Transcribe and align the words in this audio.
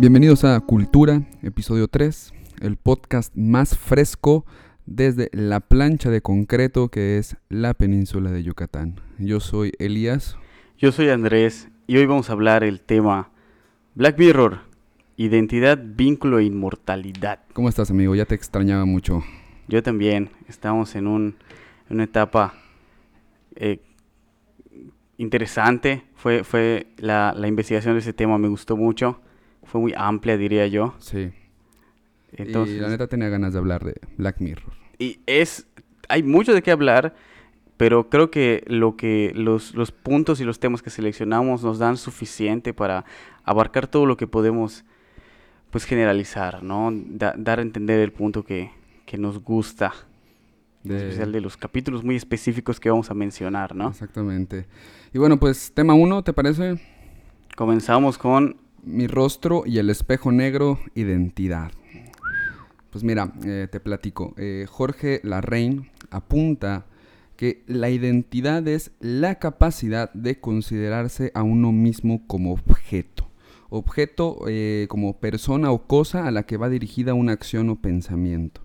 Bienvenidos 0.00 0.44
a 0.44 0.58
Cultura, 0.60 1.24
episodio 1.42 1.86
3, 1.86 2.32
el 2.62 2.78
podcast 2.78 3.36
más 3.36 3.76
fresco 3.76 4.46
desde 4.86 5.28
la 5.34 5.60
plancha 5.60 6.08
de 6.08 6.22
concreto 6.22 6.88
que 6.88 7.18
es 7.18 7.36
la 7.50 7.74
península 7.74 8.30
de 8.30 8.42
Yucatán. 8.42 8.98
Yo 9.18 9.40
soy 9.40 9.74
Elías. 9.78 10.38
Yo 10.78 10.90
soy 10.90 11.10
Andrés 11.10 11.68
y 11.86 11.98
hoy 11.98 12.06
vamos 12.06 12.30
a 12.30 12.32
hablar 12.32 12.64
el 12.64 12.80
tema 12.80 13.28
Black 13.94 14.18
Mirror, 14.18 14.60
identidad, 15.18 15.78
vínculo 15.78 16.38
e 16.38 16.44
inmortalidad. 16.44 17.40
¿Cómo 17.52 17.68
estás 17.68 17.90
amigo? 17.90 18.14
Ya 18.14 18.24
te 18.24 18.34
extrañaba 18.34 18.86
mucho. 18.86 19.22
Yo 19.68 19.82
también, 19.82 20.30
estamos 20.48 20.94
en, 20.94 21.08
un, 21.08 21.36
en 21.90 21.96
una 21.96 22.04
etapa 22.04 22.54
eh, 23.54 23.82
interesante, 25.18 26.04
fue, 26.14 26.42
fue 26.42 26.86
la, 26.96 27.34
la 27.36 27.48
investigación 27.48 27.96
de 27.96 28.00
ese 28.00 28.14
tema, 28.14 28.38
me 28.38 28.48
gustó 28.48 28.78
mucho 28.78 29.20
fue 29.70 29.80
muy 29.80 29.94
amplia, 29.96 30.36
diría 30.36 30.66
yo. 30.66 30.94
Sí. 30.98 31.30
Entonces, 32.32 32.76
y 32.76 32.80
la 32.80 32.88
neta 32.88 33.06
tenía 33.06 33.28
ganas 33.28 33.52
de 33.52 33.58
hablar 33.58 33.84
de 33.84 33.94
Black 34.16 34.40
Mirror. 34.40 34.72
Y 34.98 35.20
es, 35.26 35.66
hay 36.08 36.22
mucho 36.22 36.52
de 36.52 36.62
qué 36.62 36.70
hablar, 36.70 37.14
pero 37.76 38.10
creo 38.10 38.30
que 38.30 38.64
lo 38.66 38.96
que 38.96 39.32
los, 39.34 39.74
los 39.74 39.92
puntos 39.92 40.40
y 40.40 40.44
los 40.44 40.60
temas 40.60 40.82
que 40.82 40.90
seleccionamos 40.90 41.62
nos 41.62 41.78
dan 41.78 41.96
suficiente 41.96 42.74
para 42.74 43.04
abarcar 43.44 43.86
todo 43.86 44.06
lo 44.06 44.16
que 44.16 44.26
podemos 44.26 44.84
pues 45.70 45.84
generalizar, 45.84 46.62
¿no? 46.62 46.90
dar 46.92 47.60
a 47.60 47.62
entender 47.62 48.00
el 48.00 48.12
punto 48.12 48.44
que, 48.44 48.70
que 49.06 49.16
nos 49.16 49.42
gusta. 49.42 49.92
En 50.84 50.92
especial 50.92 51.30
de 51.30 51.42
los 51.42 51.58
capítulos 51.58 52.02
muy 52.02 52.16
específicos 52.16 52.80
que 52.80 52.88
vamos 52.88 53.10
a 53.10 53.14
mencionar, 53.14 53.76
¿no? 53.76 53.90
Exactamente. 53.90 54.66
Y 55.12 55.18
bueno, 55.18 55.38
pues 55.38 55.72
tema 55.74 55.92
uno, 55.92 56.24
¿te 56.24 56.32
parece? 56.32 56.80
Comenzamos 57.54 58.16
con 58.16 58.56
mi 58.82 59.06
rostro 59.06 59.64
y 59.66 59.78
el 59.78 59.90
espejo 59.90 60.32
negro, 60.32 60.78
identidad. 60.94 61.72
Pues 62.90 63.04
mira, 63.04 63.32
eh, 63.44 63.68
te 63.70 63.80
platico. 63.80 64.34
Eh, 64.36 64.66
Jorge 64.68 65.20
Larraín 65.22 65.90
apunta 66.10 66.86
que 67.36 67.62
la 67.66 67.88
identidad 67.88 68.66
es 68.66 68.90
la 69.00 69.36
capacidad 69.36 70.12
de 70.12 70.40
considerarse 70.40 71.30
a 71.34 71.42
uno 71.42 71.72
mismo 71.72 72.26
como 72.26 72.52
objeto. 72.52 73.28
Objeto 73.70 74.40
eh, 74.48 74.86
como 74.88 75.20
persona 75.20 75.70
o 75.70 75.86
cosa 75.86 76.26
a 76.26 76.30
la 76.32 76.42
que 76.42 76.56
va 76.56 76.68
dirigida 76.68 77.14
una 77.14 77.32
acción 77.32 77.70
o 77.70 77.76
pensamiento. 77.80 78.62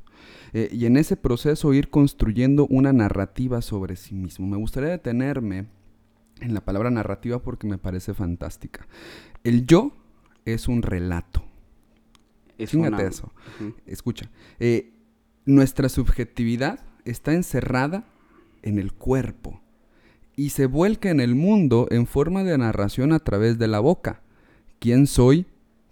y 0.54 0.86
en 0.86 0.96
ese 0.96 1.18
proceso 1.18 1.74
ir 1.74 1.90
construyendo 1.90 2.66
una 2.70 2.94
narrativa 2.94 3.62
sobre 3.62 3.98
sí 3.98 4.16
mismo. 4.16 4.48
Me 4.48 4.56
gustaría 4.56 4.90
detenerme 4.90 5.66
en 6.40 6.54
la 6.54 6.62
palabra 6.62 6.90
narrativa 6.92 7.40
porque 7.40 7.68
me 7.68 7.78
parece 7.78 8.14
fantástica. 8.14 8.88
El 9.44 9.66
yo 9.66 9.92
es 10.46 10.68
un 10.68 10.82
relato. 10.82 11.44
Es 12.58 12.74
eso. 12.74 13.32
Escucha. 13.86 14.30
Eh, 14.60 14.94
nuestra 15.46 15.90
subjetividad 15.90 16.80
está 17.04 17.34
encerrada 17.34 18.06
en 18.64 18.80
el 18.80 18.94
cuerpo 18.94 19.62
y 20.36 20.50
se 20.50 20.66
vuelca 20.66 21.10
en 21.10 21.20
el 21.20 21.36
mundo 21.36 21.88
en 21.92 22.08
forma 22.08 22.44
de 22.44 22.58
narración 22.58 23.14
a 23.14 23.20
través 23.20 23.58
de 23.58 23.68
la 23.68 23.80
boca. 23.80 24.22
¿Quién 24.80 25.08
soy? 25.08 25.46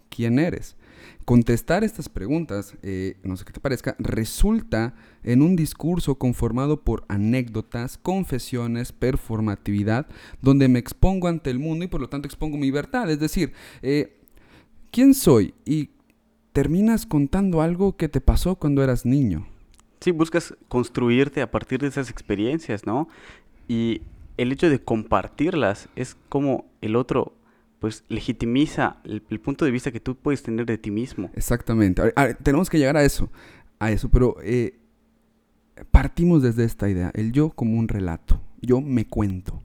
¿Quién 0.08 0.38
eres? 0.38 0.76
Contestar 1.24 1.84
estas 1.84 2.08
preguntas, 2.08 2.76
eh, 2.82 3.16
no 3.22 3.36
sé 3.36 3.44
qué 3.44 3.52
te 3.52 3.60
parezca, 3.60 3.96
resulta 3.98 4.94
en 5.22 5.40
un 5.40 5.56
discurso 5.56 6.16
conformado 6.16 6.82
por 6.82 7.04
anécdotas, 7.08 7.96
confesiones, 7.96 8.92
performatividad, 8.92 10.06
donde 10.42 10.68
me 10.68 10.78
expongo 10.78 11.28
ante 11.28 11.50
el 11.50 11.58
mundo 11.58 11.84
y 11.84 11.88
por 11.88 12.00
lo 12.00 12.08
tanto 12.08 12.26
expongo 12.26 12.58
mi 12.58 12.70
verdad. 12.70 13.10
Es 13.10 13.20
decir, 13.20 13.52
eh, 13.82 14.23
¿quién 14.94 15.12
soy? 15.12 15.54
Y 15.64 15.90
terminas 16.52 17.04
contando 17.04 17.60
algo 17.60 17.96
que 17.96 18.08
te 18.08 18.20
pasó 18.20 18.54
cuando 18.54 18.82
eras 18.82 19.04
niño. 19.04 19.44
Sí, 20.00 20.12
buscas 20.12 20.54
construirte 20.68 21.42
a 21.42 21.50
partir 21.50 21.80
de 21.80 21.88
esas 21.88 22.10
experiencias, 22.10 22.86
¿no? 22.86 23.08
Y 23.66 24.02
el 24.36 24.52
hecho 24.52 24.70
de 24.70 24.78
compartirlas 24.78 25.88
es 25.96 26.16
como 26.28 26.66
el 26.80 26.94
otro 26.94 27.34
pues 27.80 28.04
legitimiza 28.08 28.98
el, 29.04 29.20
punto 29.40 29.64
de 29.64 29.72
vista 29.72 29.90
que 29.90 30.00
tú 30.00 30.14
puedes 30.14 30.42
tener 30.42 30.64
de 30.64 30.78
ti 30.78 30.90
mismo. 30.90 31.30
Exactamente. 31.34 32.14
tenemos 32.42 32.70
que 32.70 32.78
llegar 32.78 32.96
a 32.96 33.04
eso, 33.04 33.30
a 33.80 33.90
eso, 33.90 34.08
pero 34.10 34.36
eh, 34.42 34.78
partimos 35.90 36.42
desde 36.42 36.64
esta 36.64 36.88
idea, 36.88 37.10
el 37.14 37.32
yo 37.32 37.50
como 37.50 37.78
un 37.78 37.88
relato, 37.88 38.40
yo 38.62 38.80
me 38.80 39.06
cuento. 39.06 39.60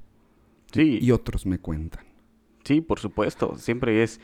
Sí. 0.73 0.97
Y 1.01 1.11
otros 1.11 1.45
me 1.45 1.59
cuentan. 1.59 2.03
Sí, 2.65 2.81
por 2.81 2.99
supuesto, 2.99 3.57
siempre 3.57 4.03
es 4.03 4.19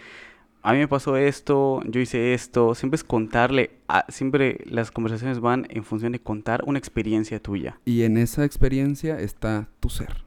a 0.65 0.73
mí 0.73 0.79
me 0.79 0.87
pasó 0.87 1.15
esto, 1.15 1.79
yo 1.85 2.01
hice 2.01 2.33
esto, 2.33 2.73
siempre 2.73 2.95
es 2.95 3.03
contarle, 3.03 3.69
siempre 4.09 4.63
las 4.65 4.89
conversaciones 4.89 5.39
van 5.39 5.67
en 5.69 5.83
función 5.83 6.11
de 6.11 6.19
contar 6.19 6.63
una 6.65 6.79
experiencia 6.79 7.39
tuya. 7.39 7.79
Y 7.85 8.01
en 8.01 8.17
esa 8.17 8.45
experiencia 8.45 9.19
está 9.19 9.69
tu 9.79 9.89
ser, 9.89 10.23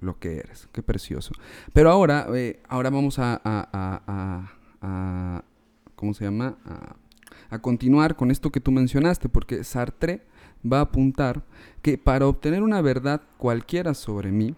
lo 0.00 0.18
que 0.18 0.38
eres, 0.38 0.70
qué 0.72 0.82
precioso. 0.82 1.32
Pero 1.74 1.90
ahora, 1.90 2.28
eh, 2.34 2.60
ahora 2.66 2.88
vamos 2.88 3.18
a, 3.18 3.42
a, 3.44 5.34
¿cómo 5.94 6.14
se 6.14 6.24
llama? 6.24 6.56
a 7.50 7.58
continuar 7.58 8.16
con 8.16 8.30
esto 8.30 8.50
que 8.50 8.60
tú 8.60 8.72
mencionaste, 8.72 9.28
porque 9.28 9.64
Sartre 9.64 10.22
va 10.64 10.78
a 10.78 10.82
apuntar 10.82 11.44
que 11.82 11.98
para 11.98 12.26
obtener 12.26 12.62
una 12.62 12.80
verdad 12.80 13.20
cualquiera 13.36 13.92
sobre 13.92 14.32
mí, 14.32 14.54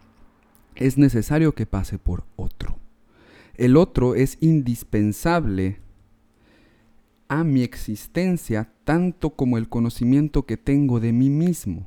es 0.76 0.98
necesario 0.98 1.52
que 1.52 1.66
pase 1.66 1.98
por 1.98 2.22
otro. 2.36 2.78
El 3.60 3.76
otro 3.76 4.14
es 4.14 4.38
indispensable 4.40 5.80
a 7.28 7.44
mi 7.44 7.62
existencia 7.62 8.72
tanto 8.84 9.36
como 9.36 9.58
el 9.58 9.68
conocimiento 9.68 10.46
que 10.46 10.56
tengo 10.56 10.98
de 10.98 11.12
mí 11.12 11.28
mismo. 11.28 11.86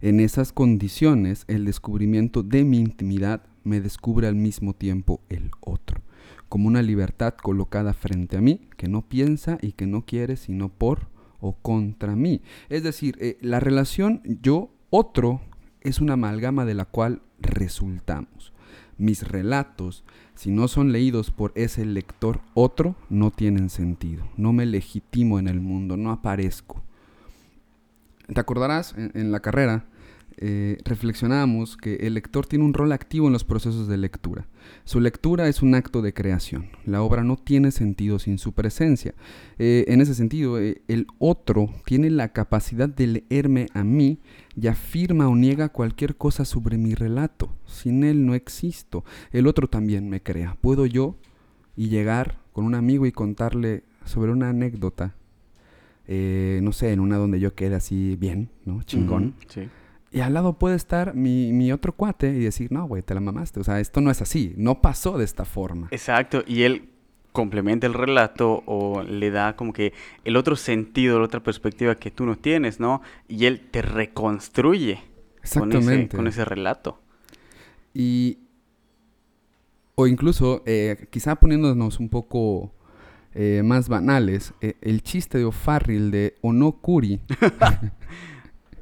En 0.00 0.18
esas 0.18 0.50
condiciones, 0.52 1.44
el 1.46 1.64
descubrimiento 1.64 2.42
de 2.42 2.64
mi 2.64 2.80
intimidad 2.80 3.44
me 3.62 3.80
descubre 3.80 4.26
al 4.26 4.34
mismo 4.34 4.74
tiempo 4.74 5.20
el 5.28 5.52
otro, 5.60 6.02
como 6.48 6.66
una 6.66 6.82
libertad 6.82 7.34
colocada 7.40 7.92
frente 7.92 8.36
a 8.36 8.40
mí, 8.40 8.62
que 8.76 8.88
no 8.88 9.08
piensa 9.08 9.58
y 9.62 9.74
que 9.74 9.86
no 9.86 10.04
quiere 10.04 10.34
sino 10.34 10.70
por 10.70 11.06
o 11.38 11.52
contra 11.52 12.16
mí. 12.16 12.42
Es 12.68 12.82
decir, 12.82 13.16
eh, 13.20 13.38
la 13.40 13.60
relación 13.60 14.22
yo-otro 14.24 15.40
es 15.82 16.00
una 16.00 16.14
amalgama 16.14 16.64
de 16.64 16.74
la 16.74 16.86
cual 16.86 17.22
resultamos. 17.38 18.52
Mis 19.02 19.26
relatos, 19.26 20.04
si 20.36 20.52
no 20.52 20.68
son 20.68 20.92
leídos 20.92 21.32
por 21.32 21.50
ese 21.56 21.84
lector 21.84 22.40
otro, 22.54 22.94
no 23.10 23.32
tienen 23.32 23.68
sentido. 23.68 24.28
No 24.36 24.52
me 24.52 24.64
legitimo 24.64 25.40
en 25.40 25.48
el 25.48 25.60
mundo, 25.60 25.96
no 25.96 26.12
aparezco. 26.12 26.84
Te 28.32 28.38
acordarás, 28.38 28.94
en, 28.96 29.32
la 29.32 29.40
carrera 29.40 29.86
eh, 30.44 30.78
reflexionamos 30.84 31.76
que 31.76 31.94
el 31.94 32.14
lector 32.14 32.46
tiene 32.46 32.64
un 32.64 32.74
rol 32.74 32.90
activo 32.90 33.28
en 33.28 33.32
los 33.32 33.44
procesos 33.44 33.86
de 33.86 33.96
lectura. 33.96 34.48
Su 34.84 34.98
lectura 34.98 35.46
es 35.46 35.62
un 35.62 35.76
acto 35.76 36.02
de 36.02 36.12
creación. 36.12 36.70
La 36.84 37.02
obra 37.02 37.22
no 37.22 37.36
tiene 37.36 37.70
sentido 37.70 38.18
sin 38.18 38.38
su 38.38 38.50
presencia. 38.50 39.14
Eh, 39.60 39.84
en 39.86 40.00
ese 40.00 40.16
sentido, 40.16 40.58
eh, 40.58 40.82
el 40.88 41.06
otro 41.20 41.70
tiene 41.84 42.10
la 42.10 42.32
capacidad 42.32 42.88
de 42.88 43.06
leerme 43.06 43.68
a 43.72 43.84
mí 43.84 44.18
y 44.60 44.66
afirma 44.66 45.28
o 45.28 45.36
niega 45.36 45.68
cualquier 45.68 46.16
cosa 46.16 46.44
sobre 46.44 46.76
mi 46.76 46.96
relato. 46.96 47.54
Sin 47.64 48.02
él 48.02 48.26
no 48.26 48.34
existo. 48.34 49.04
El 49.30 49.46
otro 49.46 49.68
también 49.68 50.08
me 50.08 50.24
crea. 50.24 50.56
¿Puedo 50.60 50.86
yo 50.86 51.18
y 51.76 51.88
llegar 51.88 52.40
con 52.52 52.64
un 52.64 52.74
amigo 52.74 53.06
y 53.06 53.12
contarle 53.12 53.84
sobre 54.04 54.32
una 54.32 54.48
anécdota? 54.48 55.14
No 56.08 56.72
sé, 56.72 56.92
en 56.92 56.98
una 56.98 57.16
donde 57.16 57.38
yo 57.38 57.54
quede 57.54 57.76
así 57.76 58.16
bien, 58.16 58.50
¿no? 58.66 58.82
Chingón. 58.82 59.34
sí. 59.46 59.68
Y 60.12 60.20
al 60.20 60.34
lado 60.34 60.58
puede 60.58 60.76
estar 60.76 61.14
mi, 61.14 61.52
mi 61.52 61.72
otro 61.72 61.94
cuate 61.94 62.28
y 62.28 62.40
decir, 62.40 62.70
no, 62.70 62.86
güey, 62.86 63.02
te 63.02 63.14
la 63.14 63.20
mamaste. 63.20 63.60
O 63.60 63.64
sea, 63.64 63.80
esto 63.80 64.00
no 64.00 64.10
es 64.10 64.20
así. 64.20 64.52
No 64.56 64.82
pasó 64.82 65.16
de 65.16 65.24
esta 65.24 65.44
forma. 65.44 65.88
Exacto. 65.90 66.44
Y 66.46 66.64
él 66.64 66.90
complementa 67.32 67.86
el 67.86 67.94
relato 67.94 68.62
o 68.66 69.02
le 69.02 69.30
da 69.30 69.56
como 69.56 69.72
que 69.72 69.94
el 70.24 70.36
otro 70.36 70.54
sentido, 70.54 71.18
la 71.18 71.24
otra 71.24 71.42
perspectiva 71.42 71.94
que 71.94 72.10
tú 72.10 72.26
no 72.26 72.36
tienes, 72.36 72.78
¿no? 72.78 73.00
Y 73.26 73.46
él 73.46 73.60
te 73.70 73.80
reconstruye 73.80 75.00
Exactamente. 75.42 76.16
Con, 76.16 76.26
ese, 76.26 76.44
relato. 76.44 77.00
Y, 77.94 78.38
o 79.94 80.06
incluso, 80.06 80.62
eh, 80.66 81.08
quizá 81.10 81.36
poniéndonos 81.36 81.98
un 81.98 82.08
poco 82.08 82.72
eh, 83.34 83.62
más 83.64 83.88
banales, 83.88 84.54
eh, 84.60 84.76
el 84.80 85.02
chiste 85.02 85.38
de 85.38 85.44
O'Farrill 85.44 86.10
de 86.10 86.36
Onokuri. 86.42 87.20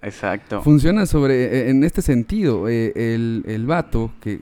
Exacto. 0.03 0.63
Funciona 0.63 1.07
sobre, 1.07 1.71
en 1.71 1.85
este 1.85 2.03
sentido, 2.03 2.69
el, 2.69 3.45
el 3.47 3.67
vato 3.67 4.13
que 4.21 4.41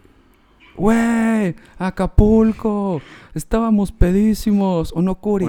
¡Güey! 0.78 1.56
¡Acapulco! 1.76 3.02
Estábamos 3.34 3.90
pedísimos. 3.90 4.93
¿O 4.94 5.02
no, 5.02 5.16
Curi? 5.16 5.46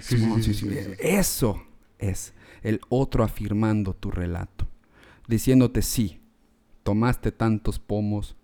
Sí, 0.00 0.18
sí, 0.42 0.54
sí, 0.54 0.68
Eso 0.98 1.62
es 2.00 2.34
el 2.62 2.80
otro 2.88 3.22
afirmando 3.22 3.94
tu 3.94 4.10
relato. 4.10 4.66
Diciéndote 5.28 5.82
sí, 5.82 6.18
tomaste 6.82 7.30
tantos 7.30 7.78
pomos 7.78 8.36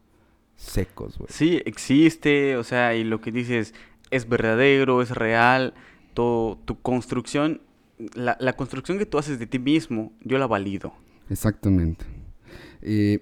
secos, 0.55 1.19
güey. 1.19 1.29
Sí, 1.29 1.61
existe, 1.65 2.57
o 2.57 2.63
sea, 2.63 2.95
y 2.95 3.03
lo 3.03 3.21
que 3.21 3.33
dices, 3.33 3.75
es 4.11 4.29
verdadero, 4.29 5.03
es 5.03 5.11
real, 5.11 5.75
todo, 6.15 6.57
tu 6.65 6.81
construcción, 6.81 7.61
la, 8.15 8.37
la 8.41 8.55
construcción 8.55 8.99
que 8.99 9.07
tú 9.07 9.19
haces 9.19 9.39
de 9.39 9.47
ti 9.47 9.59
mismo, 9.59 10.13
yo 10.23 10.39
la 10.39 10.47
valido. 10.47 10.93
Exactamente. 11.29 12.05
Eh, 12.83 13.21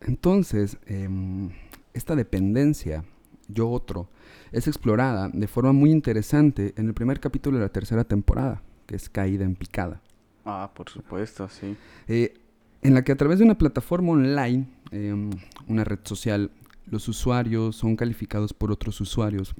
entonces, 0.00 0.76
em, 0.86 1.50
esta 1.94 2.14
dependencia, 2.14 3.04
yo 3.48 3.70
otro, 3.70 4.08
es 4.52 4.68
explorada 4.68 5.30
de 5.32 5.46
forma 5.46 5.72
muy 5.72 5.90
interesante 5.90 6.74
en 6.76 6.86
el 6.86 6.94
primer 6.94 7.20
capítulo 7.20 7.58
de 7.58 7.64
la 7.64 7.70
tercera 7.70 8.04
temporada, 8.04 8.62
que 8.86 8.96
es 8.96 9.08
Caída 9.08 9.44
en 9.44 9.54
Picada. 9.54 10.02
Ah, 10.44 10.70
por 10.74 10.90
supuesto, 10.90 11.48
sí. 11.48 11.76
Eh, 12.06 12.34
en 12.82 12.92
la 12.92 13.02
que 13.02 13.12
a 13.12 13.16
través 13.16 13.38
de 13.38 13.44
una 13.44 13.56
plataforma 13.56 14.12
online, 14.12 14.66
em, 14.90 15.30
una 15.66 15.84
red 15.84 16.00
social, 16.04 16.50
los 16.86 17.08
usuarios 17.08 17.76
son 17.76 17.96
calificados 17.96 18.52
por 18.52 18.70
otros 18.70 19.00
usuarios 19.00 19.54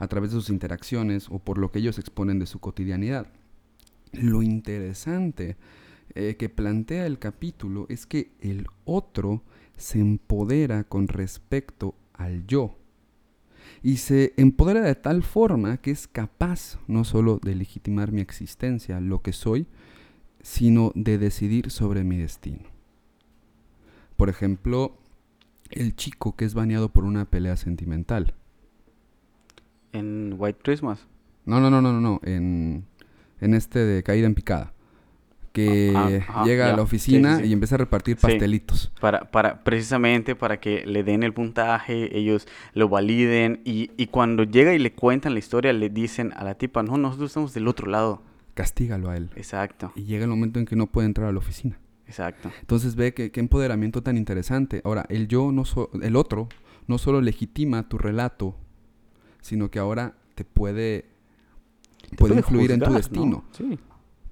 a 0.00 0.08
través 0.08 0.30
de 0.30 0.36
sus 0.36 0.50
interacciones 0.50 1.28
o 1.30 1.38
por 1.38 1.58
lo 1.58 1.70
que 1.70 1.78
ellos 1.78 1.98
exponen 1.98 2.38
de 2.38 2.46
su 2.46 2.58
cotidianidad. 2.58 3.28
Lo 4.12 4.42
interesante 4.42 5.56
eh, 6.14 6.36
que 6.36 6.48
plantea 6.48 7.06
el 7.06 7.18
capítulo 7.18 7.86
es 7.88 8.06
que 8.06 8.32
el 8.40 8.66
otro 8.84 9.44
se 9.76 10.00
empodera 10.00 10.84
con 10.84 11.06
respecto 11.06 11.94
al 12.14 12.46
yo. 12.46 12.76
Y 13.82 13.98
se 13.98 14.32
empodera 14.36 14.80
de 14.80 14.94
tal 14.94 15.22
forma 15.22 15.76
que 15.76 15.90
es 15.90 16.08
capaz 16.08 16.78
no 16.88 17.04
solo 17.04 17.38
de 17.42 17.54
legitimar 17.54 18.10
mi 18.10 18.22
existencia, 18.22 19.00
lo 19.00 19.20
que 19.20 19.32
soy, 19.32 19.66
sino 20.42 20.92
de 20.94 21.18
decidir 21.18 21.70
sobre 21.70 22.04
mi 22.04 22.16
destino. 22.16 22.64
Por 24.16 24.30
ejemplo, 24.30 24.98
el 25.70 25.94
chico 25.94 26.36
que 26.36 26.46
es 26.46 26.54
baneado 26.54 26.90
por 26.90 27.04
una 27.04 27.26
pelea 27.26 27.56
sentimental. 27.56 28.34
En 29.92 30.34
White 30.38 30.60
Christmas. 30.62 31.06
No, 31.44 31.60
no, 31.60 31.70
no, 31.70 31.80
no, 31.80 31.92
no, 31.92 32.20
en, 32.22 32.84
en 33.40 33.54
este 33.54 33.80
de 33.80 34.02
caída 34.02 34.26
en 34.26 34.34
picada 34.34 34.72
que 35.52 35.92
ah, 35.96 36.20
ah, 36.28 36.44
llega 36.44 36.70
a 36.70 36.76
la 36.76 36.82
oficina 36.82 37.44
y 37.44 37.52
empieza 37.52 37.74
a 37.74 37.78
repartir 37.78 38.16
pastelitos. 38.16 38.92
Para, 39.00 39.30
para, 39.30 39.64
precisamente 39.64 40.36
para 40.36 40.60
que 40.60 40.86
le 40.86 41.02
den 41.02 41.22
el 41.22 41.32
puntaje, 41.32 42.16
ellos 42.16 42.46
lo 42.74 42.88
validen 42.88 43.60
y, 43.64 43.90
y, 43.96 44.06
cuando 44.06 44.44
llega 44.44 44.74
y 44.74 44.78
le 44.78 44.92
cuentan 44.92 45.32
la 45.32 45.38
historia, 45.38 45.72
le 45.72 45.90
dicen 45.90 46.32
a 46.36 46.44
la 46.44 46.54
tipa, 46.54 46.82
no, 46.82 46.96
nosotros 46.96 47.30
estamos 47.30 47.54
del 47.54 47.68
otro 47.68 47.88
lado. 47.88 48.22
Castígalo 48.54 49.10
a 49.10 49.16
él. 49.16 49.30
Exacto. 49.36 49.92
Y 49.96 50.04
llega 50.04 50.24
el 50.24 50.30
momento 50.30 50.58
en 50.58 50.66
que 50.66 50.76
no 50.76 50.86
puede 50.86 51.06
entrar 51.06 51.28
a 51.28 51.32
la 51.32 51.38
oficina. 51.38 51.78
Exacto. 52.06 52.50
Entonces 52.60 52.96
ve 52.96 53.14
que 53.14 53.30
qué 53.30 53.40
empoderamiento 53.40 54.02
tan 54.02 54.16
interesante. 54.16 54.82
Ahora, 54.84 55.06
el 55.08 55.28
yo, 55.28 55.52
no 55.52 55.64
el 56.02 56.16
otro, 56.16 56.48
no 56.86 56.98
solo 56.98 57.20
legitima 57.20 57.88
tu 57.88 57.98
relato, 57.98 58.56
sino 59.40 59.70
que 59.70 59.78
ahora 59.78 60.14
te 60.34 60.44
puede, 60.44 61.06
puede, 62.16 62.36
influir 62.36 62.72
en 62.72 62.80
tu 62.80 62.92
destino. 62.92 63.44
Sí 63.52 63.78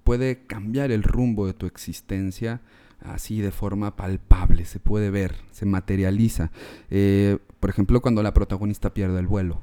puede 0.08 0.38
cambiar 0.46 0.90
el 0.90 1.02
rumbo 1.02 1.46
de 1.46 1.52
tu 1.52 1.66
existencia 1.66 2.62
así 3.04 3.42
de 3.42 3.50
forma 3.50 3.94
palpable, 3.94 4.64
se 4.64 4.80
puede 4.80 5.10
ver, 5.10 5.34
se 5.50 5.66
materializa. 5.66 6.50
Eh, 6.88 7.36
por 7.60 7.68
ejemplo, 7.68 8.00
cuando 8.00 8.22
la 8.22 8.32
protagonista 8.32 8.94
pierde 8.94 9.20
el 9.20 9.26
vuelo, 9.26 9.60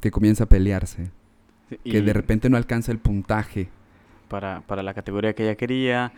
que 0.00 0.12
comienza 0.12 0.44
a 0.44 0.48
pelearse, 0.48 1.10
que 1.82 2.00
de 2.00 2.12
repente 2.12 2.48
no 2.48 2.56
alcanza 2.56 2.92
el 2.92 2.98
puntaje. 2.98 3.70
Para, 4.28 4.60
para 4.60 4.84
la 4.84 4.94
categoría 4.94 5.34
que 5.34 5.42
ella 5.42 5.56
quería. 5.56 6.12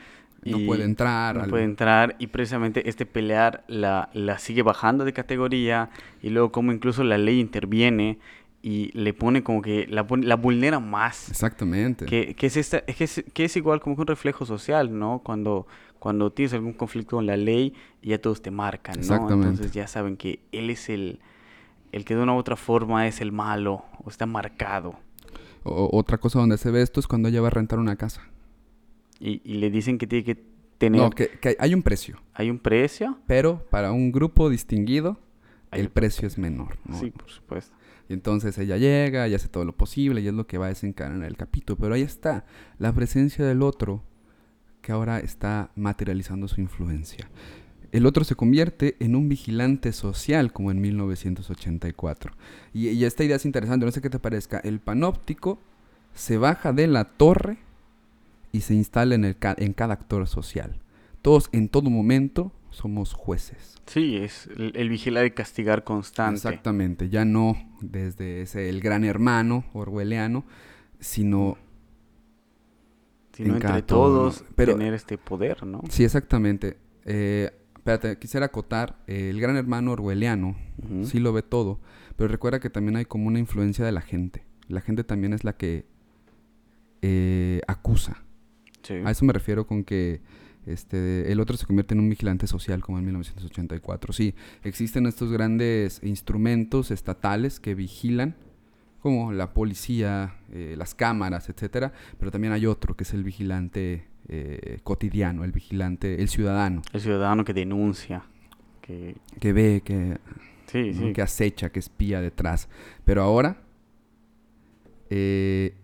No 0.50 0.66
puede 0.66 0.84
entrar. 0.84 1.36
No 1.36 1.48
puede 1.48 1.64
entrar 1.64 2.16
y 2.18 2.28
precisamente 2.28 2.88
este 2.88 3.06
pelear 3.06 3.64
la, 3.68 4.10
la 4.12 4.38
sigue 4.38 4.62
bajando 4.62 5.04
de 5.04 5.12
categoría 5.12 5.90
y 6.22 6.30
luego 6.30 6.52
como 6.52 6.72
incluso 6.72 7.04
la 7.04 7.18
ley 7.18 7.40
interviene 7.40 8.18
y 8.62 8.90
le 8.98 9.14
pone 9.14 9.44
como 9.44 9.62
que 9.62 9.86
la, 9.88 10.06
la 10.22 10.34
vulnera 10.34 10.80
más. 10.80 11.30
Exactamente. 11.30 12.04
Que, 12.06 12.34
que 12.34 12.46
es, 12.46 12.56
esta, 12.56 12.80
que, 12.80 13.04
es, 13.04 13.24
que 13.32 13.44
es 13.44 13.56
igual 13.56 13.80
como 13.80 13.94
que 13.94 14.02
un 14.02 14.08
reflejo 14.08 14.44
social, 14.44 14.98
¿no? 14.98 15.20
Cuando, 15.24 15.68
cuando 16.00 16.32
tienes 16.32 16.52
algún 16.52 16.72
conflicto 16.72 17.16
con 17.16 17.26
la 17.26 17.36
ley 17.36 17.74
ya 18.02 18.20
todos 18.20 18.42
te 18.42 18.50
marcan, 18.50 18.96
¿no? 18.96 19.00
Exactamente. 19.00 19.48
Entonces 19.50 19.72
ya 19.72 19.86
saben 19.86 20.16
que 20.16 20.40
él 20.50 20.70
es 20.70 20.88
el, 20.88 21.20
el 21.92 22.04
que 22.04 22.16
de 22.16 22.22
una 22.22 22.34
u 22.34 22.38
otra 22.38 22.56
forma 22.56 23.06
es 23.06 23.20
el 23.20 23.30
malo 23.30 23.84
o 24.02 24.10
está 24.10 24.26
marcado. 24.26 24.96
otra 25.62 26.18
cosa 26.18 26.40
donde 26.40 26.58
se 26.58 26.70
ve 26.70 26.82
esto 26.82 27.00
es 27.00 27.06
cuando 27.06 27.28
ella 27.28 27.40
va 27.40 27.48
a 27.48 27.50
rentar 27.50 27.78
una 27.78 27.96
casa. 27.96 28.22
Y, 29.20 29.40
y 29.44 29.54
le 29.58 29.70
dicen 29.70 29.98
que 29.98 30.06
tiene 30.06 30.24
que 30.24 30.42
tener... 30.78 31.00
No, 31.00 31.10
que, 31.10 31.28
que 31.28 31.56
hay 31.58 31.74
un 31.74 31.82
precio. 31.82 32.20
Hay 32.34 32.50
un 32.50 32.58
precio. 32.58 33.18
Pero 33.26 33.64
para 33.70 33.92
un 33.92 34.12
grupo 34.12 34.50
distinguido, 34.50 35.18
el 35.72 35.90
precio 35.90 36.26
es 36.26 36.38
menor. 36.38 36.78
¿no? 36.84 36.98
Sí, 36.98 37.10
por 37.10 37.30
supuesto. 37.30 37.74
Y 38.08 38.12
entonces 38.12 38.56
ella 38.58 38.76
llega 38.76 39.26
y 39.28 39.34
hace 39.34 39.48
todo 39.48 39.64
lo 39.64 39.72
posible 39.72 40.20
y 40.20 40.28
es 40.28 40.34
lo 40.34 40.46
que 40.46 40.58
va 40.58 40.66
a 40.66 40.68
desencadenar 40.68 41.28
el 41.28 41.36
capítulo. 41.36 41.78
Pero 41.78 41.94
ahí 41.94 42.02
está 42.02 42.44
la 42.78 42.92
presencia 42.92 43.44
del 43.44 43.62
otro 43.62 44.02
que 44.80 44.92
ahora 44.92 45.18
está 45.18 45.72
materializando 45.74 46.46
su 46.46 46.60
influencia. 46.60 47.28
El 47.92 48.06
otro 48.06 48.24
se 48.24 48.34
convierte 48.34 48.96
en 49.00 49.16
un 49.16 49.28
vigilante 49.28 49.92
social 49.92 50.52
como 50.52 50.70
en 50.70 50.80
1984. 50.80 52.32
Y, 52.72 53.04
esta 53.04 53.24
idea 53.24 53.36
es 53.36 53.44
interesante, 53.44 53.86
no 53.86 53.92
sé 53.92 54.00
qué 54.00 54.10
te 54.10 54.18
parezca. 54.18 54.58
El 54.58 54.80
panóptico 54.80 55.60
se 56.14 56.38
baja 56.38 56.72
de 56.72 56.86
la 56.86 57.04
torre 57.04 57.58
y 58.56 58.62
se 58.62 58.74
instala 58.74 59.14
en, 59.14 59.24
el, 59.26 59.36
en 59.58 59.72
cada 59.74 59.92
actor 59.92 60.26
social. 60.26 60.80
Todos 61.20 61.50
en 61.52 61.68
todo 61.68 61.90
momento 61.90 62.52
somos 62.70 63.12
jueces. 63.12 63.76
Sí, 63.86 64.16
es 64.16 64.48
el, 64.56 64.88
vigilar 64.88 65.26
y 65.26 65.32
castigar 65.32 65.84
constante. 65.84 66.36
Exactamente, 66.36 67.10
ya 67.10 67.26
no 67.26 67.56
desde 67.82 68.40
ese 68.40 68.70
el 68.70 68.80
gran 68.80 69.04
hermano 69.04 69.64
orwelliano, 69.74 70.46
sino 71.00 71.58
sino 73.32 73.56
entre 73.56 73.82
todos 73.82 74.42
tener 74.54 74.94
este 74.94 75.18
poder, 75.18 75.66
¿no? 75.66 75.82
Sí, 75.90 76.04
exactamente. 76.04 76.78
Eh, 77.04 77.50
espérate, 77.76 78.18
quisiera 78.18 78.46
acotar, 78.46 78.96
eh, 79.06 79.28
el 79.28 79.38
gran 79.38 79.56
hermano 79.56 79.92
orwelliano 79.92 80.56
sí 81.02 81.20
lo 81.20 81.34
ve 81.34 81.42
todo, 81.42 81.80
pero 82.16 82.28
recuerda 82.28 82.58
que 82.60 82.70
también 82.70 82.96
hay 82.96 83.04
como 83.04 83.26
una 83.26 83.38
influencia 83.38 83.84
de 83.84 83.92
la 83.92 84.00
gente. 84.00 84.46
La 84.68 84.80
gente 84.80 85.04
también 85.04 85.34
es 85.34 85.44
la 85.44 85.56
que 85.56 85.84
eh, 87.02 87.60
acusa. 87.68 88.25
A 89.04 89.10
eso 89.10 89.24
me 89.24 89.32
refiero 89.32 89.66
con 89.66 89.84
que 89.84 90.20
este, 90.66 91.30
el 91.30 91.40
otro 91.40 91.56
se 91.56 91.64
convierte 91.64 91.94
en 91.94 92.00
un 92.00 92.08
vigilante 92.08 92.46
social 92.46 92.82
como 92.82 92.98
en 92.98 93.04
1984. 93.04 94.12
Sí, 94.12 94.34
existen 94.64 95.06
estos 95.06 95.30
grandes 95.30 96.00
instrumentos 96.02 96.90
estatales 96.90 97.60
que 97.60 97.74
vigilan, 97.74 98.34
como 99.00 99.32
la 99.32 99.52
policía, 99.52 100.34
eh, 100.52 100.74
las 100.76 100.94
cámaras, 100.94 101.48
etcétera, 101.48 101.92
pero 102.18 102.32
también 102.32 102.52
hay 102.52 102.66
otro 102.66 102.96
que 102.96 103.04
es 103.04 103.14
el 103.14 103.22
vigilante 103.22 104.08
eh, 104.28 104.80
cotidiano, 104.82 105.44
el 105.44 105.52
vigilante, 105.52 106.20
el 106.20 106.28
ciudadano. 106.28 106.82
El 106.92 107.00
ciudadano 107.00 107.44
que 107.44 107.54
denuncia, 107.54 108.24
que, 108.80 109.16
que 109.38 109.52
ve, 109.52 109.82
que, 109.84 110.18
que 110.66 111.22
acecha, 111.22 111.70
que 111.70 111.78
espía 111.78 112.20
detrás. 112.20 112.68
Pero 113.04 113.22
ahora 113.22 113.62
eh, 115.10 115.76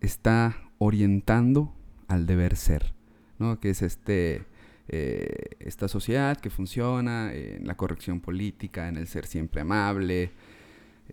está 0.00 0.56
orientando 0.78 1.74
al 2.08 2.26
deber 2.26 2.56
ser. 2.56 2.98
¿no? 3.38 3.60
que 3.60 3.70
es 3.70 3.82
este, 3.82 4.44
eh, 4.88 5.50
esta 5.60 5.88
sociedad 5.88 6.36
que 6.36 6.50
funciona 6.50 7.32
en 7.32 7.66
la 7.66 7.76
corrección 7.76 8.20
política, 8.20 8.88
en 8.88 8.96
el 8.96 9.06
ser 9.06 9.26
siempre 9.26 9.60
amable, 9.60 10.32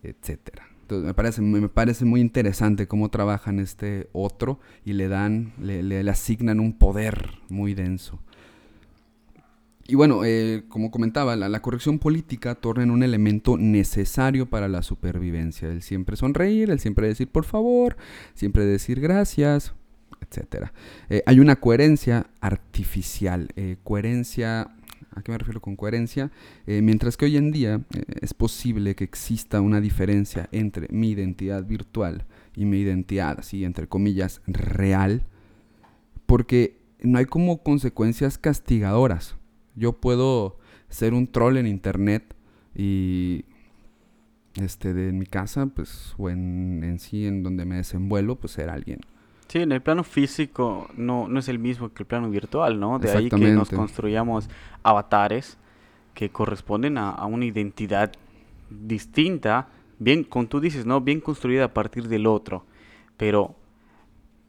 etcétera. 0.02 0.68
Entonces 0.82 1.08
me 1.08 1.14
parece, 1.14 1.42
me 1.42 1.70
parece 1.70 2.06
muy 2.06 2.22
interesante 2.22 2.88
cómo 2.88 3.10
trabajan 3.10 3.60
este 3.60 4.08
otro 4.14 4.60
y 4.84 4.94
le 4.94 5.08
dan, 5.08 5.54
le, 5.60 5.82
le, 5.82 6.08
asignan 6.10 6.60
un 6.60 6.78
poder 6.78 7.40
muy 7.50 7.74
denso. 7.74 8.20
Y 9.88 9.96
bueno, 9.96 10.26
eh, 10.26 10.64
como 10.68 10.90
comentaba, 10.90 11.36
la, 11.36 11.48
la, 11.48 11.62
corrección 11.62 12.00
política 12.00 12.56
torna 12.56 12.84
en 12.84 12.92
un 12.92 13.04
elemento 13.04 13.56
necesario 13.58 14.48
para 14.48 14.68
la 14.68 14.82
supervivencia. 14.82 15.70
El 15.70 15.84
siempre 15.84 16.16
sonreír, 16.16 16.72
el 16.72 16.80
siempre 16.80 17.08
decir 17.08 17.30
por 17.30 17.46
favor, 17.46 17.98
siempre 18.34 18.66
decir 18.66 19.00
gracias, 19.00 19.74
etcétera. 20.22 20.74
Eh, 21.10 21.24
hay 21.26 21.40
una 21.40 21.56
coherencia 21.58 22.28
artificial, 22.42 23.50
eh, 23.56 23.78
coherencia, 23.84 24.76
¿a 25.12 25.22
qué 25.22 25.32
me 25.32 25.38
refiero 25.38 25.62
con 25.62 25.76
coherencia? 25.76 26.32
Eh, 26.68 26.82
mientras 26.82 27.18
que 27.18 27.26
hoy 27.26 27.38
en 27.38 27.52
día 27.52 27.82
es 28.22 28.34
posible 28.34 28.96
que 28.96 29.04
exista 29.04 29.62
una 29.62 29.82
diferencia 29.82 30.50
entre 30.52 30.88
mi 30.92 31.12
identidad 31.12 31.66
virtual 31.66 32.26
y 32.56 32.66
mi 32.66 32.80
identidad, 32.80 33.40
así 33.40 33.64
entre 33.64 33.88
comillas, 33.88 34.42
real, 34.48 35.26
porque 36.26 36.80
no 37.02 37.20
hay 37.20 37.26
como 37.26 37.62
consecuencias 37.64 38.38
castigadoras. 38.38 39.36
Yo 39.76 39.94
puedo 39.94 40.58
ser 40.90 41.14
un 41.14 41.28
troll 41.28 41.58
en 41.58 41.68
internet 41.68 42.36
y 42.74 43.46
este 44.56 44.94
de 44.94 45.12
mi 45.12 45.26
casa, 45.26 45.66
pues, 45.66 46.14
o 46.18 46.30
en, 46.30 46.84
en 46.84 47.00
sí, 47.00 47.26
en 47.26 47.44
donde 47.44 47.66
me 47.66 47.76
desenvuelvo, 47.76 48.38
pues 48.38 48.54
ser 48.54 48.70
alguien 48.70 49.00
Sí, 49.48 49.60
en 49.60 49.72
el 49.72 49.82
plano 49.82 50.04
físico 50.04 50.90
no, 50.98 51.28
no 51.28 51.40
es 51.40 51.48
el 51.50 51.60
mismo 51.60 51.94
que 51.94 52.04
el 52.04 52.08
plano 52.08 52.30
virtual, 52.30 52.80
¿no? 52.80 53.00
De 53.00 53.12
ahí 53.12 53.30
que 53.30 53.52
nos 53.52 53.70
construyamos 53.70 54.50
avatares 54.84 55.58
que 56.16 56.30
corresponden 56.30 56.98
a, 56.98 57.24
una 57.26 57.46
identidad 57.46 58.12
distinta, 58.70 59.68
bien, 60.00 60.24
como 60.24 60.48
tú 60.48 60.60
dices, 60.60 60.86
¿no? 60.86 61.02
Bien 61.02 61.22
construida 61.22 61.66
a 61.66 61.74
partir 61.74 62.08
del 62.08 62.26
otro. 62.26 62.66
Pero 63.18 63.56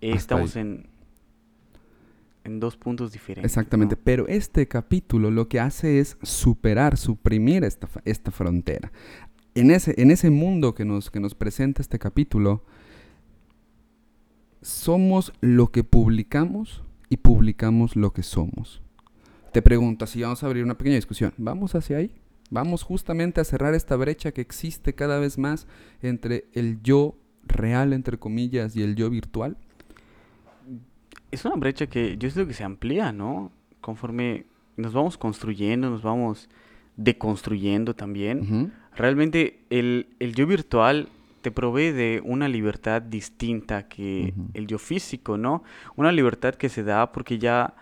estamos 0.00 0.56
en, 0.56 0.88
en 2.44 2.60
dos 2.60 2.76
puntos 2.76 3.12
diferentes. 3.12 3.52
Exactamente, 3.52 3.96
pero 3.96 4.26
este 4.28 4.66
capítulo 4.66 5.30
lo 5.30 5.48
que 5.48 5.60
hace 5.60 5.98
es 5.98 6.16
superar, 6.22 6.96
suprimir 6.96 7.64
esta, 7.64 7.88
esta 8.04 8.30
frontera. 8.30 8.92
En 9.54 9.70
ese, 9.70 9.94
en 10.00 10.10
ese 10.10 10.30
mundo 10.30 10.74
que 10.74 10.84
nos, 10.84 11.10
que 11.10 11.20
nos 11.20 11.34
presenta 11.34 11.82
este 11.82 11.98
capítulo, 11.98 12.64
somos 14.66 15.32
lo 15.40 15.68
que 15.68 15.84
publicamos 15.84 16.82
y 17.08 17.18
publicamos 17.18 17.94
lo 17.94 18.12
que 18.12 18.24
somos. 18.24 18.82
Te 19.52 19.62
pregunto, 19.62 20.04
así 20.04 20.22
vamos 20.22 20.42
a 20.42 20.46
abrir 20.46 20.64
una 20.64 20.76
pequeña 20.76 20.96
discusión. 20.96 21.32
¿Vamos 21.36 21.76
hacia 21.76 21.98
ahí? 21.98 22.10
¿Vamos 22.50 22.82
justamente 22.82 23.40
a 23.40 23.44
cerrar 23.44 23.74
esta 23.74 23.94
brecha 23.94 24.32
que 24.32 24.40
existe 24.40 24.92
cada 24.92 25.20
vez 25.20 25.38
más 25.38 25.68
entre 26.02 26.46
el 26.52 26.82
yo 26.82 27.16
real, 27.44 27.92
entre 27.92 28.18
comillas, 28.18 28.74
y 28.74 28.82
el 28.82 28.96
yo 28.96 29.08
virtual? 29.08 29.56
Es 31.30 31.44
una 31.44 31.54
brecha 31.54 31.86
que 31.86 32.18
yo 32.18 32.28
creo 32.28 32.48
que 32.48 32.54
se 32.54 32.64
amplía, 32.64 33.12
¿no? 33.12 33.52
Conforme 33.80 34.46
nos 34.76 34.92
vamos 34.92 35.16
construyendo, 35.16 35.90
nos 35.90 36.02
vamos 36.02 36.48
deconstruyendo 36.96 37.94
también. 37.94 38.72
Realmente 38.96 39.60
el, 39.70 40.08
el 40.18 40.34
yo 40.34 40.44
virtual 40.48 41.08
te 41.46 41.52
provee 41.52 41.92
de 41.92 42.20
una 42.24 42.48
libertad 42.48 43.00
distinta 43.00 43.86
que 43.86 44.34
el 44.52 44.66
yo 44.66 44.80
físico, 44.80 45.38
¿no? 45.38 45.62
Una 45.94 46.10
libertad 46.10 46.56
que 46.56 46.68
se 46.68 46.82
da 46.82 47.12
porque 47.12 47.38
ya 47.38 47.76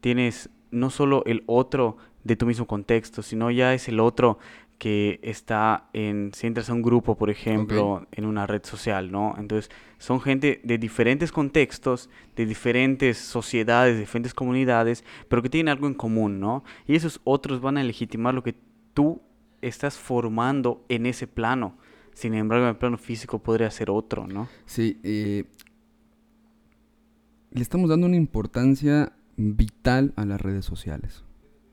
tienes 0.00 0.50
no 0.70 0.88
solo 0.88 1.24
el 1.26 1.42
otro 1.46 1.96
de 2.22 2.36
tu 2.36 2.46
mismo 2.46 2.68
contexto, 2.68 3.22
sino 3.22 3.50
ya 3.50 3.74
es 3.74 3.88
el 3.88 3.98
otro 3.98 4.38
que 4.78 5.18
está 5.24 5.88
en, 5.94 6.30
si 6.32 6.46
entras 6.46 6.70
a 6.70 6.74
un 6.74 6.82
grupo, 6.82 7.16
por 7.18 7.28
ejemplo, 7.28 8.06
en 8.12 8.24
una 8.24 8.46
red 8.46 8.64
social, 8.64 9.10
¿no? 9.10 9.34
Entonces, 9.36 9.68
son 9.98 10.20
gente 10.20 10.60
de 10.62 10.78
diferentes 10.78 11.32
contextos, 11.32 12.10
de 12.36 12.46
diferentes 12.46 13.18
sociedades, 13.18 13.94
de 13.94 14.00
diferentes 14.02 14.32
comunidades, 14.32 15.04
pero 15.28 15.42
que 15.42 15.50
tienen 15.50 15.72
algo 15.72 15.88
en 15.88 15.94
común, 15.94 16.38
¿no? 16.38 16.62
Y 16.86 16.94
esos 16.94 17.20
otros 17.24 17.60
van 17.60 17.78
a 17.78 17.82
legitimar 17.82 18.32
lo 18.32 18.44
que 18.44 18.54
tú 18.94 19.20
estás 19.60 19.98
formando 19.98 20.84
en 20.88 21.06
ese 21.06 21.26
plano. 21.26 21.76
Sin 22.18 22.34
embargo, 22.34 22.64
en 22.64 22.70
el 22.70 22.76
plano 22.76 22.98
físico 22.98 23.38
podría 23.38 23.70
ser 23.70 23.90
otro, 23.90 24.26
¿no? 24.26 24.48
Sí, 24.66 24.98
eh, 25.04 25.44
le 27.52 27.62
estamos 27.62 27.88
dando 27.88 28.08
una 28.08 28.16
importancia 28.16 29.12
vital 29.36 30.14
a 30.16 30.24
las 30.24 30.40
redes 30.40 30.64
sociales. 30.64 31.22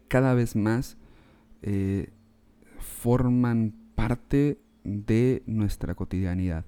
Cada 0.07 0.35
vez 0.35 0.55
más 0.55 0.97
eh, 1.63 2.11
forman 2.77 3.73
parte 3.95 4.59
de 4.83 5.41
nuestra 5.47 5.95
cotidianidad. 5.95 6.63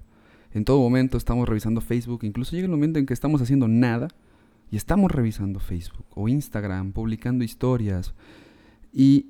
En 0.50 0.64
todo 0.64 0.80
momento 0.80 1.16
estamos 1.16 1.48
revisando 1.48 1.80
Facebook, 1.80 2.24
incluso 2.24 2.56
llega 2.56 2.64
el 2.64 2.72
momento 2.72 2.98
en 2.98 3.06
que 3.06 3.14
estamos 3.14 3.40
haciendo 3.42 3.68
nada 3.68 4.08
y 4.72 4.76
estamos 4.76 5.12
revisando 5.12 5.60
Facebook 5.60 6.06
o 6.16 6.28
Instagram, 6.28 6.90
publicando 6.90 7.44
historias. 7.44 8.12
Y 8.92 9.26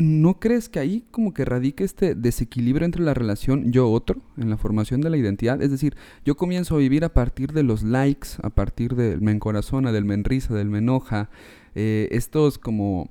¿no 0.00 0.40
crees 0.40 0.70
que 0.70 0.78
ahí 0.78 1.04
como 1.10 1.34
que 1.34 1.44
radique 1.44 1.84
este 1.84 2.14
desequilibrio 2.14 2.86
entre 2.86 3.02
la 3.02 3.12
relación 3.12 3.70
yo-otro 3.70 4.22
en 4.38 4.48
la 4.48 4.56
formación 4.56 5.02
de 5.02 5.10
la 5.10 5.18
identidad? 5.18 5.60
Es 5.60 5.70
decir, 5.70 5.94
yo 6.24 6.36
comienzo 6.36 6.76
a 6.76 6.78
vivir 6.78 7.04
a 7.04 7.12
partir 7.12 7.52
de 7.52 7.62
los 7.62 7.82
likes, 7.82 8.28
a 8.42 8.48
partir 8.48 8.94
del 8.96 9.20
me 9.20 9.30
encorazona, 9.30 9.92
del 9.92 10.06
me 10.06 10.14
enrisa, 10.14 10.54
del 10.54 10.70
me 10.70 10.78
enoja, 10.78 11.28
eh, 11.74 12.08
estos 12.12 12.58
como... 12.58 13.10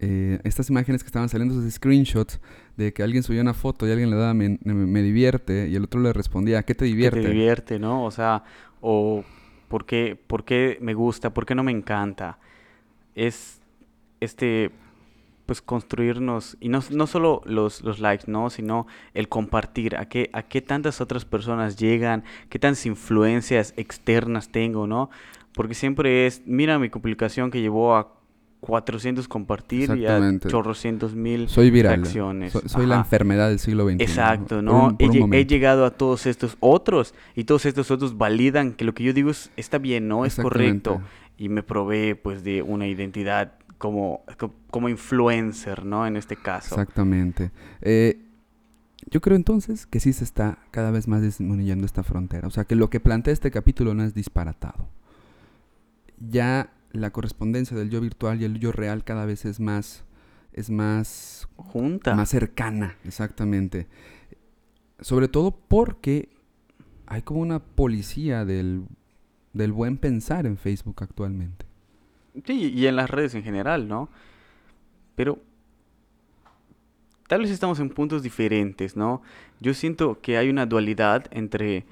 Eh, 0.00 0.38
estas 0.44 0.68
imágenes 0.68 1.02
que 1.02 1.06
estaban 1.06 1.28
saliendo, 1.28 1.58
esos 1.58 1.72
screenshots 1.72 2.40
de 2.76 2.92
que 2.92 3.02
alguien 3.02 3.22
subía 3.22 3.40
una 3.40 3.54
foto 3.54 3.88
y 3.88 3.90
alguien 3.90 4.10
le 4.10 4.16
daba 4.16 4.34
me, 4.34 4.58
me, 4.62 5.02
divierte 5.02 5.68
y 5.68 5.76
el 5.76 5.84
otro 5.84 6.00
le 6.00 6.12
respondía, 6.12 6.62
¿qué 6.64 6.74
te 6.74 6.84
divierte? 6.84 7.20
¿Qué 7.20 7.26
te 7.26 7.32
divierte, 7.32 7.78
¿no? 7.78 8.04
O 8.04 8.10
sea, 8.10 8.42
o 8.82 9.24
¿por 9.68 9.86
qué, 9.86 10.18
¿por 10.26 10.44
qué 10.44 10.78
me 10.82 10.92
gusta? 10.92 11.32
¿Por 11.32 11.46
qué 11.46 11.54
no 11.54 11.62
me 11.62 11.72
encanta? 11.72 12.38
Es 13.14 13.60
este 14.20 14.72
pues 15.46 15.60
construirnos, 15.60 16.56
y 16.60 16.68
no, 16.68 16.80
no 16.90 17.06
solo 17.06 17.42
los, 17.44 17.82
los, 17.82 18.00
likes, 18.00 18.24
¿no? 18.26 18.48
Sino 18.50 18.86
el 19.12 19.28
compartir, 19.28 19.96
a 19.96 20.06
qué, 20.08 20.30
a 20.32 20.42
qué 20.42 20.62
tantas 20.62 21.00
otras 21.00 21.24
personas 21.24 21.76
llegan, 21.76 22.24
qué 22.48 22.58
tantas 22.58 22.86
influencias 22.86 23.74
externas 23.76 24.48
tengo, 24.48 24.86
¿no? 24.86 25.10
Porque 25.52 25.74
siempre 25.74 26.26
es, 26.26 26.42
mira 26.46 26.78
mi 26.78 26.88
publicación 26.88 27.50
que 27.50 27.60
llevó 27.60 27.94
a 27.94 28.14
400 28.64 29.28
compartir 29.28 29.94
y 29.94 30.06
a 30.06 30.38
chorrocientos 30.48 31.14
mil 31.14 31.50
soy 31.50 31.70
viral, 31.70 32.06
Soy, 32.06 32.86
la 32.86 32.96
enfermedad 32.96 33.50
del 33.50 33.58
siglo 33.58 33.84
XXI. 33.84 34.02
Exacto, 34.02 34.62
¿no? 34.62 34.96
he, 34.98 35.44
llegado 35.44 35.84
a 35.84 35.90
todos 35.90 36.24
estos 36.24 36.56
otros 36.60 37.14
y 37.34 37.44
todos 37.44 37.66
estos 37.66 37.90
otros 37.90 38.16
validan 38.16 38.72
que 38.72 38.86
lo 38.86 38.94
que 38.94 39.04
yo 39.04 39.12
digo 39.12 39.30
es, 39.30 39.50
está 39.58 39.76
bien, 39.76 40.08
¿no? 40.08 40.24
Es 40.24 40.36
correcto. 40.36 41.02
Y 41.36 41.50
me 41.50 41.62
provee 41.62 42.14
pues 42.14 42.42
de 42.42 42.62
una 42.62 42.86
identidad 42.86 43.52
como, 43.78 44.24
como 44.70 44.88
influencer, 44.88 45.84
¿no? 45.84 46.06
En 46.06 46.16
este 46.16 46.36
caso. 46.36 46.74
Exactamente. 46.74 47.50
Eh, 47.80 48.20
yo 49.10 49.20
creo 49.20 49.36
entonces 49.36 49.86
que 49.86 50.00
sí 50.00 50.12
se 50.12 50.24
está 50.24 50.58
cada 50.70 50.90
vez 50.90 51.08
más 51.08 51.22
disminuyendo 51.22 51.86
esta 51.86 52.02
frontera. 52.02 52.48
O 52.48 52.50
sea, 52.50 52.64
que 52.64 52.74
lo 52.74 52.90
que 52.90 53.00
plantea 53.00 53.32
este 53.32 53.50
capítulo 53.50 53.94
no 53.94 54.04
es 54.04 54.14
disparatado. 54.14 54.88
Ya 56.18 56.72
la 56.92 57.10
correspondencia 57.10 57.76
del 57.76 57.90
yo 57.90 58.00
virtual 58.00 58.40
y 58.40 58.44
el 58.44 58.58
yo 58.58 58.72
real 58.72 59.04
cada 59.04 59.26
vez 59.26 59.44
es 59.44 59.60
más 59.60 60.04
es 60.52 60.70
más 60.70 61.48
junta, 61.56 62.14
más 62.14 62.28
cercana, 62.28 62.96
exactamente. 63.04 63.88
Sobre 65.00 65.26
todo 65.26 65.50
porque 65.50 66.30
hay 67.06 67.22
como 67.22 67.40
una 67.40 67.58
policía 67.58 68.44
del, 68.44 68.86
del 69.52 69.72
buen 69.72 69.98
pensar 69.98 70.46
en 70.46 70.56
Facebook 70.56 71.02
actualmente. 71.02 71.63
Sí, 72.44 72.72
y 72.74 72.86
en 72.86 72.96
las 72.96 73.10
redes 73.10 73.34
en 73.34 73.42
general, 73.42 73.86
¿no? 73.86 74.08
Pero 75.14 75.38
tal 77.28 77.42
vez 77.42 77.50
estamos 77.50 77.78
en 77.80 77.90
puntos 77.90 78.22
diferentes, 78.22 78.96
¿no? 78.96 79.22
Yo 79.60 79.72
siento 79.74 80.20
que 80.20 80.36
hay 80.36 80.48
una 80.48 80.66
dualidad 80.66 81.26
entre 81.30 81.86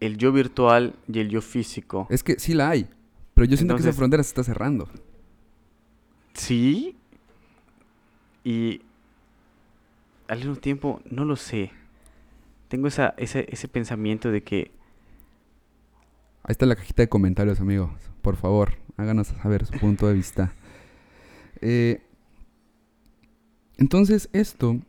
el 0.00 0.16
yo 0.16 0.32
virtual 0.32 0.94
y 1.12 1.20
el 1.20 1.28
yo 1.28 1.42
físico. 1.42 2.06
Es 2.10 2.22
que 2.22 2.38
sí 2.38 2.54
la 2.54 2.70
hay, 2.70 2.88
pero 3.34 3.46
yo 3.46 3.56
siento 3.56 3.74
que 3.74 3.82
esa 3.82 3.92
frontera 3.92 4.22
se 4.22 4.28
está 4.28 4.42
cerrando. 4.42 4.88
Sí, 6.34 6.96
y 8.44 8.80
al 10.28 10.38
mismo 10.38 10.56
tiempo 10.56 11.00
no 11.10 11.24
lo 11.24 11.36
sé. 11.36 11.70
Tengo 12.68 12.88
esa, 12.88 13.14
ese, 13.18 13.46
ese 13.50 13.68
pensamiento 13.68 14.30
de 14.30 14.42
que... 14.42 14.70
Ahí 16.42 16.52
está 16.52 16.64
la 16.66 16.74
cajita 16.74 17.02
de 17.02 17.08
comentarios, 17.08 17.60
amigos. 17.60 17.90
Por 18.22 18.36
favor, 18.36 18.72
háganos 18.96 19.28
saber 19.28 19.66
su 19.66 19.72
punto 19.78 20.06
de 20.06 20.14
vista. 20.14 20.52
Eh, 21.60 22.02
entonces 23.78 24.28
esto 24.32 24.80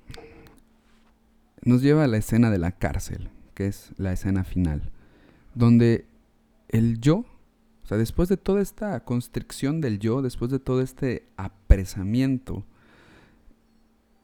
nos 1.63 1.81
lleva 1.81 2.03
a 2.03 2.07
la 2.07 2.17
escena 2.17 2.49
de 2.51 2.57
la 2.57 2.71
cárcel, 2.71 3.29
que 3.53 3.67
es 3.67 3.91
la 3.97 4.11
escena 4.11 4.43
final, 4.43 4.91
donde 5.55 6.05
el 6.69 6.99
yo, 6.99 7.25
o 7.83 7.87
sea, 7.87 7.97
después 7.97 8.29
de 8.29 8.37
toda 8.37 8.61
esta 8.61 8.99
constricción 9.01 9.81
del 9.81 9.99
yo, 9.99 10.21
después 10.21 10.51
de 10.51 10.59
todo 10.59 10.81
este 10.81 11.27
apresamiento, 11.37 12.65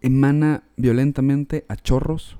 emana 0.01 0.63
violentamente 0.77 1.65
a 1.67 1.75
chorros 1.75 2.38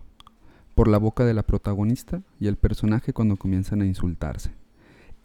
por 0.76 0.88
la 0.88 0.98
boca 0.98 1.26
de 1.26 1.34
la 1.34 1.44
protagonista 1.44 2.22
y 2.40 2.48
el 2.48 2.56
personaje 2.56 3.14
cuando 3.14 3.36
comienzan 3.36 3.82
a 3.82 3.86
insultarse. 3.86 4.52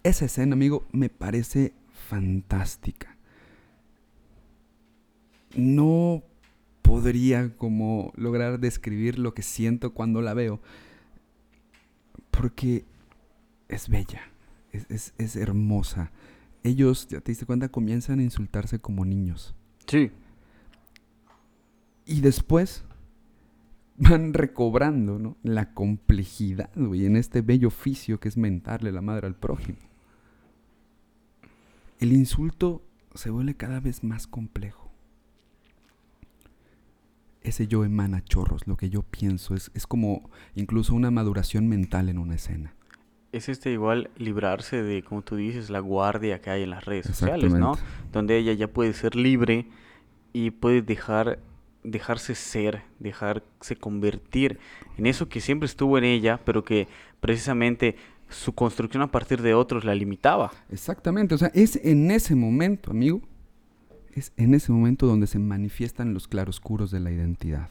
Esa 0.02 0.26
escena, 0.26 0.54
amigo, 0.54 0.85
me 0.92 1.09
parece 1.09 1.73
fantástica. 2.04 3.16
No 5.56 6.23
podría 6.82 7.56
como 7.56 8.12
lograr 8.16 8.61
describir 8.61 9.18
lo 9.18 9.34
que 9.34 9.42
siento 9.42 9.94
cuando 9.94 10.20
la 10.20 10.34
veo. 10.34 10.61
Porque 12.30 12.84
es 13.68 13.88
bella, 13.88 14.23
es, 14.73 15.37
hermosa. 15.37 16.11
Ellos, 16.62 17.08
ya 17.08 17.20
te 17.20 17.32
diste 17.32 17.46
cuenta, 17.46 17.68
comienzan 17.68 18.18
a 18.18 18.23
insultarse 18.23 18.78
como 18.78 19.04
niños. 19.04 19.54
Sí. 19.87 20.11
Y 22.06 22.20
después 22.20 22.84
van 23.96 24.34
recobrando 24.34 25.18
¿no? 25.18 25.37
la 25.42 25.73
complejidad, 25.73 26.70
güey, 26.75 27.06
en 27.06 27.16
este 27.16 27.40
bello 27.40 27.68
oficio 27.68 28.18
que 28.18 28.28
es 28.28 28.37
mentarle 28.37 28.92
la 28.92 29.00
madre 29.00 29.26
al 29.26 29.37
prójimo 29.37 29.94
el 32.01 32.13
insulto 32.13 32.83
se 33.15 33.31
vuelve 33.31 33.55
cada 33.55 33.81
vez 33.81 34.05
más 34.05 34.27
complejo. 34.27 34.91
Ese 37.43 37.67
yo 37.67 37.85
emana 37.85 38.25
chorros, 38.25 38.67
lo 38.67 38.77
que 38.77 38.89
yo 38.89 39.03
pienso, 39.03 39.55
es, 39.55 39.71
es 39.75 39.87
como 39.87 40.31
incluso 40.55 40.95
una 40.95 41.11
maduración 41.11 41.69
mental 41.69 42.09
en 42.09 42.19
una 42.19 42.37
escena. 42.37 42.75
Es 43.33 43.49
este 43.49 43.71
igual 43.71 44.11
librarse 44.17 44.83
de, 44.83 45.03
como 45.03 45.23
tú 45.23 45.37
dices, 45.37 45.69
la 45.69 45.81
guardia 45.81 46.41
que 46.41 46.51
hay 46.51 46.63
en 46.63 46.71
las 46.71 46.85
redes 46.85 47.07
sociales, 47.07 47.53
¿no? 47.53 47.77
Donde 48.13 48.39
ella 48.39 48.53
ya 48.53 48.69
puede 48.69 48.93
ser 48.93 49.17
libre 49.17 49.67
y 50.33 50.51
puede 50.51 50.83
dejar 50.83 51.39
dejarse 51.85 52.35
ser, 52.35 52.83
dejarse 52.99 53.77
convertir 53.77 54.59
en 54.97 55.07
eso 55.07 55.29
que 55.29 55.41
siempre 55.41 55.67
estuvo 55.67 55.99
en 55.99 56.05
ella, 56.05 56.41
pero 56.45 56.65
que 56.65 56.89
precisamente 57.21 57.97
su 58.35 58.53
construcción 58.53 59.03
a 59.03 59.11
partir 59.11 59.41
de 59.41 59.55
otros 59.55 59.85
la 59.85 59.95
limitaba. 59.95 60.53
Exactamente, 60.71 61.35
o 61.35 61.38
sea, 61.38 61.50
es 61.55 61.76
en 61.83 62.11
ese 62.11 62.35
momento, 62.35 62.91
amigo, 62.91 63.23
es 64.12 64.33
en 64.37 64.55
ese 64.55 64.73
momento 64.73 65.07
donde 65.07 65.26
se 65.26 65.38
manifiestan 65.38 66.14
los 66.14 66.29
claroscuros 66.29 66.91
de 66.91 67.00
la 67.00 67.11
identidad, 67.11 67.71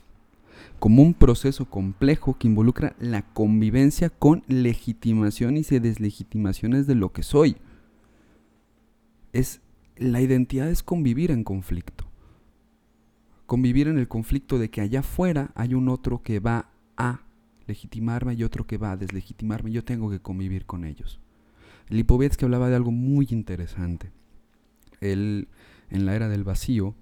como 0.79 1.03
un 1.03 1.13
proceso 1.13 1.65
complejo 1.65 2.37
que 2.37 2.47
involucra 2.47 2.95
la 2.99 3.21
convivencia 3.21 4.09
con 4.09 4.43
legitimaciones 4.47 5.71
y 5.71 5.79
deslegitimaciones 5.79 6.87
de 6.87 6.95
lo 6.95 7.11
que 7.11 7.23
soy. 7.23 7.57
Es 9.31 9.61
la 9.95 10.21
identidad 10.21 10.69
es 10.69 10.83
convivir 10.83 11.31
en 11.31 11.43
conflicto. 11.43 12.05
Convivir 13.45 13.87
en 13.87 13.99
el 13.99 14.07
conflicto 14.07 14.57
de 14.57 14.69
que 14.69 14.81
allá 14.81 15.01
afuera 15.01 15.51
hay 15.55 15.73
un 15.73 15.89
otro 15.89 16.23
que 16.23 16.39
va 16.39 16.69
a 16.97 17.21
legitimarme 17.67 18.33
y 18.33 18.43
otro 18.43 18.65
que 18.65 18.77
va 18.77 18.91
a 18.91 18.97
deslegitimarme. 18.97 19.71
Yo 19.71 19.83
tengo 19.83 20.09
que 20.09 20.19
convivir 20.19 20.65
con 20.65 20.85
ellos. 20.85 21.19
Lipovetsky 21.89 22.45
hablaba 22.45 22.69
de 22.69 22.75
algo 22.75 22.91
muy 22.91 23.27
interesante. 23.31 24.11
Él, 25.01 25.47
en 25.89 26.05
la 26.05 26.15
era 26.15 26.29
del 26.29 26.43
vacío, 26.43 26.95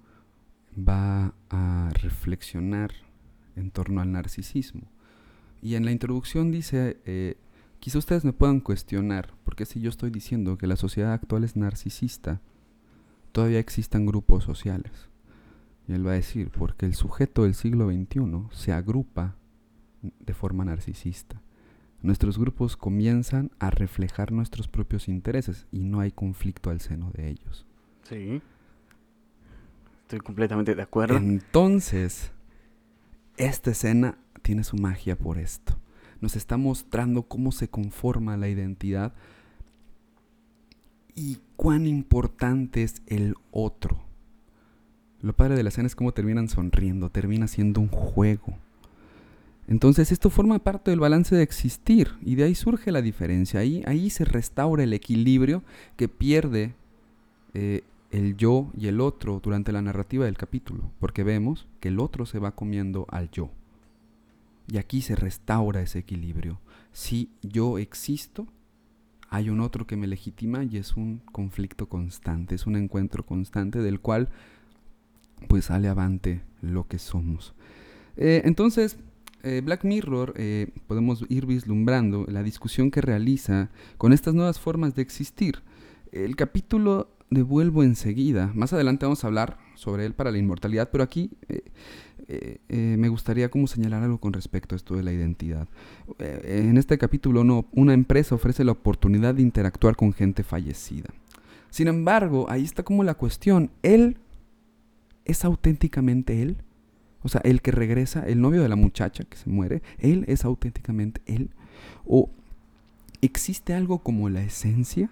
va 0.77 1.33
a 1.49 1.89
reflexionar 1.93 2.91
en 3.55 3.71
torno 3.71 4.01
al 4.01 4.11
narcisismo. 4.11 4.89
Y 5.61 5.75
en 5.75 5.85
la 5.85 5.91
introducción 5.91 6.51
dice, 6.51 6.97
eh, 7.05 7.37
quizá 7.79 7.99
ustedes 7.99 8.25
me 8.25 8.33
puedan 8.33 8.59
cuestionar, 8.59 9.33
porque 9.43 9.65
si 9.65 9.79
yo 9.79 9.89
estoy 9.89 10.09
diciendo 10.09 10.57
que 10.57 10.67
la 10.67 10.75
sociedad 10.75 11.13
actual 11.13 11.43
es 11.43 11.55
narcisista, 11.55 12.41
todavía 13.31 13.59
existan 13.59 14.05
grupos 14.05 14.43
sociales. 14.43 14.91
Y 15.87 15.93
él 15.93 16.05
va 16.05 16.11
a 16.11 16.15
decir, 16.15 16.49
porque 16.49 16.85
el 16.85 16.95
sujeto 16.95 17.43
del 17.43 17.53
siglo 17.53 17.89
XXI 17.89 18.47
se 18.51 18.71
agrupa 18.71 19.35
de 20.01 20.33
forma 20.33 20.65
narcisista. 20.65 21.41
Nuestros 22.01 22.39
grupos 22.39 22.77
comienzan 22.77 23.51
a 23.59 23.69
reflejar 23.69 24.31
nuestros 24.31 24.67
propios 24.67 25.07
intereses 25.07 25.67
y 25.71 25.83
no 25.83 25.99
hay 25.99 26.11
conflicto 26.11 26.71
al 26.71 26.81
seno 26.81 27.11
de 27.11 27.29
ellos. 27.29 27.67
Sí. 28.03 28.41
Estoy 30.01 30.19
completamente 30.19 30.73
de 30.73 30.81
acuerdo. 30.81 31.17
Entonces, 31.17 32.31
esta 33.37 33.71
escena 33.71 34.17
tiene 34.41 34.63
su 34.63 34.77
magia 34.77 35.15
por 35.15 35.37
esto. 35.37 35.77
Nos 36.21 36.35
está 36.35 36.57
mostrando 36.57 37.23
cómo 37.23 37.51
se 37.51 37.69
conforma 37.69 38.35
la 38.37 38.49
identidad 38.49 39.13
y 41.15 41.37
cuán 41.55 41.85
importante 41.85 42.83
es 42.83 43.01
el 43.07 43.35
otro. 43.51 44.01
Lo 45.21 45.33
padre 45.33 45.55
de 45.55 45.63
la 45.63 45.69
escena 45.69 45.87
es 45.87 45.95
cómo 45.95 46.13
terminan 46.13 46.49
sonriendo, 46.49 47.11
termina 47.11 47.47
siendo 47.47 47.79
un 47.79 47.89
juego. 47.89 48.57
Entonces 49.71 50.11
esto 50.11 50.29
forma 50.29 50.59
parte 50.59 50.91
del 50.91 50.99
balance 50.99 51.33
de 51.33 51.43
existir 51.43 52.09
y 52.21 52.35
de 52.35 52.43
ahí 52.43 52.55
surge 52.55 52.91
la 52.91 53.01
diferencia. 53.01 53.61
Ahí, 53.61 53.81
ahí 53.87 54.09
se 54.09 54.25
restaura 54.25 54.83
el 54.83 54.91
equilibrio 54.91 55.63
que 55.95 56.09
pierde 56.09 56.75
eh, 57.53 57.85
el 58.09 58.35
yo 58.35 58.69
y 58.77 58.87
el 58.87 58.99
otro 58.99 59.39
durante 59.41 59.71
la 59.71 59.81
narrativa 59.81 60.25
del 60.25 60.35
capítulo, 60.35 60.91
porque 60.99 61.23
vemos 61.23 61.69
que 61.79 61.87
el 61.87 62.01
otro 62.01 62.25
se 62.25 62.37
va 62.37 62.51
comiendo 62.51 63.07
al 63.11 63.31
yo. 63.31 63.49
Y 64.67 64.75
aquí 64.75 65.01
se 65.01 65.15
restaura 65.15 65.81
ese 65.81 65.99
equilibrio. 65.99 66.59
Si 66.91 67.29
yo 67.41 67.77
existo, 67.77 68.47
hay 69.29 69.49
un 69.49 69.61
otro 69.61 69.87
que 69.87 69.95
me 69.95 70.07
legitima 70.07 70.65
y 70.65 70.75
es 70.75 70.97
un 70.97 71.21
conflicto 71.31 71.87
constante, 71.87 72.55
es 72.55 72.67
un 72.67 72.75
encuentro 72.75 73.25
constante 73.25 73.79
del 73.79 74.01
cual 74.01 74.27
pues 75.47 75.63
sale 75.63 75.87
avante 75.87 76.41
lo 76.61 76.89
que 76.89 76.99
somos. 76.99 77.55
Eh, 78.17 78.41
entonces, 78.43 78.97
eh, 79.43 79.61
Black 79.63 79.83
Mirror 79.83 80.33
eh, 80.35 80.69
podemos 80.87 81.25
ir 81.29 81.45
vislumbrando 81.45 82.25
la 82.27 82.43
discusión 82.43 82.91
que 82.91 83.01
realiza 83.01 83.69
con 83.97 84.13
estas 84.13 84.33
nuevas 84.33 84.59
formas 84.59 84.95
de 84.95 85.01
existir. 85.01 85.63
El 86.11 86.35
capítulo 86.35 87.09
devuelvo 87.29 87.83
enseguida. 87.83 88.51
Más 88.53 88.73
adelante 88.73 89.05
vamos 89.05 89.23
a 89.23 89.27
hablar 89.27 89.57
sobre 89.75 90.05
él 90.05 90.13
para 90.13 90.31
la 90.31 90.37
inmortalidad, 90.37 90.89
pero 90.91 91.03
aquí 91.03 91.31
eh, 91.47 92.97
me 92.97 93.09
gustaría 93.09 93.49
como 93.49 93.67
señalar 93.67 94.03
algo 94.03 94.19
con 94.19 94.33
respecto 94.33 94.75
a 94.75 94.77
esto 94.77 94.95
de 94.95 95.03
la 95.03 95.13
identidad. 95.13 95.67
En 96.19 96.77
este 96.77 96.97
capítulo 96.97 97.43
no, 97.43 97.65
una 97.71 97.93
empresa 97.93 98.35
ofrece 98.35 98.63
la 98.63 98.73
oportunidad 98.73 99.35
de 99.35 99.41
interactuar 99.41 99.95
con 99.95 100.13
gente 100.13 100.43
fallecida. 100.43 101.09
Sin 101.69 101.87
embargo, 101.87 102.47
ahí 102.49 102.63
está 102.63 102.83
como 102.83 103.03
la 103.03 103.15
cuestión, 103.15 103.71
¿él 103.81 104.17
es 105.25 105.45
auténticamente 105.45 106.41
él? 106.41 106.57
O 107.23 107.29
sea, 107.29 107.41
el 107.43 107.61
que 107.61 107.71
regresa, 107.71 108.25
el 108.25 108.41
novio 108.41 108.61
de 108.61 108.69
la 108.69 108.75
muchacha 108.75 109.23
que 109.23 109.37
se 109.37 109.49
muere, 109.49 109.81
¿él 109.99 110.25
es 110.27 110.43
auténticamente 110.45 111.21
él? 111.25 111.51
¿O 112.05 112.31
existe 113.21 113.73
algo 113.73 113.99
como 113.99 114.29
la 114.29 114.41
esencia? 114.41 115.09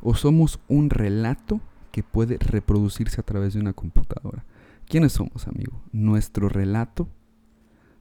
¿O 0.00 0.14
somos 0.14 0.60
un 0.68 0.90
relato 0.90 1.60
que 1.90 2.02
puede 2.02 2.38
reproducirse 2.38 3.20
a 3.20 3.24
través 3.24 3.54
de 3.54 3.60
una 3.60 3.72
computadora? 3.72 4.44
¿Quiénes 4.86 5.12
somos, 5.12 5.46
amigo? 5.48 5.82
¿Nuestro 5.92 6.48
relato 6.48 7.08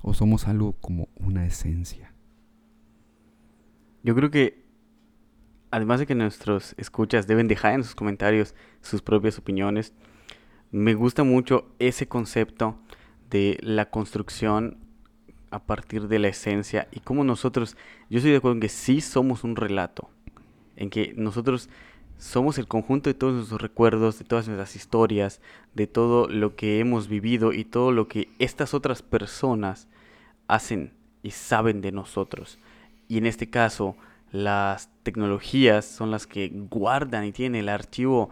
o 0.01 0.13
somos 0.13 0.47
algo 0.47 0.73
como 0.73 1.09
una 1.15 1.45
esencia? 1.45 2.13
Yo 4.03 4.15
creo 4.15 4.29
que, 4.29 4.63
además 5.71 5.99
de 5.99 6.05
que 6.05 6.15
nuestros 6.15 6.75
escuchas 6.77 7.27
deben 7.27 7.47
dejar 7.47 7.73
en 7.73 7.83
sus 7.83 7.95
comentarios 7.95 8.55
sus 8.81 9.01
propias 9.01 9.37
opiniones, 9.39 9.93
me 10.71 10.93
gusta 10.93 11.23
mucho 11.23 11.73
ese 11.79 12.07
concepto 12.07 12.79
de 13.29 13.57
la 13.61 13.89
construcción 13.89 14.77
a 15.51 15.59
partir 15.59 16.07
de 16.07 16.19
la 16.19 16.27
esencia 16.27 16.87
y 16.91 16.99
cómo 16.99 17.23
nosotros, 17.23 17.77
yo 18.09 18.17
estoy 18.17 18.31
de 18.31 18.37
acuerdo 18.37 18.55
en 18.55 18.61
que 18.61 18.69
sí 18.69 19.01
somos 19.01 19.43
un 19.43 19.55
relato, 19.55 20.09
en 20.75 20.89
que 20.89 21.13
nosotros 21.15 21.69
somos 22.17 22.57
el 22.57 22.67
conjunto 22.67 23.09
de 23.09 23.13
todos 23.13 23.33
nuestros 23.33 23.61
recuerdos, 23.61 24.19
de 24.19 24.25
todas 24.25 24.47
nuestras 24.47 24.75
historias, 24.75 25.41
de 25.75 25.87
todo 25.87 26.27
lo 26.27 26.55
que 26.55 26.79
hemos 26.79 27.07
vivido 27.07 27.53
y 27.53 27.63
todo 27.63 27.91
lo 27.91 28.07
que 28.07 28.29
estas 28.39 28.73
otras 28.73 29.01
personas 29.01 29.87
hacen 30.47 30.93
y 31.23 31.31
saben 31.31 31.81
de 31.81 31.91
nosotros. 31.91 32.57
Y 33.07 33.17
en 33.17 33.25
este 33.25 33.49
caso, 33.49 33.95
las 34.31 34.89
tecnologías 35.03 35.85
son 35.85 36.11
las 36.11 36.27
que 36.27 36.51
guardan 36.69 37.25
y 37.25 37.31
tienen 37.31 37.61
el 37.61 37.69
archivo 37.69 38.29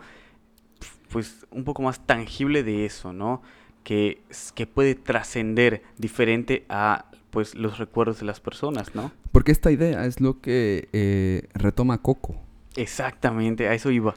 pues 1.09 1.45
un 1.51 1.63
poco 1.63 1.81
más 1.81 2.05
tangible 2.05 2.63
de 2.63 2.85
eso, 2.85 3.13
¿no? 3.13 3.41
Que, 3.85 4.21
que 4.53 4.67
puede 4.67 4.95
trascender 4.95 5.83
diferente 5.97 6.65
a 6.67 7.05
pues 7.29 7.55
los 7.55 7.77
recuerdos 7.77 8.19
de 8.19 8.25
las 8.25 8.41
personas, 8.41 8.95
¿no? 8.95 9.13
Porque 9.31 9.53
esta 9.53 9.71
idea 9.71 10.05
es 10.05 10.19
lo 10.19 10.41
que 10.41 10.89
eh, 10.91 11.47
retoma 11.53 12.01
Coco 12.01 12.41
Exactamente, 12.75 13.67
a 13.67 13.73
eso 13.73 13.91
iba. 13.91 14.15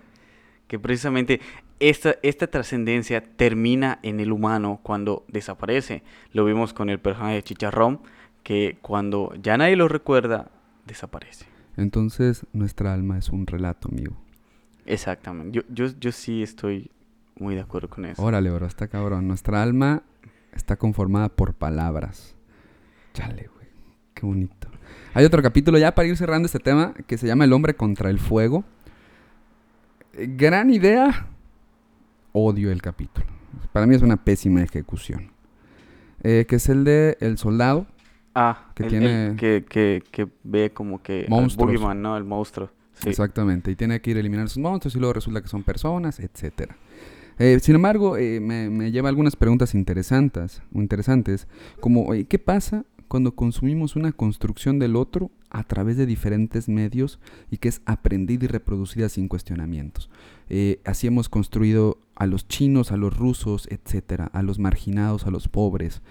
Que 0.66 0.78
precisamente 0.78 1.40
esta, 1.80 2.16
esta 2.22 2.48
trascendencia 2.48 3.22
termina 3.22 4.00
en 4.02 4.20
el 4.20 4.32
humano 4.32 4.80
cuando 4.82 5.24
desaparece. 5.28 6.02
Lo 6.32 6.44
vimos 6.44 6.74
con 6.74 6.90
el 6.90 6.98
personaje 6.98 7.36
de 7.36 7.42
Chicharrón, 7.42 8.00
que 8.42 8.78
cuando 8.82 9.32
ya 9.40 9.56
nadie 9.56 9.76
lo 9.76 9.88
recuerda, 9.88 10.50
desaparece. 10.86 11.46
Entonces 11.76 12.44
nuestra 12.52 12.92
alma 12.92 13.18
es 13.18 13.28
un 13.30 13.46
relato, 13.46 13.88
amigo. 13.88 14.16
Exactamente. 14.84 15.58
Yo, 15.58 15.62
yo, 15.72 15.92
yo 15.98 16.12
sí 16.12 16.42
estoy 16.42 16.90
muy 17.38 17.54
de 17.54 17.60
acuerdo 17.60 17.88
con 17.88 18.04
eso. 18.04 18.22
Órale, 18.22 18.50
bro, 18.50 18.66
está 18.66 18.88
cabrón. 18.88 19.28
Nuestra 19.28 19.62
alma 19.62 20.02
está 20.52 20.76
conformada 20.76 21.28
por 21.28 21.54
palabras. 21.54 22.34
Chale, 23.14 23.48
güey. 23.54 23.68
Qué 24.14 24.26
bonito. 24.26 24.68
Hay 25.14 25.24
otro 25.24 25.42
capítulo 25.42 25.78
ya 25.78 25.94
para 25.94 26.08
ir 26.08 26.16
cerrando 26.16 26.46
este 26.46 26.58
tema 26.58 26.94
que 27.06 27.18
se 27.18 27.26
llama 27.26 27.44
El 27.44 27.52
hombre 27.52 27.74
contra 27.74 28.10
el 28.10 28.18
fuego. 28.18 28.64
Gran 30.12 30.70
idea. 30.70 31.26
Odio 32.32 32.70
el 32.70 32.82
capítulo. 32.82 33.26
Para 33.72 33.86
mí 33.86 33.94
es 33.94 34.02
una 34.02 34.16
pésima 34.16 34.62
ejecución. 34.62 35.30
Eh, 36.22 36.46
que 36.48 36.56
es 36.56 36.68
el 36.68 36.84
de 36.84 37.16
El 37.20 37.38
Soldado. 37.38 37.86
Ah, 38.34 38.70
que 38.74 38.84
tiene. 38.84 39.34
que, 39.36 39.64
que, 39.68 40.28
ve 40.44 40.70
como 40.70 41.02
que. 41.02 41.26
Monstruos. 41.28 41.92
El 41.92 42.02
¿no? 42.02 42.16
El 42.16 42.24
monstruo. 42.24 42.70
Exactamente. 43.04 43.70
Y 43.70 43.76
tiene 43.76 44.00
que 44.00 44.10
ir 44.10 44.16
a 44.16 44.20
eliminar 44.20 44.48
sus 44.48 44.58
monstruos 44.58 44.94
y 44.96 44.98
luego 44.98 45.14
resulta 45.14 45.40
que 45.40 45.48
son 45.48 45.62
personas, 45.62 46.20
etcétera. 46.20 46.76
Eh, 47.38 47.58
sin 47.60 47.76
embargo, 47.76 48.16
eh, 48.16 48.40
me, 48.40 48.90
lleva 48.90 49.08
algunas 49.08 49.36
preguntas 49.36 49.74
interesantes, 49.74 50.60
interesantes 50.72 51.46
como 51.80 52.10
¿qué 52.28 52.38
pasa 52.38 52.84
cuando 53.08 53.34
consumimos 53.34 53.96
una 53.96 54.12
construcción 54.12 54.78
del 54.78 54.94
otro 54.94 55.30
a 55.50 55.64
través 55.64 55.96
de 55.96 56.06
diferentes 56.06 56.68
medios 56.68 57.18
y 57.50 57.56
que 57.56 57.68
es 57.68 57.80
aprendida 57.86 58.44
y 58.44 58.48
reproducida 58.48 59.08
sin 59.08 59.28
cuestionamientos. 59.28 60.10
Eh, 60.50 60.80
así 60.84 61.06
hemos 61.06 61.28
construido 61.28 61.98
a 62.14 62.26
los 62.26 62.46
chinos, 62.46 62.92
a 62.92 62.96
los 62.96 63.16
rusos, 63.16 63.66
etcétera, 63.70 64.26
a 64.26 64.42
los 64.42 64.58
marginados, 64.58 65.26
a 65.26 65.30
los 65.30 65.48
pobres. 65.48 66.02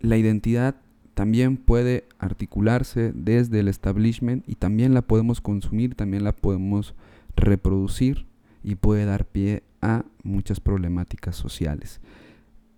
La 0.00 0.18
identidad 0.18 0.76
también 1.14 1.56
puede 1.56 2.06
articularse 2.18 3.12
desde 3.14 3.60
el 3.60 3.68
establishment 3.68 4.44
y 4.46 4.56
también 4.56 4.92
la 4.94 5.02
podemos 5.02 5.40
consumir, 5.40 5.94
también 5.94 6.24
la 6.24 6.32
podemos 6.32 6.94
reproducir 7.36 8.26
y 8.62 8.74
puede 8.74 9.04
dar 9.04 9.24
pie 9.24 9.62
a 9.84 10.04
muchas 10.22 10.58
problemáticas 10.60 11.36
sociales. 11.36 12.00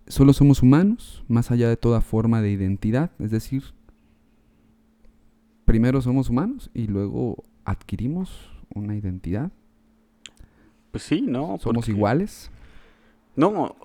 solo 0.09 0.31
somos 0.33 0.61
humanos, 0.63 1.23
más 1.27 1.51
allá 1.51 1.67
de 1.67 1.75
toda 1.75 1.99
forma 2.01 2.41
de 2.41 2.49
identidad, 2.51 3.11
es 3.19 3.29
decir, 3.31 3.63
primero 5.65 6.01
somos 6.01 6.29
humanos 6.29 6.69
y 6.73 6.87
luego 6.87 7.43
adquirimos 7.65 8.49
una 8.73 8.95
identidad. 8.95 9.51
Pues 10.91 11.03
sí, 11.03 11.21
¿no? 11.21 11.57
Somos 11.59 11.85
Porque- 11.85 11.91
iguales. 11.91 12.49
No, 13.35 13.75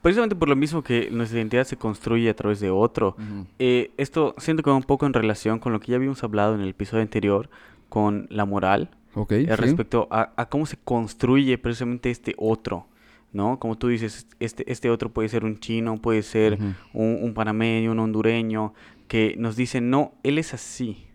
precisamente 0.00 0.36
por 0.36 0.48
lo 0.48 0.56
mismo 0.56 0.82
que 0.82 1.10
nuestra 1.10 1.38
identidad 1.40 1.64
se 1.64 1.76
construye 1.76 2.30
a 2.30 2.34
través 2.36 2.60
de 2.60 2.70
otro. 2.70 3.16
Eh, 3.58 3.90
esto 3.96 4.34
siento 4.38 4.62
que 4.62 4.70
va 4.70 4.76
un 4.76 4.82
poco 4.84 5.06
en 5.06 5.12
relación 5.12 5.58
con 5.58 5.72
lo 5.72 5.80
que 5.80 5.90
ya 5.92 5.96
habíamos 5.96 6.22
hablado 6.24 6.54
en 6.54 6.60
el 6.60 6.68
episodio 6.70 7.02
anterior 7.02 7.50
con 7.88 8.26
la 8.30 8.44
moral, 8.44 8.90
Eh, 9.16 9.46
sí. 9.48 9.56
respecto 9.56 10.08
a, 10.10 10.32
a 10.36 10.48
cómo 10.48 10.66
se 10.66 10.76
construye 10.76 11.56
precisamente 11.58 12.10
este 12.10 12.34
otro, 12.36 12.86
¿no? 13.32 13.58
Como 13.58 13.78
tú 13.78 13.88
dices, 13.88 14.26
este, 14.40 14.70
este 14.70 14.90
otro 14.90 15.10
puede 15.12 15.28
ser 15.28 15.44
un 15.44 15.58
chino, 15.58 15.96
puede 15.96 16.22
ser 16.22 16.58
un, 16.92 17.18
un 17.22 17.34
panameño, 17.34 17.92
un 17.92 17.98
hondureño, 17.98 18.74
que 19.08 19.34
nos 19.38 19.56
dicen, 19.56 19.90
no, 19.90 20.12
él 20.22 20.38
es 20.38 20.52
así, 20.52 21.06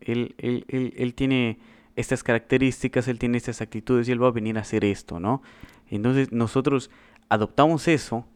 él, 0.00 0.34
él, 0.38 0.64
él, 0.68 0.94
él 0.96 1.14
tiene 1.14 1.58
estas 1.96 2.22
características, 2.22 3.08
él 3.08 3.18
tiene 3.18 3.36
estas 3.36 3.60
actitudes 3.60 4.08
y 4.08 4.12
él 4.12 4.22
va 4.22 4.28
a 4.28 4.32
venir 4.32 4.56
a 4.58 4.62
hacer 4.62 4.84
esto, 4.84 5.20
¿no? 5.20 5.42
Entonces 5.88 6.32
nosotros 6.32 6.90
adoptamos 7.28 7.88
eso 7.88 8.26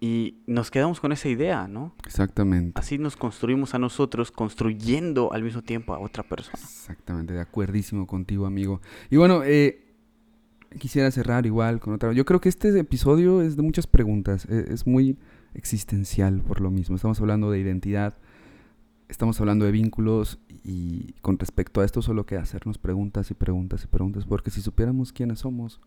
y 0.00 0.38
nos 0.46 0.70
quedamos 0.70 0.98
con 0.98 1.12
esa 1.12 1.28
idea, 1.28 1.68
¿no? 1.68 1.94
Exactamente. 2.06 2.80
Así 2.80 2.96
nos 2.96 3.16
construimos 3.16 3.74
a 3.74 3.78
nosotros, 3.78 4.32
construyendo 4.32 5.32
al 5.32 5.42
mismo 5.42 5.62
tiempo 5.62 5.94
a 5.94 5.98
otra 5.98 6.22
persona. 6.22 6.58
Exactamente, 6.58 7.34
de 7.34 7.40
acuerdísimo 7.40 8.06
contigo, 8.06 8.46
amigo. 8.46 8.80
Y 9.10 9.18
bueno, 9.18 9.42
eh, 9.44 9.84
quisiera 10.78 11.10
cerrar 11.10 11.44
igual 11.44 11.80
con 11.80 11.92
otra. 11.92 12.12
Yo 12.14 12.24
creo 12.24 12.40
que 12.40 12.48
este 12.48 12.76
episodio 12.78 13.42
es 13.42 13.56
de 13.56 13.62
muchas 13.62 13.86
preguntas, 13.86 14.46
eh, 14.48 14.66
es 14.68 14.86
muy 14.86 15.18
existencial 15.52 16.40
por 16.40 16.62
lo 16.62 16.70
mismo. 16.70 16.96
Estamos 16.96 17.20
hablando 17.20 17.50
de 17.50 17.58
identidad, 17.58 18.16
estamos 19.08 19.38
hablando 19.40 19.66
de 19.66 19.72
vínculos 19.72 20.38
y 20.64 21.12
con 21.20 21.38
respecto 21.38 21.82
a 21.82 21.84
esto 21.84 22.00
solo 22.00 22.24
queda 22.24 22.40
hacernos 22.40 22.78
preguntas 22.78 23.30
y 23.30 23.34
preguntas 23.34 23.84
y 23.84 23.86
preguntas, 23.86 24.24
porque 24.24 24.50
si 24.50 24.62
supiéramos 24.62 25.12
quiénes 25.12 25.40
somos, 25.40 25.78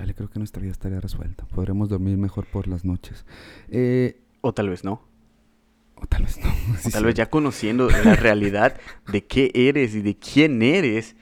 ya 0.00 0.06
le 0.06 0.14
creo 0.14 0.28
que 0.30 0.38
nuestra 0.38 0.60
vida 0.62 0.72
estaría 0.72 0.98
resuelta. 1.00 1.44
Podremos 1.46 1.88
dormir 1.88 2.16
mejor 2.16 2.46
por 2.46 2.66
las 2.68 2.84
noches. 2.84 3.24
Eh, 3.70 4.18
O 4.40 4.52
tal 4.54 4.70
vez 4.70 4.82
no. 4.84 5.02
o 5.96 6.06
tal 6.06 6.22
vez 6.24 6.38
no. 6.42 6.48
O 6.74 6.76
sí, 6.78 6.90
tal 6.90 7.00
sí. 7.02 7.06
vez 7.06 7.14
ya 7.14 7.26
conociendo 7.28 7.88
la 7.90 8.16
realidad 8.16 8.76
de 9.12 9.24
qué 9.24 9.50
eres 9.54 9.94
y 9.94 10.00
de 10.02 10.16
quién 10.16 10.62
eres. 10.62 11.14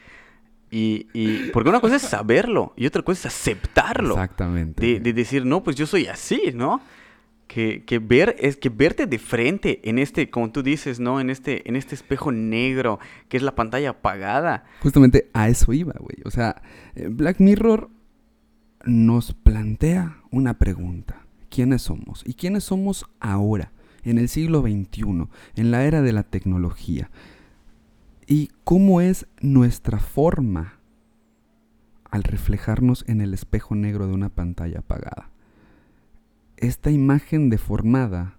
Y, 0.70 1.06
y- 1.14 1.50
porque 1.52 1.70
una 1.70 1.80
cosa 1.80 1.96
es 1.96 2.02
saberlo 2.02 2.72
y 2.76 2.86
otra 2.86 3.02
cosa 3.02 3.26
es 3.28 3.34
aceptarlo. 3.34 4.14
Exactamente. 4.14 4.84
De, 4.86 5.00
de 5.00 5.12
decir, 5.12 5.44
no, 5.44 5.62
pues 5.64 5.76
yo 5.76 5.86
soy 5.86 6.06
así, 6.06 6.52
¿no? 6.54 6.80
Que, 7.48 7.82
que 7.86 7.98
ver 7.98 8.36
es 8.38 8.58
que 8.58 8.68
verte 8.68 9.06
de 9.06 9.18
frente 9.18 9.80
en 9.88 9.98
este, 9.98 10.28
como 10.28 10.52
tú 10.52 10.62
dices, 10.62 11.00
¿no? 11.00 11.18
En 11.20 11.30
este, 11.30 11.66
en 11.66 11.76
este 11.76 11.94
espejo 11.94 12.30
negro 12.30 12.98
que 13.30 13.38
es 13.38 13.42
la 13.42 13.54
pantalla 13.54 13.90
apagada. 13.90 14.64
Justamente 14.82 15.30
a 15.32 15.48
eso 15.48 15.72
iba, 15.72 15.94
güey. 15.98 16.18
O 16.26 16.30
sea, 16.30 16.60
eh, 16.94 17.08
Black 17.10 17.40
Mirror 17.40 17.88
nos 18.88 19.34
plantea 19.34 20.16
una 20.30 20.58
pregunta. 20.58 21.26
¿Quiénes 21.50 21.82
somos? 21.82 22.22
¿Y 22.26 22.34
quiénes 22.34 22.64
somos 22.64 23.06
ahora, 23.20 23.72
en 24.02 24.18
el 24.18 24.28
siglo 24.28 24.62
XXI, 24.62 25.28
en 25.56 25.70
la 25.70 25.84
era 25.84 26.02
de 26.02 26.12
la 26.12 26.22
tecnología? 26.22 27.10
¿Y 28.26 28.50
cómo 28.64 29.00
es 29.00 29.26
nuestra 29.40 29.98
forma 29.98 30.74
al 32.10 32.22
reflejarnos 32.22 33.04
en 33.06 33.20
el 33.20 33.34
espejo 33.34 33.74
negro 33.74 34.06
de 34.06 34.14
una 34.14 34.30
pantalla 34.30 34.80
apagada? 34.80 35.30
Esta 36.56 36.90
imagen 36.90 37.50
deformada, 37.50 38.38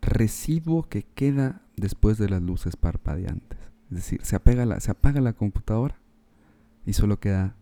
residuo 0.00 0.88
que 0.88 1.04
queda 1.04 1.62
después 1.76 2.18
de 2.18 2.28
las 2.28 2.42
luces 2.42 2.76
parpadeantes. 2.76 3.58
Es 3.90 3.96
decir, 3.96 4.24
se, 4.24 4.36
apega 4.36 4.66
la, 4.66 4.80
se 4.80 4.90
apaga 4.90 5.20
la 5.20 5.32
computadora 5.32 5.96
y 6.84 6.94
solo 6.94 7.20
queda 7.20 7.56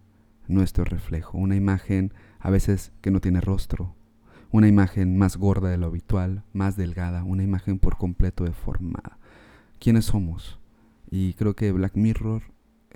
nuestro 0.50 0.84
reflejo. 0.84 1.38
Una 1.38 1.56
imagen 1.56 2.12
a 2.38 2.50
veces 2.50 2.92
que 3.00 3.10
no 3.10 3.20
tiene 3.20 3.40
rostro, 3.40 3.94
una 4.50 4.68
imagen 4.68 5.16
más 5.16 5.36
gorda 5.36 5.70
de 5.70 5.78
lo 5.78 5.86
habitual, 5.86 6.42
más 6.52 6.76
delgada, 6.76 7.24
una 7.24 7.42
imagen 7.42 7.78
por 7.78 7.96
completo 7.96 8.44
deformada. 8.44 9.18
¿Quiénes 9.78 10.06
somos? 10.06 10.58
Y 11.10 11.34
creo 11.34 11.54
que 11.54 11.72
Black 11.72 11.96
Mirror 11.96 12.42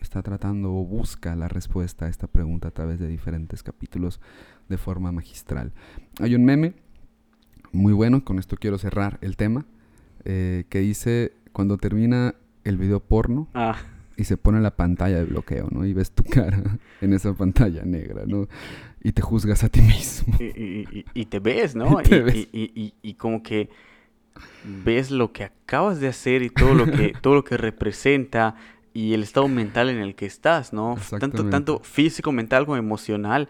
está 0.01 0.23
tratando 0.23 0.75
o 0.75 0.85
busca 0.85 1.37
la 1.37 1.49
respuesta 1.49 2.07
a 2.07 2.09
esta 2.09 2.27
pregunta 2.27 2.69
a 2.69 2.73
través 2.73 2.99
de 2.99 3.09
diferentes 3.09 3.63
capítulos 3.63 4.21
de 4.69 4.77
forma 4.77 5.13
magistral. 5.13 5.73
Hay 6.21 6.35
un 6.35 6.45
meme 6.45 6.75
muy 7.73 7.93
bueno, 7.93 8.25
con 8.25 8.39
esto 8.39 8.57
quiero 8.57 8.79
cerrar 8.79 9.19
el 9.21 9.37
tema, 9.37 9.67
eh, 10.25 10.65
que 10.69 10.81
dice 10.81 11.33
cuando 11.53 11.77
termina 11.79 12.35
el 12.65 12.79
video 12.79 13.01
porno 13.01 13.49
Ah, 13.55 13.77
y 14.17 14.25
se 14.25 14.37
pone 14.37 14.61
la 14.61 14.77
pantalla 14.77 15.17
de 15.19 15.25
bloqueo, 15.25 15.69
¿no? 15.71 15.85
Y 15.85 15.93
ves 15.93 16.11
tu 16.13 16.23
cara 16.25 16.63
en 17.01 17.13
esa 17.13 17.35
pantalla 17.35 17.85
negra, 17.85 18.25
¿no? 18.27 18.49
Y 19.03 19.13
te 19.13 19.23
juzgas 19.23 19.65
a 19.65 19.69
ti 19.69 19.81
mismo. 19.83 20.37
y, 20.41 20.45
y- 20.45 20.89
y- 20.93 21.05
y 21.15 21.25
te 21.27 21.39
ves, 21.41 21.75
¿no? 21.75 21.97
Te 22.03 22.17
y, 22.17 22.21
ves. 22.21 22.49
y- 23.03 23.15
como 23.15 23.43
que 23.43 23.69
ves 24.85 25.11
lo 25.11 25.33
que 25.33 25.45
acabas 25.45 26.01
de 26.01 26.09
hacer 26.09 26.43
y 26.43 26.51
todo 26.51 26.75
lo 26.75 26.87
que, 26.91 27.13
todo 27.21 27.35
lo 27.35 27.45
que 27.45 27.57
representa 27.57 28.57
y 28.93 29.13
el 29.15 29.23
estado 29.23 29.49
mental 29.49 29.91
en 29.91 29.99
el 29.99 30.15
que 30.15 30.27
estás, 30.27 30.73
¿no? 30.73 30.97
Tanto, 31.19 31.49
tanto 31.51 31.81
físico, 31.81 32.31
mental 32.33 32.65
como 32.65 32.77
emocional. 32.77 33.49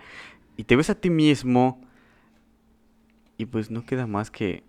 Y 0.56 0.64
te 0.64 0.76
ves 0.76 0.88
a 0.90 0.94
ti 0.94 1.10
mismo 1.10 1.80
y 3.36 3.46
pues 3.46 3.70
no 3.70 3.84
queda 3.84 4.06
más 4.06 4.30
que 4.30 4.62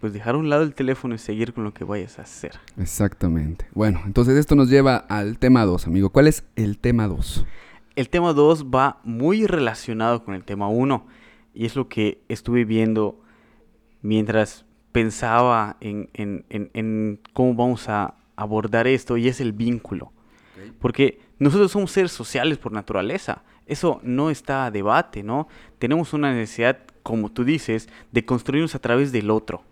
pues 0.00 0.12
dejar 0.12 0.34
a 0.34 0.38
un 0.38 0.48
lado 0.48 0.62
el 0.62 0.74
teléfono 0.74 1.14
y 1.14 1.18
seguir 1.18 1.52
con 1.52 1.64
lo 1.64 1.74
que 1.74 1.84
vayas 1.84 2.18
a 2.18 2.22
hacer. 2.22 2.52
Exactamente. 2.78 3.66
Bueno, 3.74 4.00
entonces 4.06 4.36
esto 4.36 4.54
nos 4.54 4.70
lleva 4.70 4.96
al 4.96 5.38
tema 5.38 5.64
2, 5.64 5.86
amigo. 5.86 6.10
¿Cuál 6.10 6.26
es 6.26 6.44
el 6.56 6.78
tema 6.78 7.06
2? 7.06 7.44
El 7.96 8.08
tema 8.08 8.32
2 8.32 8.66
va 8.66 9.00
muy 9.04 9.46
relacionado 9.46 10.24
con 10.24 10.34
el 10.34 10.44
tema 10.44 10.68
1 10.68 11.06
y 11.54 11.66
es 11.66 11.76
lo 11.76 11.88
que 11.88 12.22
estuve 12.28 12.64
viendo 12.64 13.20
mientras 14.02 14.64
pensaba 14.92 15.76
en, 15.80 16.08
en- 16.14 16.44
en- 16.48 16.70
en 16.74 17.20
cómo 17.32 17.54
vamos 17.54 17.88
a 17.88 18.14
abordar 18.36 18.86
esto 18.86 19.16
y 19.16 19.28
es 19.28 19.40
el 19.40 19.52
vínculo. 19.52 20.12
Porque 20.78 21.20
nosotros 21.38 21.72
somos 21.72 21.90
seres 21.90 22.12
sociales 22.12 22.58
por 22.58 22.72
naturaleza. 22.72 23.42
Eso 23.66 24.00
no 24.02 24.30
está 24.30 24.66
a 24.66 24.70
debate, 24.70 25.22
¿no? 25.22 25.46
Tenemos 25.78 26.12
una 26.12 26.32
necesidad, 26.32 26.78
como 27.02 27.30
tú 27.30 27.44
dices, 27.44 27.88
de 28.12 28.24
construirnos 28.24 28.74
a 28.74 28.78
través 28.78 29.12
del 29.12 29.30
otro. 29.30 29.62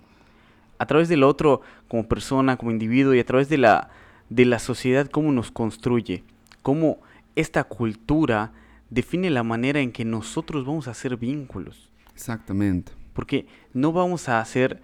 A 0.79 0.87
través 0.87 1.09
del 1.09 1.23
otro 1.23 1.61
como 1.89 2.07
persona, 2.07 2.57
como 2.57 2.71
individuo 2.71 3.15
y 3.15 3.21
a 3.21 3.27
través 3.27 3.49
de 3.49 3.59
la, 3.59 3.91
de 4.29 4.45
la 4.45 4.59
sociedad, 4.59 5.09
cómo 5.09 5.33
nos 5.33 5.51
construye. 5.51 6.25
Cómo 6.63 6.99
esta 7.37 7.65
cultura 7.65 8.53
define 8.91 9.31
la 9.31 9.43
manera 9.43 9.81
en 9.81 9.93
que 9.93 10.05
nosotros 10.05 10.65
vamos 10.65 10.89
a 10.89 10.93
hacer 10.93 11.17
vínculos. 11.17 11.91
Exactamente. 12.15 12.93
Porque 13.13 13.47
no 13.73 13.93
vamos 13.93 14.29
a 14.29 14.41
hacer 14.41 14.81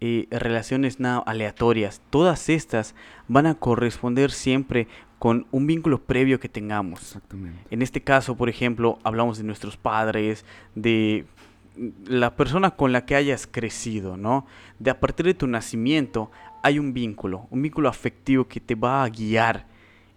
eh, 0.00 0.26
relaciones 0.30 1.00
nada 1.00 1.18
aleatorias. 1.26 2.00
Todas 2.10 2.48
estas 2.48 2.94
van 3.26 3.46
a 3.46 3.54
corresponder 3.54 4.30
siempre 4.30 4.86
con 5.18 5.46
un 5.50 5.66
vínculo 5.66 6.00
previo 6.00 6.38
que 6.38 6.48
tengamos. 6.48 7.00
Exactamente. 7.02 7.58
En 7.70 7.82
este 7.82 8.00
caso, 8.00 8.36
por 8.36 8.48
ejemplo, 8.48 8.98
hablamos 9.02 9.38
de 9.38 9.44
nuestros 9.44 9.76
padres, 9.76 10.44
de 10.74 11.26
la 12.06 12.36
persona 12.36 12.72
con 12.72 12.92
la 12.92 13.04
que 13.04 13.14
hayas 13.14 13.46
crecido, 13.46 14.16
¿no? 14.16 14.46
De 14.78 14.90
a 14.90 15.00
partir 15.00 15.26
de 15.26 15.34
tu 15.34 15.46
nacimiento 15.46 16.30
hay 16.62 16.78
un 16.78 16.92
vínculo, 16.92 17.46
un 17.50 17.62
vínculo 17.62 17.88
afectivo 17.88 18.48
que 18.48 18.60
te 18.60 18.74
va 18.74 19.04
a 19.04 19.08
guiar 19.08 19.66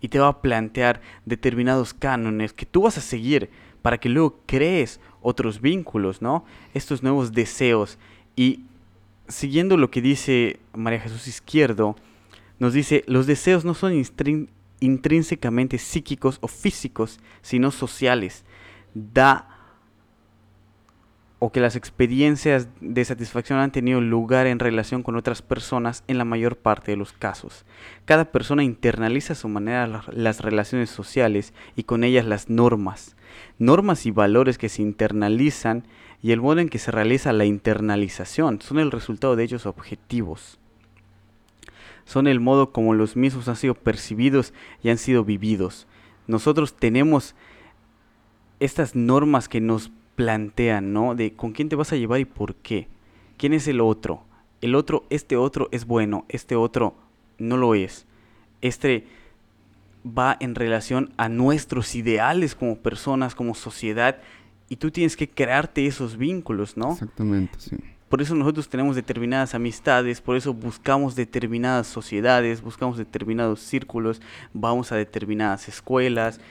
y 0.02 0.08
te 0.08 0.19
va 0.19 0.28
a 0.28 0.41
plantear 0.41 1.02
determinados 1.26 1.93
cánones 1.93 2.54
que 2.54 2.65
tú 2.65 2.84
vas 2.84 2.97
a 2.97 3.02
seguir 3.02 3.50
para 3.82 4.00
que 4.00 4.10
luego 4.10 4.39
crees 4.45 5.00
otros 5.21 5.62
vínculos, 5.62 6.21
¿no? 6.21 6.45
Estos 6.74 7.04
nuevos 7.04 7.32
deseos. 7.32 7.97
Y 8.36 8.62
siguiendo 9.28 9.78
lo 9.78 9.91
que 9.91 10.02
dice 10.02 10.60
María 10.74 11.00
Jesús 11.00 11.28
Izquierdo, 11.28 11.95
nos 12.60 12.74
dice, 12.74 13.04
los 13.08 13.26
deseos 13.28 13.65
no 13.65 13.74
son 13.74 13.93
intrínsecamente 14.80 15.78
psíquicos 15.78 16.38
o 16.41 16.47
físicos, 16.47 17.19
sino 17.41 17.71
sociales. 17.71 18.43
Da 18.93 19.50
o 21.43 21.51
que 21.51 21.60
las 21.60 21.75
experiencias 21.75 22.67
de 22.82 23.04
satisfacción 23.04 23.58
han 23.58 23.71
tenido 23.71 23.99
lugar 23.99 24.45
en 24.45 24.60
relación 24.60 25.01
con 25.01 25.15
otras 25.15 25.41
personas 25.41 26.04
en 26.08 26.19
la 26.19 26.23
mayor 26.23 26.56
parte 26.56 26.91
de 26.91 26.97
los 26.97 27.13
casos. 27.13 27.65
Cada 28.06 28.25
persona 28.25 28.63
internaliza 28.63 29.34
a 29.34 29.36
su 29.36 29.49
manera 29.49 29.88
la- 29.88 30.04
las 30.13 30.41
relaciones 30.41 30.91
sociales 30.91 31.56
y 31.75 31.82
con 31.84 32.04
ellas 32.04 32.27
las 32.27 32.51
normas. 32.51 33.15
Normas 33.58 34.06
y 34.06 34.12
valores 34.12 34.60
que 34.60 34.69
se 34.69 34.84
internalizan 34.84 35.84
y 36.21 36.32
el 36.32 36.41
modo 36.41 36.60
en 36.60 36.69
que 36.69 36.77
se 36.77 36.91
realiza 36.91 37.34
la 37.34 37.45
internalización 37.45 38.62
son 38.62 38.77
el 38.77 38.91
resultado 38.91 39.36
de 39.36 39.43
ellos 39.43 39.65
objetivos. 39.65 40.60
Son 42.06 42.27
el 42.27 42.39
modo 42.39 42.71
como 42.71 42.93
los 42.93 43.15
mismos 43.15 43.47
han 43.47 43.56
sido 43.56 43.73
percibidos 43.73 44.54
y 44.84 44.89
han 44.89 44.99
sido 44.99 45.23
vividos. 45.23 45.88
Nosotros 46.27 46.75
tenemos 46.75 47.34
estas 48.60 48.95
normas 48.95 49.49
que 49.49 49.60
nos 49.60 49.89
plantean, 50.15 50.93
¿no? 50.93 51.15
De 51.15 51.34
con 51.34 51.52
quién 51.52 51.69
te 51.69 51.76
vas 51.76 51.91
a 51.93 51.95
llevar 51.95 52.19
y 52.19 52.26
por 52.26 52.56
qué. 52.56 52.88
¿Quién 53.38 53.54
es 53.54 53.67
el 53.67 53.82
otro? 53.82 54.24
El 54.62 54.76
otro, 54.76 55.06
este 55.10 55.36
otro 55.36 55.67
es 55.71 55.86
bueno, 55.86 56.26
este 56.30 56.56
otro 56.56 56.95
no 57.38 57.58
lo 57.58 57.74
es. 57.74 58.06
Este 58.62 59.08
va 60.06 60.38
en 60.39 60.56
relación 60.56 61.12
a 61.17 61.30
nuestros 61.30 61.95
ideales 61.95 62.56
como 62.56 62.78
personas, 62.78 63.36
como 63.36 63.56
sociedad, 63.56 64.19
y 64.69 64.78
tú 64.78 64.91
tienes 64.91 65.17
que 65.17 65.30
crearte 65.30 65.86
esos 65.86 66.17
vínculos, 66.17 66.78
¿no? 66.78 66.93
Exactamente, 66.93 67.60
sí. 67.60 67.78
Por 68.08 68.21
eso 68.21 68.36
nosotros 68.36 68.67
tenemos 68.67 68.95
determinadas 68.95 69.56
amistades, 69.56 70.19
por 70.19 70.36
eso 70.36 70.54
buscamos 70.54 71.15
determinadas 71.15 71.88
sociedades, 71.88 72.62
buscamos 72.62 72.97
determinados 72.97 73.62
círculos, 73.62 74.21
vamos 74.54 74.91
a 74.91 74.97
determinadas 74.97 75.69
escuelas, 75.69 76.41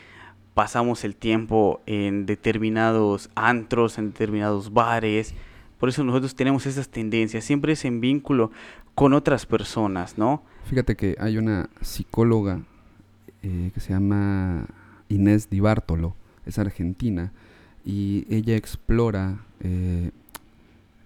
pasamos 0.54 1.04
el 1.04 1.16
tiempo 1.16 1.80
en 1.86 2.26
determinados 2.26 3.30
antros, 3.34 3.98
en 3.98 4.12
determinados 4.12 4.72
bares. 4.72 5.34
Por 5.78 5.88
eso 5.88 6.04
nosotros 6.04 6.34
tenemos 6.34 6.66
esas 6.66 6.88
tendencias, 6.88 7.44
siempre 7.44 7.72
es 7.72 7.84
en 7.84 8.00
vínculo 8.00 8.50
con 8.94 9.14
otras 9.14 9.46
personas, 9.46 10.18
¿no? 10.18 10.42
Fíjate 10.64 10.96
que 10.96 11.16
hay 11.18 11.38
una 11.38 11.70
psicóloga 11.80 12.62
eh, 13.42 13.70
que 13.72 13.80
se 13.80 13.92
llama 13.92 14.66
Inés 15.08 15.48
Di 15.48 15.60
Bartolo, 15.60 16.14
es 16.44 16.58
argentina, 16.58 17.32
y 17.84 18.26
ella 18.28 18.56
explora 18.56 19.44
eh, 19.60 20.10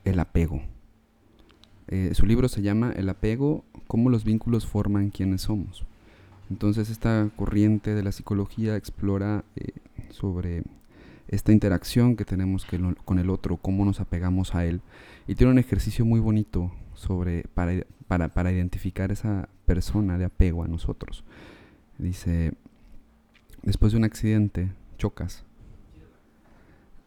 el 0.05 0.19
apego. 0.19 0.63
Eh, 1.89 2.11
su 2.15 2.27
libro 2.27 2.49
se 2.49 2.63
llama 2.63 2.93
El 2.97 3.09
apego, 3.09 3.65
cómo 3.87 4.11
los 4.11 4.25
vínculos 4.25 4.67
forman 4.67 5.11
quienes 5.11 5.43
somos. 5.43 5.85
Entonces 6.55 6.89
esta 6.89 7.29
corriente 7.35 7.97
de 7.97 8.05
la 8.05 8.13
psicología 8.13 8.77
explora 8.77 9.45
eh, 9.57 9.73
sobre 10.11 10.63
esta 11.27 11.51
interacción 11.51 12.15
que 12.15 12.25
tenemos 12.25 12.65
con 13.05 13.19
el 13.19 13.29
otro, 13.29 13.57
cómo 13.57 13.85
nos 13.85 13.99
apegamos 13.99 14.55
a 14.55 14.65
él. 14.65 14.81
Y 15.27 15.35
tiene 15.35 15.51
un 15.51 15.59
ejercicio 15.59 16.05
muy 16.05 16.21
bonito 16.21 16.71
sobre, 16.95 17.43
para, 17.55 17.73
para, 18.07 18.29
para 18.29 18.53
identificar 18.53 19.11
esa 19.11 19.49
persona 19.67 20.17
de 20.17 20.27
apego 20.27 20.63
a 20.63 20.69
nosotros. 20.69 21.25
Dice, 21.99 22.53
después 23.65 23.91
de 23.91 23.99
un 23.99 24.05
accidente, 24.05 24.71
chocas. 24.97 25.45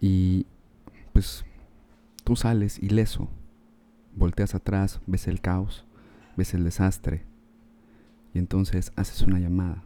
Y 0.02 0.46
pues 1.14 1.46
Tú 2.28 2.36
sales 2.36 2.78
ileso, 2.84 3.30
volteas 4.14 4.54
atrás, 4.54 5.00
ves 5.08 5.30
el 5.30 5.40
caos, 5.40 5.86
ves 6.36 6.54
el 6.54 6.66
desastre 6.66 7.24
y 8.38 8.40
entonces 8.40 8.94
haces 8.96 9.24
una 9.24 9.40
llamada 9.40 9.84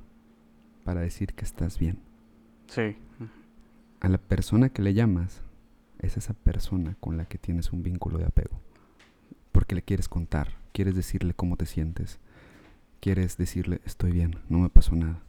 para 0.84 1.00
decir 1.00 1.34
que 1.36 1.46
estás 1.46 1.80
bien. 1.80 2.00
Sí. 2.68 2.98
A 4.02 4.10
la 4.10 4.18
persona 4.18 4.68
que 4.68 4.82
le 4.82 4.94
llamas 4.94 5.42
es 6.00 6.18
esa 6.18 6.34
persona 6.34 6.98
con 7.00 7.16
la 7.16 7.24
que 7.24 7.38
tienes 7.38 7.72
un 7.72 7.82
vínculo 7.82 8.18
de 8.18 8.26
apego. 8.26 8.60
Porque 9.54 9.74
le 9.74 9.84
quieres 9.84 10.10
contar, 10.10 10.58
quieres 10.74 10.96
decirle 10.96 11.34
cómo 11.34 11.56
te 11.56 11.66
sientes, 11.66 12.20
quieres 13.00 13.38
decirle 13.38 13.80
estoy 13.86 14.12
bien, 14.12 14.36
no 14.50 14.60
me 14.60 14.68
pasó 14.68 14.98
nada. 14.98 15.24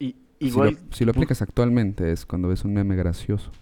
Y, 0.00 0.16
igual, 0.40 0.70
si, 0.70 0.74
lo, 0.74 0.92
si 0.96 1.04
lo 1.04 1.10
aplicas 1.12 1.42
actualmente 1.42 2.10
es 2.10 2.26
cuando 2.26 2.48
ves 2.48 2.64
un 2.64 2.74
meme 2.74 2.96
gracioso 2.96 3.52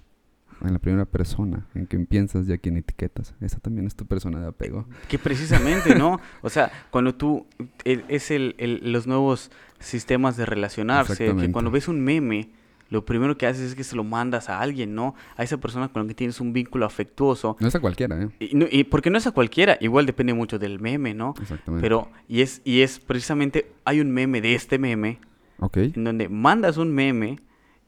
en 0.65 0.73
la 0.73 0.79
primera 0.79 1.05
persona, 1.05 1.67
en 1.75 1.87
quien 1.87 2.07
piensas 2.07 2.49
y 2.49 2.53
a 2.53 2.59
quien 2.59 2.77
etiquetas. 2.77 3.35
Esa 3.41 3.59
también 3.59 3.87
es 3.87 3.95
tu 3.97 4.07
persona 4.07 4.41
de 4.41 4.49
apego. 4.49 4.87
Que 5.09 5.19
precisamente, 5.19 5.95
¿no? 5.95 6.21
O 6.43 6.51
sea, 6.51 6.71
cuando 6.91 7.15
tú, 7.15 7.47
es 7.85 8.31
el, 8.31 8.55
los 8.83 9.07
nuevos 9.07 9.51
sistemas 9.79 10.37
de 10.37 10.47
relacionarse, 10.47 11.35
que 11.37 11.51
cuando 11.53 11.71
ves 11.71 11.89
un 11.89 12.01
meme, 12.01 12.51
lo 12.91 13.05
primero 13.07 13.39
que 13.39 13.47
haces 13.47 13.71
es 13.71 13.75
que 13.75 13.85
se 13.85 13.97
lo 13.97 14.05
mandas 14.05 14.51
a 14.51 14.61
alguien, 14.61 14.95
¿no? 14.95 15.15
A 15.37 15.43
esa 15.43 15.57
persona 15.57 15.89
con 15.89 16.03
la 16.03 16.09
que 16.09 16.15
tienes 16.15 16.41
un 16.41 16.53
vínculo 16.53 16.85
afectuoso. 16.85 17.57
No 17.59 17.69
es 17.69 17.75
a 17.75 17.81
cualquiera, 17.81 18.21
¿eh? 18.23 18.29
Y, 18.39 18.79
y 18.81 18.85
porque 18.85 19.09
no 19.09 19.17
es 19.17 19.27
a 19.27 19.31
cualquiera, 19.33 19.79
igual 19.81 20.05
depende 20.05 20.35
mucho 20.35 20.59
del 20.59 20.79
meme, 20.79 21.15
¿no? 21.15 21.35
Exactamente. 21.41 21.83
Pero, 21.83 22.11
y 22.29 22.43
es, 22.43 22.61
y 22.65 22.83
es 22.83 23.01
precisamente, 23.01 23.73
hay 23.87 24.01
un 24.01 24.11
meme 24.11 24.43
de 24.43 24.55
este 24.55 24.79
meme, 24.79 25.21
Ok. 25.59 25.79
en 25.79 26.05
donde 26.05 26.29
mandas 26.29 26.77
un 26.77 26.93
meme 26.95 27.41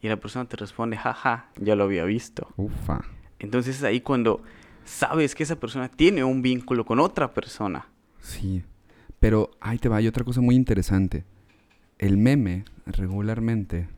y 0.04 0.08
la 0.08 0.18
persona 0.18 0.44
te 0.44 0.58
responde, 0.58 0.98
jaja, 0.98 1.48
ya 1.56 1.74
lo 1.74 1.84
había 1.84 2.04
visto. 2.04 2.52
Ufa. 2.58 3.00
Entonces 3.38 3.76
es 3.76 3.84
ahí 3.84 4.02
cuando 4.02 4.42
sabes 4.84 5.34
que 5.34 5.44
esa 5.44 5.56
persona 5.56 5.88
tiene 5.88 6.22
un 6.22 6.42
vínculo 6.42 6.84
con 6.84 7.00
otra 7.00 7.32
persona. 7.32 7.88
Sí, 8.20 8.62
pero 9.18 9.50
ahí 9.62 9.78
te 9.78 9.88
va, 9.88 9.96
hay 9.96 10.06
otra 10.06 10.22
cosa 10.22 10.42
muy 10.42 10.56
interesante. 10.56 11.24
El 11.98 12.18
meme 12.18 12.66
regularmente, 12.84 13.88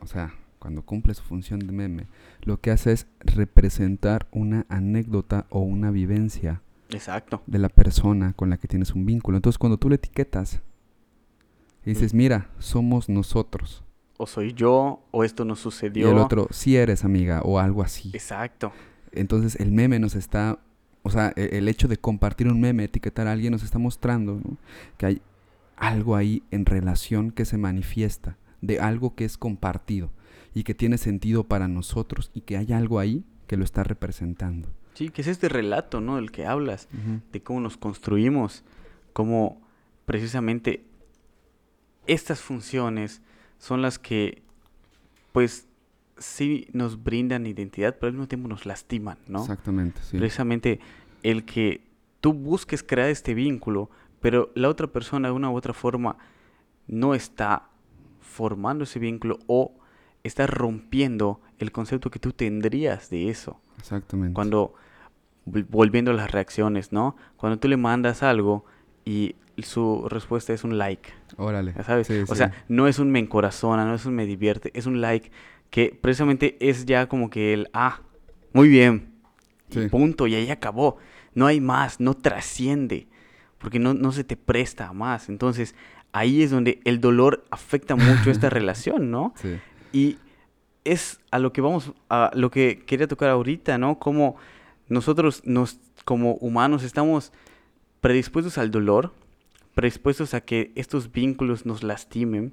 o 0.00 0.06
sea, 0.06 0.34
cuando 0.58 0.82
cumple 0.82 1.14
su 1.14 1.22
función 1.22 1.60
de 1.60 1.72
meme, 1.72 2.08
lo 2.42 2.60
que 2.60 2.70
hace 2.70 2.92
es 2.92 3.06
representar 3.20 4.26
una 4.30 4.66
anécdota 4.68 5.46
o 5.48 5.60
una 5.60 5.90
vivencia 5.90 6.60
Exacto. 6.90 7.42
de 7.46 7.58
la 7.58 7.70
persona 7.70 8.34
con 8.34 8.50
la 8.50 8.58
que 8.58 8.68
tienes 8.68 8.92
un 8.92 9.06
vínculo. 9.06 9.38
Entonces 9.38 9.56
cuando 9.56 9.78
tú 9.78 9.88
le 9.88 9.94
etiquetas 9.94 10.60
y 11.86 11.88
dices, 11.88 12.12
mira, 12.12 12.50
somos 12.58 13.08
nosotros, 13.08 13.82
o 14.18 14.26
soy 14.26 14.52
yo, 14.52 15.00
o 15.12 15.24
esto 15.24 15.44
no 15.44 15.56
sucedió. 15.56 16.08
Y 16.08 16.10
el 16.10 16.18
otro, 16.18 16.48
sí 16.50 16.76
eres 16.76 17.04
amiga, 17.04 17.40
o 17.42 17.58
algo 17.58 17.82
así. 17.82 18.10
Exacto. 18.12 18.72
Entonces 19.12 19.56
el 19.60 19.72
meme 19.72 19.98
nos 19.98 20.14
está, 20.14 20.58
o 21.02 21.10
sea, 21.10 21.32
e-, 21.36 21.50
el, 21.52 21.68
hecho 21.68 21.88
de 21.88 21.96
compartir 21.96 22.48
un 22.48 22.60
meme, 22.60 22.84
etiquetar 22.84 23.28
a 23.28 23.32
alguien, 23.32 23.52
nos 23.52 23.62
está 23.62 23.78
mostrando 23.78 24.40
que 24.98 25.06
hay 25.06 25.22
algo 25.76 26.16
ahí 26.16 26.42
en 26.50 26.66
relación 26.66 27.30
que 27.30 27.44
se 27.44 27.56
manifiesta, 27.56 28.36
de 28.60 28.80
algo 28.80 29.14
que 29.14 29.24
es 29.24 29.38
compartido 29.38 30.10
y 30.52 30.64
que 30.64 30.74
tiene 30.74 30.98
sentido 30.98 31.44
para 31.44 31.68
nosotros 31.68 32.32
y 32.34 32.40
que 32.40 32.56
hay 32.56 32.72
algo 32.72 32.98
ahí 32.98 33.24
que 33.46 33.56
lo 33.56 33.64
está 33.64 33.84
representando. 33.84 34.68
Sí, 34.94 35.10
que 35.10 35.22
es 35.22 35.28
este 35.28 35.48
relato, 35.48 36.00
¿no? 36.00 36.16
Del 36.16 36.32
que 36.32 36.44
hablas, 36.44 36.88
de 37.32 37.40
cómo 37.40 37.60
nos 37.60 37.76
construimos, 37.76 38.64
cómo 39.12 39.62
precisamente 40.06 40.84
estas 42.08 42.40
funciones 42.40 43.22
son 43.58 43.82
las 43.82 43.98
que, 43.98 44.42
pues, 45.32 45.68
sí 46.16 46.68
nos 46.72 47.02
brindan 47.02 47.46
identidad, 47.46 47.96
pero 47.98 48.08
al 48.08 48.14
mismo 48.14 48.28
tiempo 48.28 48.48
nos 48.48 48.66
lastiman, 48.66 49.18
¿no? 49.28 49.40
Exactamente, 49.40 50.00
sí. 50.02 50.18
Precisamente 50.18 50.80
el 51.22 51.44
que 51.44 51.82
tú 52.20 52.32
busques 52.32 52.82
crear 52.82 53.08
este 53.08 53.34
vínculo, 53.34 53.90
pero 54.20 54.50
la 54.54 54.68
otra 54.68 54.86
persona 54.86 55.28
de 55.28 55.34
una 55.34 55.50
u 55.50 55.56
otra 55.56 55.72
forma 55.72 56.16
no 56.86 57.14
está 57.14 57.68
formando 58.20 58.84
ese 58.84 58.98
vínculo 58.98 59.38
o 59.46 59.74
está 60.24 60.46
rompiendo 60.46 61.40
el 61.58 61.72
concepto 61.72 62.10
que 62.10 62.18
tú 62.18 62.32
tendrías 62.32 63.10
de 63.10 63.30
eso. 63.30 63.60
Exactamente. 63.78 64.34
Cuando, 64.34 64.74
volviendo 65.44 66.10
a 66.10 66.14
las 66.14 66.30
reacciones, 66.30 66.92
¿no? 66.92 67.16
Cuando 67.36 67.58
tú 67.58 67.68
le 67.68 67.76
mandas 67.76 68.22
algo 68.22 68.64
y 69.04 69.36
su 69.62 70.06
respuesta 70.08 70.52
es 70.52 70.64
un 70.64 70.78
like. 70.78 71.10
Órale. 71.36 71.74
¿Sabes? 71.84 72.10
o 72.28 72.34
sea, 72.34 72.52
no 72.68 72.88
es 72.88 72.98
un 72.98 73.10
me 73.10 73.18
encorazona, 73.18 73.84
no 73.84 73.94
es 73.94 74.04
un 74.06 74.14
me 74.14 74.26
divierte, 74.26 74.70
es 74.74 74.86
un 74.86 75.00
like 75.00 75.30
que 75.70 75.96
precisamente 76.00 76.56
es 76.60 76.86
ya 76.86 77.08
como 77.08 77.30
que 77.30 77.52
el, 77.52 77.68
ah, 77.72 78.00
muy 78.52 78.68
bien, 78.68 79.12
punto, 79.90 80.26
y 80.26 80.34
ahí 80.34 80.50
acabó. 80.50 80.96
No 81.34 81.46
hay 81.46 81.60
más, 81.60 82.00
no 82.00 82.14
trasciende, 82.14 83.06
porque 83.58 83.78
no, 83.78 83.94
no 83.94 84.12
se 84.12 84.24
te 84.24 84.36
presta 84.36 84.92
más. 84.92 85.28
Entonces, 85.28 85.74
ahí 86.12 86.42
es 86.42 86.50
donde 86.50 86.80
el 86.84 87.00
dolor 87.00 87.44
afecta 87.50 87.96
mucho 87.96 88.30
esta 88.30 88.50
relación, 88.50 89.10
¿no? 89.10 89.34
Sí. 89.36 89.58
Y 89.92 90.18
es 90.84 91.20
a 91.30 91.38
lo 91.38 91.52
que 91.52 91.60
vamos, 91.60 91.92
a 92.08 92.30
lo 92.34 92.50
que 92.50 92.82
quería 92.86 93.06
tocar 93.06 93.30
ahorita, 93.30 93.78
¿no? 93.78 93.98
Como 93.98 94.36
nosotros, 94.88 95.42
nos, 95.44 95.78
como 96.04 96.34
humanos, 96.34 96.82
estamos 96.82 97.32
predispuestos 98.00 98.58
al 98.58 98.70
dolor, 98.70 99.12
predispuestos 99.78 100.34
a 100.34 100.40
que 100.40 100.72
estos 100.74 101.12
vínculos 101.12 101.64
nos 101.64 101.84
lastimen 101.84 102.52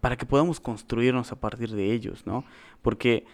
para 0.00 0.16
que 0.16 0.26
podamos 0.26 0.58
construirnos 0.58 1.30
a 1.30 1.38
partir 1.38 1.70
de 1.70 1.92
ellos, 1.92 2.26
¿no? 2.26 2.44
Porque 2.82 3.24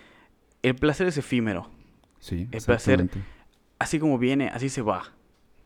el 0.63 0.75
placer 0.75 1.07
es 1.07 1.17
efímero. 1.17 1.71
Sí, 2.19 2.47
el 2.53 2.61
placer, 2.61 3.09
así 3.79 3.99
como 3.99 4.19
viene, 4.19 4.49
así 4.49 4.69
se 4.69 4.83
va. 4.83 5.15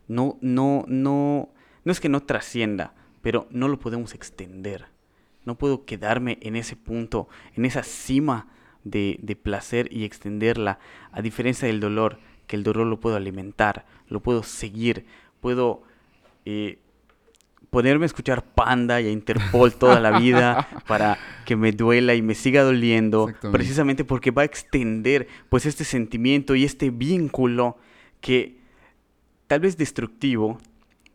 No, 0.06 0.38
no, 0.40 0.84
no, 0.86 1.48
no 1.84 1.90
es 1.90 1.98
que 1.98 2.08
no 2.08 2.22
trascienda, 2.22 2.94
pero 3.20 3.48
no 3.50 3.66
lo 3.66 3.80
podemos 3.80 4.14
extender. 4.14 4.86
No 5.44 5.58
puedo 5.58 5.84
quedarme 5.84 6.38
en 6.42 6.54
ese 6.54 6.76
punto, 6.76 7.28
en 7.56 7.64
esa 7.64 7.82
cima 7.82 8.46
de, 8.84 9.18
de 9.22 9.34
placer 9.34 9.88
y 9.90 10.04
extenderla, 10.04 10.78
a 11.10 11.20
diferencia 11.20 11.66
del 11.66 11.80
dolor, 11.80 12.20
que 12.46 12.54
el 12.54 12.62
dolor 12.62 12.86
lo 12.86 13.00
puedo 13.00 13.16
alimentar, 13.16 13.86
lo 14.06 14.20
puedo 14.20 14.44
seguir, 14.44 15.04
puedo 15.40 15.82
eh, 16.44 16.78
ponerme 17.70 18.04
a 18.04 18.06
escuchar 18.06 18.44
Panda 18.44 19.00
y 19.00 19.06
a 19.06 19.10
Interpol 19.10 19.72
toda 19.74 20.00
la 20.00 20.18
vida 20.18 20.68
para 20.88 21.18
que 21.44 21.56
me 21.56 21.72
duela 21.72 22.14
y 22.14 22.22
me 22.22 22.34
siga 22.34 22.62
doliendo, 22.62 23.32
precisamente 23.52 24.04
porque 24.04 24.32
va 24.32 24.42
a 24.42 24.44
extender 24.44 25.28
pues 25.48 25.66
este 25.66 25.84
sentimiento 25.84 26.54
y 26.54 26.64
este 26.64 26.90
vínculo 26.90 27.78
que 28.20 28.58
tal 29.46 29.60
vez 29.60 29.76
destructivo, 29.76 30.58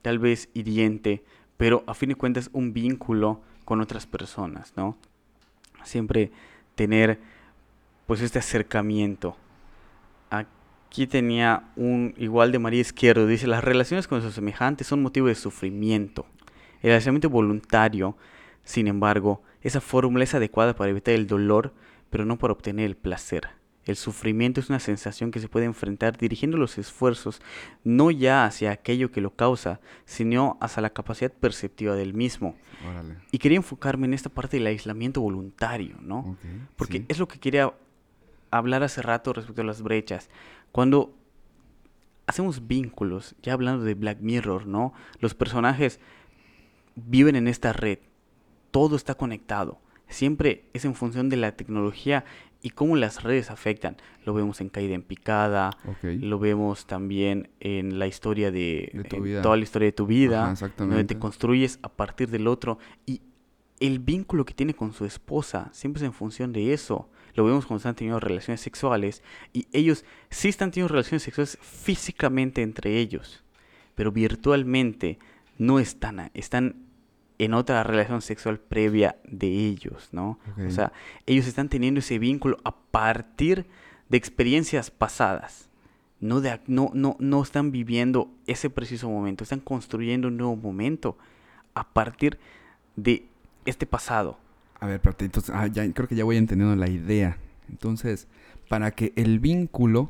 tal 0.02 0.20
vez 0.20 0.50
hiriente, 0.54 1.24
pero 1.58 1.84
a 1.88 1.94
fin 1.94 2.10
de 2.10 2.15
cuentas 2.15 2.50
un 2.54 2.74
vínculo 2.74 3.41
con 3.65 3.82
otras 3.82 4.06
personas, 4.06 4.74
¿no? 4.76 4.98
Siempre 5.84 6.32
tener 6.76 7.20
pues 8.08 8.22
este 8.22 8.39
acercamiento. 8.39 9.36
Aquí 10.30 11.08
tenía 11.08 11.70
un 11.76 12.13
igual 12.18 12.52
de 12.52 12.60
María 12.60 12.82
Izquierdo, 12.82 13.28
dice, 13.28 13.48
las 13.48 13.63
relaciones 13.63 14.08
con 14.08 14.22
sus 14.22 14.34
semejantes 14.34 14.88
son 14.88 15.02
motivo 15.02 15.28
de 15.28 15.36
sufrimiento. 15.36 16.26
El 16.86 16.91
acercamiento 16.91 17.32
voluntario, 17.32 18.15
sin 18.63 18.88
embargo, 18.88 19.41
esa 19.62 19.82
fórmula 19.82 20.24
es 20.24 20.36
adecuada 20.36 20.76
para 20.76 20.91
evitar 20.91 21.15
el 21.15 21.26
dolor, 21.26 21.74
pero 22.12 22.26
no 22.26 22.38
para 22.38 22.54
obtener 22.54 22.86
el 22.86 22.95
placer. 22.95 23.50
El 23.86 23.95
sufrimiento 23.95 24.60
es 24.60 24.69
una 24.69 24.80
sensación 24.80 25.32
que 25.32 25.39
se 25.39 25.50
puede 25.50 25.65
enfrentar 25.65 26.15
dirigiendo 26.15 26.58
los 26.58 26.78
esfuerzos 26.78 27.41
no 27.84 28.12
ya 28.12 28.45
hacia 28.45 28.69
aquello 28.69 29.12
que 29.12 29.19
lo 29.19 29.32
causa, 29.32 29.80
sino 30.06 30.60
hacia 30.62 30.84
la 30.84 30.91
capacidad 30.91 31.32
perceptiva 31.32 31.95
del 31.95 32.13
mismo. 32.13 32.56
Y 33.32 33.39
quería 33.39 33.58
enfocarme 33.58 34.06
en 34.06 34.13
esta 34.13 34.30
parte 34.30 34.58
del 34.58 34.67
aislamiento 34.67 35.21
voluntario, 35.21 35.98
¿no? 36.02 36.38
Porque 36.76 37.04
es 37.08 37.17
lo 37.17 37.28
que 37.28 37.39
quería 37.39 37.74
hablar 38.52 38.84
hace 38.84 39.02
rato 39.02 39.34
respecto 39.34 39.63
a 39.63 39.65
las 39.65 39.82
brechas. 39.82 40.30
Cuando 40.71 41.15
hacemos 42.28 42.67
vínculos, 42.67 43.34
ya 43.41 43.54
hablando 43.54 43.84
de 43.84 43.95
Black 43.95 44.19
Mirror, 44.21 44.67
¿no? 44.67 44.93
Los 45.19 45.34
personajes 45.34 46.00
viven 46.95 47.36
en 47.36 47.47
esta 47.47 47.73
red, 47.73 47.99
todo 48.71 48.95
está 48.95 49.15
conectado. 49.15 49.79
Siempre 50.08 50.65
es 50.73 50.86
en 50.86 50.93
función 50.95 51.29
de 51.29 51.38
la 51.38 51.53
tecnología 51.53 52.25
y 52.62 52.71
cómo 52.71 52.95
las 52.95 53.23
redes 53.23 53.51
afectan. 53.51 53.97
Lo 54.23 54.34
vemos 54.34 54.62
en 54.62 54.69
Caída 54.69 54.95
en 54.95 55.01
Picada, 55.01 55.71
lo 56.01 56.39
vemos 56.39 56.86
también 56.86 57.49
en 57.60 57.99
la 57.99 58.08
historia 58.08 58.51
de, 58.51 58.91
toda 59.41 59.58
la 59.58 59.63
historia 59.63 59.88
de 59.88 59.91
tu 59.91 60.05
vida, 60.05 60.53
donde 60.77 61.03
te 61.03 61.17
construyes 61.19 61.79
a 61.81 61.89
partir 61.89 62.29
del 62.29 62.47
otro 62.47 62.77
y 63.05 63.21
el 63.79 63.99
vínculo 63.99 64.45
que 64.45 64.53
tiene 64.53 64.73
con 64.73 64.93
su 64.93 65.05
esposa 65.05 65.69
siempre 65.73 66.01
es 66.01 66.05
en 66.05 66.13
función 66.13 66.53
de 66.53 66.73
eso. 66.73 67.10
Lo 67.34 67.43
vemos 67.43 67.65
cuando 67.65 67.77
están 67.77 67.95
teniendo 67.95 68.19
relaciones 68.19 68.62
sexuales 68.62 69.21
y 69.51 69.67
ellos 69.73 70.05
sí 70.29 70.47
están 70.47 70.71
teniendo 70.71 70.93
relaciones 70.93 71.23
sexuales 71.23 71.58
físicamente 71.62 72.62
entre 72.62 72.97
ellos, 72.97 73.43
pero 73.93 74.12
virtualmente 74.12 75.19
no 75.58 75.79
están, 75.79 76.31
están 76.34 76.85
en 77.38 77.54
otra 77.54 77.84
relación 77.84 78.21
sexual 78.21 78.60
previa 78.60 79.17
de 79.26 79.48
ellos, 79.48 80.10
¿no? 80.12 80.39
O 80.65 80.69
sea, 80.69 80.93
ellos 81.26 81.48
están 81.48 81.69
teniendo 81.69 82.00
ese 82.00 82.19
vínculo 82.19 82.58
a 82.63 82.76
partir 82.76 83.65
de 84.10 84.17
experiencias 84.17 84.91
pasadas. 84.91 85.69
No, 86.21 86.39
de, 86.41 86.60
no, 86.67 86.91
no, 86.93 87.17
no 87.19 87.43
están 87.43 87.71
viviendo 87.71 88.32
ese 88.48 88.69
preciso 88.69 89.10
momento, 89.10 89.43
están 89.43 89.60
construyendo 89.60 90.30
un 90.30 90.38
nuevo 90.38 90.56
momento 90.56 91.17
a 91.74 91.88
partir 91.88 92.39
de 92.95 93.28
este 93.65 93.86
pasado. 93.86 94.39
A 94.80 94.88
ver, 94.88 95.02
pero 95.02 95.15
entonces, 95.19 95.54
ah, 95.54 95.67
ya, 95.67 95.91
creo 95.91 96.08
que 96.08 96.15
ya 96.15 96.24
voy 96.24 96.38
entendiendo 96.38 96.76
la 96.76 96.89
idea. 96.89 97.38
Entonces, 97.69 98.28
para 98.69 98.91
que 98.91 99.12
el 99.15 99.39
vínculo 99.39 100.10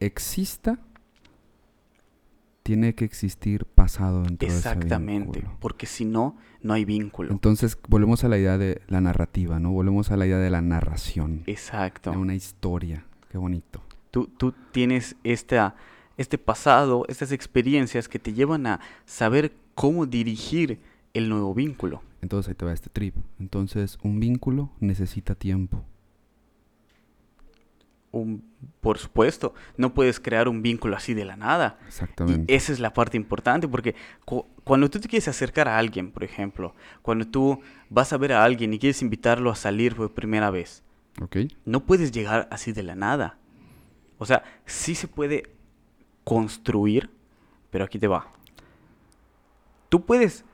exista, 0.00 0.78
tiene 2.64 2.94
que 2.94 3.04
existir 3.04 3.66
pasado 3.66 4.22
dentro 4.22 4.48
Exactamente, 4.48 5.40
de 5.40 5.46
ese 5.46 5.56
porque 5.60 5.86
si 5.86 6.06
no, 6.06 6.36
no 6.62 6.72
hay 6.72 6.86
vínculo. 6.86 7.30
Entonces, 7.30 7.78
volvemos 7.88 8.24
a 8.24 8.28
la 8.28 8.38
idea 8.38 8.58
de 8.58 8.80
la 8.88 9.02
narrativa, 9.02 9.60
¿no? 9.60 9.70
Volvemos 9.70 10.10
a 10.10 10.16
la 10.16 10.26
idea 10.26 10.38
de 10.38 10.48
la 10.48 10.62
narración. 10.62 11.42
Exacto. 11.46 12.10
De 12.10 12.16
una 12.16 12.34
historia. 12.34 13.04
Qué 13.30 13.36
bonito. 13.36 13.82
Tú, 14.10 14.28
tú 14.38 14.54
tienes 14.72 15.14
esta, 15.24 15.76
este 16.16 16.38
pasado, 16.38 17.04
estas 17.08 17.32
experiencias 17.32 18.08
que 18.08 18.18
te 18.18 18.32
llevan 18.32 18.66
a 18.66 18.80
saber 19.04 19.52
cómo 19.74 20.06
dirigir 20.06 20.80
el 21.12 21.28
nuevo 21.28 21.52
vínculo. 21.52 22.02
Entonces 22.22 22.48
ahí 22.48 22.54
te 22.54 22.64
va 22.64 22.72
este 22.72 22.88
trip. 22.88 23.14
Entonces, 23.38 23.98
un 24.02 24.20
vínculo 24.20 24.70
necesita 24.80 25.34
tiempo 25.34 25.84
por 28.80 28.98
supuesto, 28.98 29.54
no 29.76 29.94
puedes 29.94 30.20
crear 30.20 30.48
un 30.48 30.62
vínculo 30.62 30.96
así 30.96 31.14
de 31.14 31.24
la 31.24 31.36
nada. 31.36 31.78
Exactamente. 31.86 32.52
Y 32.52 32.56
esa 32.56 32.72
es 32.72 32.80
la 32.80 32.92
parte 32.92 33.16
importante, 33.16 33.66
porque 33.68 33.94
cuando 34.64 34.90
tú 34.90 35.00
te 35.00 35.08
quieres 35.08 35.28
acercar 35.28 35.68
a 35.68 35.78
alguien, 35.78 36.12
por 36.12 36.24
ejemplo, 36.24 36.74
cuando 37.02 37.26
tú 37.26 37.60
vas 37.90 38.12
a 38.12 38.16
ver 38.16 38.32
a 38.32 38.44
alguien 38.44 38.72
y 38.74 38.78
quieres 38.78 39.02
invitarlo 39.02 39.50
a 39.50 39.56
salir 39.56 39.96
por 39.96 40.12
primera 40.12 40.50
vez, 40.50 40.82
no 41.64 41.84
puedes 41.84 42.12
llegar 42.12 42.48
así 42.50 42.72
de 42.72 42.82
la 42.82 42.94
nada. 42.94 43.38
O 44.18 44.26
sea, 44.26 44.42
sí 44.64 44.94
se 44.94 45.08
puede 45.08 45.50
construir, 46.22 47.10
pero 47.70 47.84
aquí 47.84 47.98
te 47.98 48.08
va. 48.08 48.32
Tú 49.88 50.04
puedes 50.04 50.44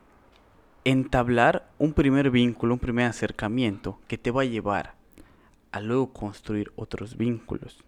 entablar 0.84 1.70
un 1.78 1.92
primer 1.92 2.30
vínculo, 2.30 2.74
un 2.74 2.80
primer 2.80 3.06
acercamiento 3.06 4.00
que 4.08 4.18
te 4.18 4.30
va 4.30 4.42
a 4.42 4.46
llevar 4.46 4.94
a 5.72 5.80
luego 5.80 6.12
construir 6.12 6.72
otros 6.76 7.16
vínculos. 7.16 7.84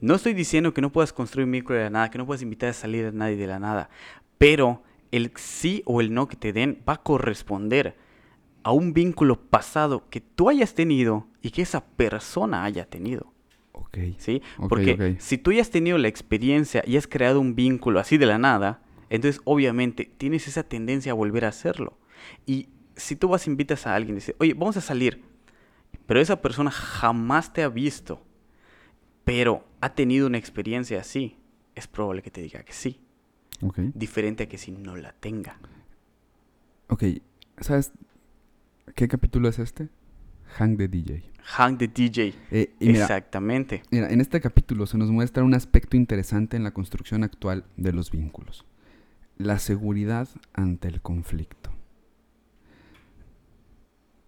No 0.00 0.14
estoy 0.14 0.34
diciendo 0.34 0.74
que 0.74 0.80
no 0.80 0.90
puedas 0.90 1.12
construir 1.12 1.46
un 1.46 1.52
vínculo 1.52 1.78
de 1.78 1.84
la 1.84 1.90
nada, 1.90 2.10
que 2.10 2.18
no 2.18 2.26
puedas 2.26 2.42
invitar 2.42 2.70
a 2.70 2.72
salir 2.72 3.06
a 3.06 3.12
nadie 3.12 3.36
de 3.36 3.46
la 3.46 3.58
nada, 3.58 3.88
pero 4.38 4.82
el 5.12 5.30
sí 5.36 5.82
o 5.84 6.00
el 6.00 6.12
no 6.12 6.26
que 6.26 6.36
te 6.36 6.52
den 6.52 6.82
va 6.88 6.94
a 6.94 7.02
corresponder 7.02 7.96
a 8.64 8.72
un 8.72 8.92
vínculo 8.92 9.40
pasado 9.40 10.08
que 10.10 10.20
tú 10.20 10.48
hayas 10.48 10.74
tenido 10.74 11.26
y 11.40 11.50
que 11.50 11.62
esa 11.62 11.84
persona 11.84 12.64
haya 12.64 12.84
tenido. 12.86 13.32
Ok. 13.72 13.98
¿Sí? 14.18 14.42
Porque 14.68 15.16
si 15.18 15.38
tú 15.38 15.52
ya 15.52 15.60
has 15.60 15.70
tenido 15.70 15.98
la 15.98 16.08
experiencia 16.08 16.82
y 16.86 16.96
has 16.96 17.06
creado 17.06 17.40
un 17.40 17.54
vínculo 17.54 18.00
así 18.00 18.18
de 18.18 18.26
la 18.26 18.38
nada, 18.38 18.82
entonces 19.10 19.40
obviamente 19.44 20.10
tienes 20.16 20.48
esa 20.48 20.62
tendencia 20.62 21.12
a 21.12 21.14
volver 21.14 21.44
a 21.44 21.48
hacerlo. 21.48 21.98
Y 22.46 22.68
si 22.96 23.16
tú 23.16 23.28
vas 23.28 23.46
e 23.46 23.50
invitas 23.50 23.86
a 23.86 23.94
alguien 23.94 24.16
y 24.16 24.20
dices, 24.20 24.34
oye, 24.38 24.54
vamos 24.54 24.76
a 24.76 24.80
salir, 24.80 25.22
pero 26.12 26.20
esa 26.20 26.42
persona 26.42 26.70
jamás 26.70 27.54
te 27.54 27.62
ha 27.62 27.70
visto, 27.70 28.22
pero 29.24 29.66
ha 29.80 29.94
tenido 29.94 30.26
una 30.26 30.36
experiencia 30.36 31.00
así, 31.00 31.38
es 31.74 31.86
probable 31.88 32.20
que 32.20 32.30
te 32.30 32.42
diga 32.42 32.62
que 32.64 32.74
sí. 32.74 33.00
Diferente 33.94 34.42
a 34.42 34.46
que 34.46 34.58
si 34.58 34.72
no 34.72 34.94
la 34.94 35.14
tenga. 35.14 35.58
Ok, 36.88 37.04
¿sabes 37.62 37.92
qué 38.94 39.08
capítulo 39.08 39.48
es 39.48 39.58
este? 39.58 39.88
Hang 40.58 40.76
the 40.76 40.86
DJ. 40.86 41.32
Hang 41.44 41.78
the 41.78 41.88
DJ. 41.88 42.34
Eh, 42.50 42.74
Exactamente. 42.78 43.82
Mira, 43.90 44.10
en 44.10 44.20
este 44.20 44.38
capítulo 44.42 44.84
se 44.84 44.98
nos 44.98 45.10
muestra 45.10 45.44
un 45.44 45.54
aspecto 45.54 45.96
interesante 45.96 46.58
en 46.58 46.64
la 46.64 46.72
construcción 46.72 47.24
actual 47.24 47.64
de 47.78 47.94
los 47.94 48.10
vínculos. 48.10 48.66
La 49.38 49.58
seguridad 49.58 50.28
ante 50.52 50.88
el 50.88 51.00
conflicto. 51.00 51.70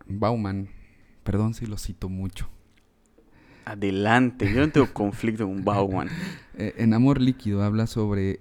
Bauman 0.07 0.71
Perdón 1.25 1.55
si 1.55 1.67
lo 1.67 1.79
cito 1.79 2.09
mucho. 2.09 2.49
Adelante, 3.65 4.53
yo 4.53 4.61
no 4.61 4.71
tengo 4.71 4.93
conflicto 4.93 5.47
con 5.47 5.65
Bauman. 5.65 6.09
Eh, 6.57 6.73
en 6.77 6.95
Amor 6.95 7.21
Líquido 7.21 7.65
habla 7.65 7.89
sobre 7.89 8.39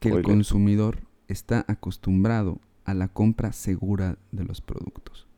que 0.00 0.08
el 0.08 0.24
consumidor 0.24 0.98
está 1.28 1.64
acostumbrado 1.68 2.58
a 2.84 2.92
la 2.92 3.06
compra 3.06 3.52
segura 3.52 4.18
de 4.32 4.42
los 4.42 4.60
productos. 4.60 5.28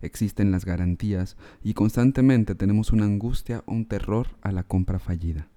Existen 0.00 0.50
las 0.50 0.64
garantías 0.64 1.36
y 1.62 1.74
constantemente 1.74 2.54
tenemos 2.54 2.90
una 2.90 3.04
angustia 3.04 3.62
o 3.66 3.72
un 3.72 3.84
terror 3.84 4.28
a 4.40 4.50
la 4.50 4.62
compra 4.62 4.98
fallida, 4.98 5.48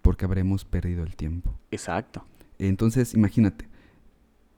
porque 0.00 0.24
habremos 0.24 0.64
perdido 0.64 1.02
el 1.02 1.14
tiempo. 1.14 1.54
Exacto. 1.70 2.24
Entonces, 2.58 3.12
imagínate, 3.12 3.68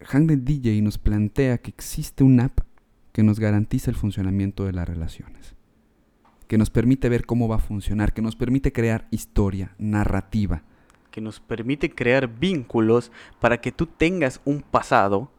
Hang 0.01 0.27
DJ 0.27 0.83
nos 0.83 0.99
plantea 0.99 1.59
que 1.59 1.71
existe 1.71 2.23
una 2.23 2.45
app 2.45 2.61
que 3.13 3.23
nos 3.23 3.39
garantiza 3.39 3.91
el 3.91 3.97
funcionamiento 3.97 4.65
de 4.65 4.73
las 4.73 4.89
relaciones, 4.89 5.55
que 6.49 6.59
nos 6.59 6.71
permite 6.71 7.09
ver 7.09 7.27
cómo 7.27 7.49
va 7.49 7.57
a 7.57 7.61
funcionar, 7.61 8.13
que 8.13 8.23
nos 8.23 8.37
permite 8.37 8.73
crear 8.73 9.07
historia, 9.11 9.75
narrativa. 9.79 10.63
Que 11.11 11.21
nos 11.21 11.41
permite 11.41 11.95
crear 11.95 12.27
vínculos 12.27 13.13
para 13.41 13.61
que 13.61 13.71
tú 13.71 13.87
tengas 13.87 14.41
un 14.45 14.63
pasado 14.63 15.31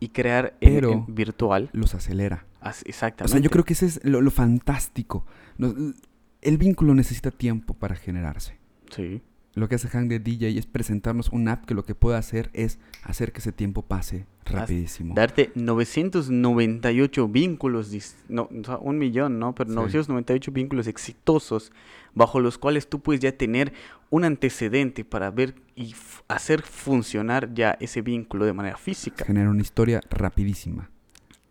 y 0.00 0.08
crear 0.08 0.56
Pero 0.60 1.04
virtual. 1.08 1.70
Los 1.72 1.94
acelera. 1.94 2.46
exactamente. 2.84 3.24
O 3.24 3.28
sea, 3.28 3.40
yo 3.40 3.50
creo 3.50 3.64
que 3.64 3.74
ese 3.74 3.86
es 3.86 4.04
lo, 4.04 4.30
fantástico. 4.30 5.24
el 5.58 6.58
vínculo 6.58 6.94
necesita 6.94 7.30
tiempo 7.30 7.74
para 7.74 7.94
generarse. 7.94 8.58
Sí 8.90 9.22
lo 9.54 9.68
que 9.68 9.74
hace 9.74 9.88
Hang 9.88 10.08
de 10.08 10.18
DJ 10.20 10.58
es 10.58 10.66
presentarnos 10.66 11.30
una 11.30 11.52
app 11.52 11.64
que 11.64 11.74
lo 11.74 11.84
que 11.84 11.94
puede 11.94 12.16
hacer 12.16 12.50
es 12.52 12.78
hacer 13.02 13.32
que 13.32 13.40
ese 13.40 13.52
tiempo 13.52 13.82
pase 13.82 14.26
rapidísimo. 14.44 15.14
Darte 15.14 15.50
998 15.54 17.28
vínculos, 17.28 17.90
no, 18.28 18.48
un 18.80 18.98
millón, 18.98 19.38
¿no? 19.38 19.54
Pero 19.54 19.70
998 19.70 20.52
vínculos 20.52 20.86
exitosos 20.86 21.72
bajo 22.14 22.40
los 22.40 22.58
cuales 22.58 22.88
tú 22.88 23.00
puedes 23.00 23.20
ya 23.20 23.32
tener 23.32 23.72
un 24.10 24.24
antecedente 24.24 25.04
para 25.04 25.30
ver 25.30 25.54
y 25.76 25.94
hacer 26.28 26.62
funcionar 26.62 27.52
ya 27.54 27.76
ese 27.80 28.00
vínculo 28.02 28.44
de 28.44 28.52
manera 28.52 28.76
física. 28.76 29.24
Genera 29.24 29.50
una 29.50 29.62
historia 29.62 30.00
rapidísima. 30.10 30.90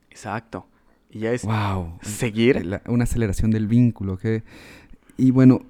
Exacto. 0.09 0.67
Y 1.09 1.19
ya 1.19 1.31
es 1.31 1.43
wow. 1.43 1.97
seguir. 2.01 2.81
una 2.87 3.03
aceleración 3.03 3.51
del 3.51 3.67
vínculo. 3.67 4.17
Que, 4.17 4.43
y 5.15 5.31
bueno, 5.31 5.61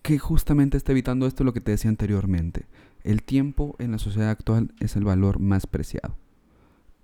que 0.00 0.18
justamente 0.18 0.76
está 0.76 0.92
evitando 0.92 1.26
esto 1.26 1.44
lo 1.44 1.52
que 1.52 1.60
te 1.60 1.72
decía 1.72 1.90
anteriormente. 1.90 2.66
El 3.04 3.22
tiempo 3.22 3.76
en 3.78 3.92
la 3.92 3.98
sociedad 3.98 4.30
actual 4.30 4.72
es 4.80 4.96
el 4.96 5.04
valor 5.04 5.38
más 5.38 5.66
preciado. 5.66 6.16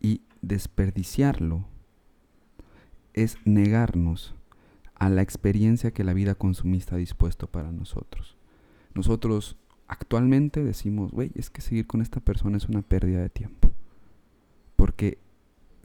Y 0.01 0.23
desperdiciarlo 0.43 1.67
es 3.15 3.37
negarnos 3.45 4.35
a 4.95 5.09
la 5.09 5.23
experiencia 5.23 5.93
que 5.93 6.05
la 6.05 6.15
vida 6.15 6.35
consumista 6.35 6.95
ha 6.95 6.99
dispuesto 6.99 7.47
para 7.47 7.73
nosotros. 7.73 8.37
Nosotros 8.95 9.57
actualmente 9.87 10.65
decimos, 10.65 11.11
güey, 11.11 11.31
es 11.35 11.51
que 11.51 11.61
seguir 11.61 11.87
con 11.87 12.01
esta 12.01 12.21
persona 12.21 12.57
es 12.57 12.69
una 12.69 12.83
pérdida 12.83 13.21
de 13.21 13.31
tiempo. 13.31 13.73
Porque 14.77 15.19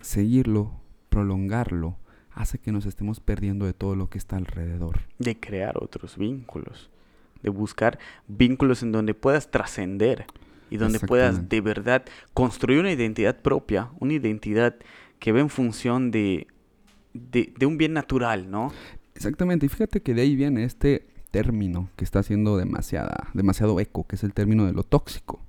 seguirlo, 0.01 0.79
prolongarlo, 1.09 1.97
hace 2.31 2.57
que 2.57 2.71
nos 2.71 2.85
estemos 2.85 3.19
perdiendo 3.19 3.65
de 3.65 3.73
todo 3.73 3.95
lo 3.95 4.09
que 4.09 4.17
está 4.17 4.37
alrededor. 4.37 5.01
De 5.19 5.39
crear 5.39 5.77
otros 5.81 6.17
vínculos, 6.17 6.89
de 7.43 7.49
buscar 7.49 7.99
vínculos 8.27 8.81
en 8.81 8.91
donde 8.91 9.13
puedas 9.13 9.51
trascender 9.51 10.25
y 10.69 10.77
donde 10.77 10.99
puedas 10.99 11.49
de 11.49 11.61
verdad 11.61 12.03
construir 12.33 12.79
una 12.79 12.91
identidad 12.91 13.39
propia, 13.41 13.89
una 13.99 14.13
identidad 14.13 14.75
que 15.19 15.31
ve 15.31 15.41
en 15.41 15.49
función 15.49 16.09
de, 16.09 16.47
de, 17.13 17.53
de 17.55 17.65
un 17.67 17.77
bien 17.77 17.93
natural, 17.93 18.49
¿no? 18.49 18.73
Exactamente, 19.13 19.67
y 19.67 19.69
fíjate 19.69 20.01
que 20.01 20.15
de 20.15 20.21
ahí 20.23 20.35
viene 20.35 20.63
este 20.63 21.05
término 21.33 21.89
que 21.95 22.03
está 22.03 22.19
haciendo 22.19 22.57
demasiada, 22.57 23.29
demasiado 23.33 23.79
eco, 23.79 24.05
que 24.07 24.15
es 24.15 24.23
el 24.23 24.33
término 24.33 24.65
de 24.65 24.73
lo 24.73 24.83
tóxico. 24.83 25.41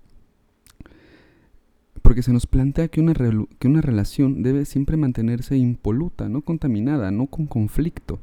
Porque 2.02 2.22
se 2.22 2.32
nos 2.32 2.46
plantea 2.46 2.88
que 2.88 3.00
una, 3.00 3.14
que 3.58 3.68
una 3.68 3.80
relación 3.80 4.42
debe 4.42 4.64
siempre 4.64 4.96
mantenerse 4.96 5.56
impoluta, 5.56 6.28
no 6.28 6.42
contaminada, 6.42 7.10
no 7.10 7.26
con 7.26 7.46
conflicto. 7.46 8.20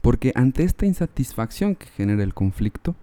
Porque 0.00 0.32
ante 0.34 0.64
esta 0.64 0.86
insatisfacción 0.86 1.74
que 1.74 1.86
genera 1.86 2.22
el 2.22 2.34
conflicto, 2.34 2.96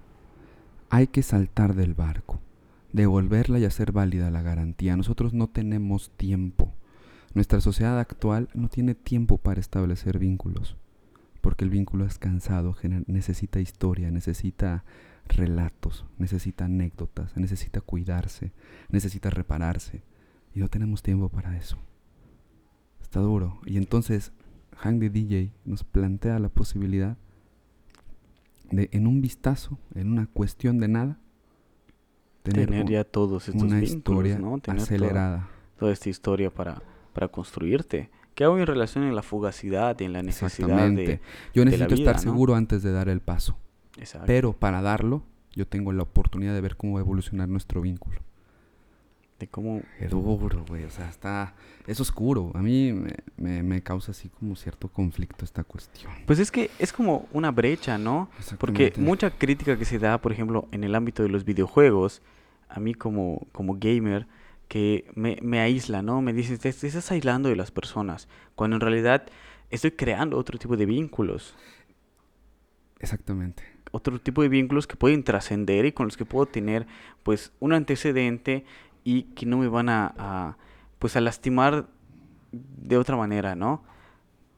hay 0.90 1.08
que 1.08 1.24
saltar 1.24 1.76
del 1.76 1.94
barco, 1.94 2.40
devolverla 2.94 3.60
y 3.60 3.66
hacer 3.66 3.92
válida 3.92 4.32
la 4.32 4.42
garantía. 4.42 4.98
Nosotros 4.98 5.34
no 5.34 5.48
tenemos 5.48 6.12
tiempo. 6.12 6.74
Nuestra 7.34 7.62
sociedad 7.62 8.00
actual 8.00 8.50
no 8.54 8.70
tiene 8.70 8.96
tiempo 8.96 9.38
para 9.38 9.60
establecer 9.60 10.18
vínculos 10.20 10.78
porque 11.48 11.64
el 11.64 11.70
vínculo 11.70 12.06
es 12.06 12.18
cansado, 12.18 12.76
necesita 13.06 13.62
historia, 13.62 14.12
necesita 14.12 14.84
relatos, 15.30 16.06
necesita 16.18 16.66
anécdotas, 16.66 17.38
necesita 17.38 17.80
cuidarse, 17.80 18.52
necesita 18.90 19.30
repararse. 19.30 20.04
Y 20.54 20.60
no 20.60 20.68
tenemos 20.68 21.04
tiempo 21.04 21.30
para 21.30 21.56
eso. 21.56 21.78
Está 23.02 23.22
duro. 23.22 23.62
Y 23.66 23.78
entonces, 23.78 24.34
Hang 24.76 25.00
the 25.00 25.10
DJ 25.10 25.54
nos 25.64 25.86
plantea 25.86 26.38
la 26.40 26.50
posibilidad 26.50 27.18
de, 28.72 28.90
en 28.92 29.08
un 29.08 29.22
vistazo, 29.22 29.78
en 29.96 30.12
una 30.12 30.28
cuestión 30.28 30.80
de 30.80 30.88
nada, 30.88 31.20
tener, 32.44 32.86
ya 32.86 33.04
todos 33.04 33.50
estos 33.50 33.64
una 33.64 33.82
historia 33.82 34.40
acelerada. 34.68 35.50
Toda, 35.78 35.92
esta 35.92 36.10
historia 36.10 36.50
para, 36.50 36.82
para 37.14 37.28
construirte. 37.28 38.10
¿Qué 38.34 38.44
hago 38.44 38.58
en 38.58 38.68
relación 38.68 39.04
en 39.04 39.16
la 39.16 39.24
fugacidad, 39.24 40.00
en 40.02 40.14
la 40.14 40.22
necesidad 40.22 40.90
de 40.92 41.20
Yo 41.54 41.66
necesito 41.66 41.96
estar 41.96 42.20
seguro 42.20 42.56
antes 42.56 42.84
de 42.84 42.92
dar 42.92 43.10
el 43.10 43.20
paso. 43.20 43.58
Pero 44.26 44.54
para 44.54 44.82
darlo, 44.82 45.24
yo 45.54 45.68
tengo 45.68 45.92
la 45.92 46.04
oportunidad 46.04 46.54
de 46.54 46.62
ver 46.62 46.78
cómo 46.78 46.94
va 46.94 47.00
a 47.00 47.04
evolucionar 47.04 47.50
nuestro 47.50 47.82
vínculo. 47.82 48.22
De 49.40 49.48
cómo... 49.48 49.82
Es 50.00 50.10
duro, 50.10 50.66
güey. 50.68 50.84
O 50.84 50.90
sea, 50.90 51.10
está... 51.10 51.54
Es 51.86 52.00
oscuro. 52.00 52.52
A 52.56 52.62
mí 52.62 52.92
me, 53.38 53.64
me, 53.64 53.82
causa 53.84 54.12
así 54.12 54.30
como 54.30 54.56
cierto 54.56 54.88
conflicto 54.88 55.46
esta 55.46 55.64
cuestión. 55.64 56.12
Pues 56.26 56.40
es 56.40 56.52
que 56.52 56.72
es 56.80 56.92
como 56.92 57.28
una 57.32 57.52
brecha, 57.52 57.98
¿no? 57.98 58.30
Porque 58.58 58.94
mucha 58.98 59.30
crítica 59.30 59.78
que 59.78 59.86
se 59.86 60.00
da, 60.00 60.20
por 60.20 60.32
ejemplo, 60.32 60.68
en 60.72 60.84
el 60.84 60.96
ámbito 60.96 61.24
de 61.24 61.30
los 61.30 61.46
videojuegos, 61.46 62.22
a 62.68 62.80
mí 62.80 62.94
como, 62.94 63.48
como 63.52 63.78
gamer 63.80 64.28
que 64.68 65.10
me, 65.16 65.38
me 65.42 65.60
aísla, 65.60 66.02
¿no? 66.02 66.22
Me 66.22 66.34
dices, 66.34 66.60
te, 66.60 66.70
estás 66.70 67.12
aislando 67.12 67.50
de 67.50 67.56
las 67.56 67.72
personas, 67.72 68.28
cuando 68.56 68.76
en 68.76 68.82
realidad 68.82 69.26
estoy 69.70 69.92
creando 69.92 70.38
otro 70.38 70.58
tipo 70.58 70.78
de 70.78 70.86
vínculos. 70.86 71.56
Exactamente. 73.00 73.64
Otro 73.92 74.20
tipo 74.20 74.42
de 74.42 74.50
vínculos 74.50 74.86
que 74.86 74.98
pueden 74.98 75.24
trascender 75.24 75.86
y 75.86 75.94
con 75.94 76.08
los 76.08 76.18
que 76.18 76.26
puedo 76.26 76.46
tener, 76.46 76.86
pues, 77.24 77.54
un 77.60 77.74
antecedente 77.74 78.66
y 79.08 79.24
que 79.24 79.46
no 79.46 79.58
me 79.58 79.68
van 79.68 79.88
a, 79.88 80.14
a, 80.18 80.58
pues, 81.00 81.16
a 81.16 81.22
lastimar 81.22 81.88
de 82.52 82.98
otra 82.98 83.16
manera, 83.16 83.56
¿no? 83.56 83.84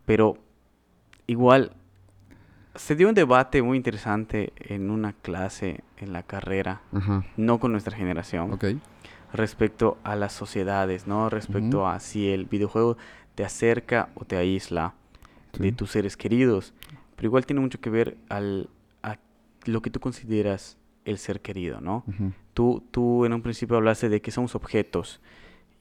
Pero 0.06 0.38
igual, 1.28 1.74
se 2.74 2.96
dio 2.96 3.10
un 3.10 3.16
debate 3.16 3.62
muy 3.62 3.78
interesante 3.78 4.54
en 4.58 4.90
una 4.90 5.14
clase 5.14 5.84
en 5.98 6.14
la 6.14 6.24
carrera, 6.24 6.82
no 7.38 7.60
con 7.60 7.72
nuestra 7.72 7.96
generación. 7.96 8.54
Okay 8.54 8.80
respecto 9.34 9.98
a 10.04 10.16
las 10.16 10.34
sociedades, 10.34 11.08
¿no? 11.08 11.30
Respecto 11.30 11.88
a 11.88 12.00
si 12.00 12.30
el 12.30 12.46
videojuego 12.46 12.98
te 13.36 13.44
acerca 13.46 14.10
o 14.16 14.26
te 14.26 14.38
aísla 14.38 14.96
de 15.58 15.72
tus 15.72 15.92
seres 15.92 16.18
queridos. 16.18 16.74
Pero 17.16 17.28
igual 17.28 17.46
tiene 17.46 17.62
mucho 17.62 17.80
que 17.80 17.90
ver 17.90 18.18
al, 18.30 18.70
a 19.04 19.18
lo 19.66 19.82
que 19.82 19.90
tú 19.90 20.00
consideras 20.00 20.78
el 21.06 21.18
ser 21.18 21.42
querido, 21.42 21.82
¿no? 21.82 22.04
Tú, 22.60 22.84
tú 22.92 23.24
en 23.24 23.32
un 23.32 23.42
principio 23.42 23.78
hablaste 23.78 24.10
de 24.10 24.22
que 24.22 24.32
somos 24.32 24.54
objetos 24.54 25.22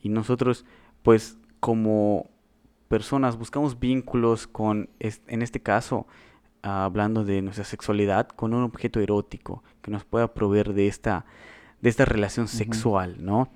y 0.00 0.10
nosotros, 0.10 0.64
pues 1.02 1.36
como 1.58 2.30
personas 2.86 3.36
buscamos 3.36 3.80
vínculos 3.80 4.46
con, 4.46 4.88
en 5.00 5.42
este 5.42 5.60
caso, 5.60 6.06
hablando 6.62 7.24
de 7.24 7.42
nuestra 7.42 7.64
sexualidad, 7.64 8.28
con 8.28 8.54
un 8.54 8.62
objeto 8.62 9.00
erótico 9.00 9.64
que 9.82 9.90
nos 9.90 10.04
pueda 10.04 10.32
proveer 10.32 10.72
de 10.72 10.86
esta 10.86 11.26
de 11.80 11.88
esta 11.88 12.04
relación 12.04 12.46
sexual, 12.46 13.24
¿no? 13.24 13.50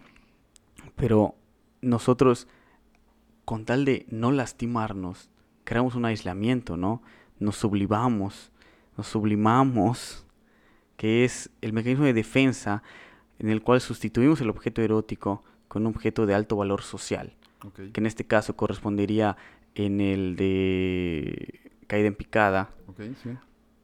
Pero 0.97 1.37
nosotros, 1.81 2.49
con 3.45 3.65
tal 3.65 3.85
de 3.85 4.05
no 4.11 4.33
lastimarnos, 4.33 5.31
creamos 5.63 5.95
un 5.95 6.07
aislamiento, 6.07 6.77
¿no? 6.77 7.03
Nos 7.39 7.55
sublimamos, 7.55 8.51
nos 8.97 9.07
sublimamos, 9.07 10.27
que 10.97 11.25
es 11.25 11.51
el 11.61 11.73
mecanismo 11.73 12.05
de 12.05 12.15
defensa 12.15 12.83
en 13.43 13.51
el 13.51 13.63
cual 13.63 13.81
sustituimos 13.81 14.41
el 14.41 14.51
objeto 14.51 14.81
erótico 14.81 15.43
con 15.69 15.83
un 15.83 15.93
objeto 15.93 16.27
de 16.27 16.35
alto 16.35 16.57
valor 16.57 16.83
social, 16.83 17.35
que 17.93 18.01
en 18.01 18.07
este 18.07 18.25
caso 18.25 18.57
correspondería 18.57 19.37
en 19.75 20.01
el 20.01 20.37
de 20.37 21.73
caída 21.87 22.09
en 22.09 22.15
picada 22.15 22.71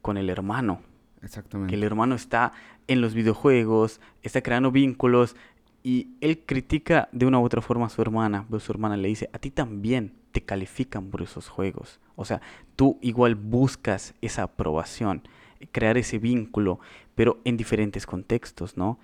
con 0.01 0.17
el 0.17 0.29
hermano. 0.29 0.81
Exactamente. 1.21 1.71
Que 1.71 1.75
el 1.75 1.83
hermano 1.83 2.15
está 2.15 2.53
en 2.87 3.01
los 3.01 3.13
videojuegos, 3.13 3.99
está 4.23 4.41
creando 4.41 4.71
vínculos 4.71 5.35
y 5.83 6.11
él 6.21 6.39
critica 6.45 7.09
de 7.11 7.25
una 7.25 7.39
u 7.39 7.43
otra 7.43 7.61
forma 7.61 7.87
a 7.87 7.89
su 7.89 8.01
hermana, 8.01 8.45
pero 8.49 8.59
su 8.59 8.71
hermana 8.71 8.95
le 8.95 9.09
dice, 9.09 9.29
a 9.33 9.39
ti 9.39 9.51
también 9.51 10.13
te 10.31 10.41
califican 10.41 11.09
por 11.09 11.21
esos 11.21 11.49
juegos. 11.49 11.99
O 12.15 12.25
sea, 12.25 12.41
tú 12.75 12.97
igual 13.01 13.35
buscas 13.35 14.13
esa 14.21 14.43
aprobación, 14.43 15.23
crear 15.71 15.97
ese 15.97 16.19
vínculo, 16.19 16.79
pero 17.15 17.39
en 17.43 17.57
diferentes 17.57 18.05
contextos, 18.05 18.77
¿no? 18.77 18.99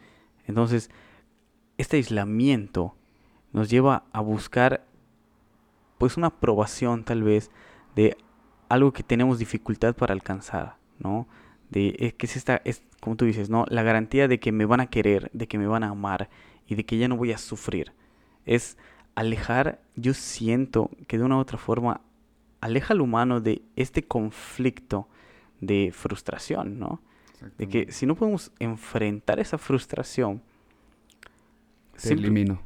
Entonces, 0.48 0.90
este 1.78 1.98
aislamiento 1.98 2.96
nos 3.52 3.70
lleva 3.70 4.04
a 4.12 4.22
buscar 4.22 4.86
pues 5.98 6.18
una 6.18 6.28
aprobación 6.28 7.04
tal 7.04 7.24
vez 7.24 7.52
de 7.96 8.18
algo 8.70 8.94
que 8.94 9.04
tenemos 9.04 9.40
dificultad 9.40 9.96
para 9.96 10.14
alcanzar, 10.14 10.78
¿no? 11.00 11.28
De 11.70 11.96
eh, 12.00 12.14
que 12.18 12.26
es 12.26 12.36
esta, 12.36 12.62
es, 12.66 12.84
como 13.00 13.16
tú 13.16 13.26
dices, 13.26 13.50
¿no? 13.50 13.66
La 13.70 13.84
garantía 13.84 14.28
de 14.28 14.40
que 14.40 14.52
me 14.52 14.66
van 14.66 14.82
a 14.82 14.88
querer, 14.88 15.30
de 15.34 15.48
que 15.48 15.58
me 15.58 15.68
van 15.68 15.84
a 15.84 15.90
amar 15.90 16.30
y 16.68 16.76
de 16.76 16.86
que 16.86 16.98
ya 16.98 17.08
no 17.08 17.18
voy 17.18 17.32
a 17.32 17.38
sufrir. 17.38 17.94
Es 18.46 18.78
alejar, 19.16 19.82
yo 19.96 20.14
siento 20.14 20.90
que 21.08 21.18
de 21.18 21.24
una 21.24 21.38
u 21.38 21.40
otra 21.40 21.58
forma 21.58 22.02
aleja 22.62 22.94
al 22.94 23.02
humano 23.02 23.42
de 23.42 23.62
este 23.76 24.04
conflicto 24.04 25.08
de 25.62 25.92
frustración, 25.94 26.80
¿no? 26.80 27.02
De 27.58 27.68
que 27.68 27.92
si 27.92 28.06
no 28.06 28.16
podemos 28.16 28.52
enfrentar 28.60 29.40
esa 29.40 29.58
frustración, 29.58 30.42
te 32.02 32.14
elimino. 32.14 32.62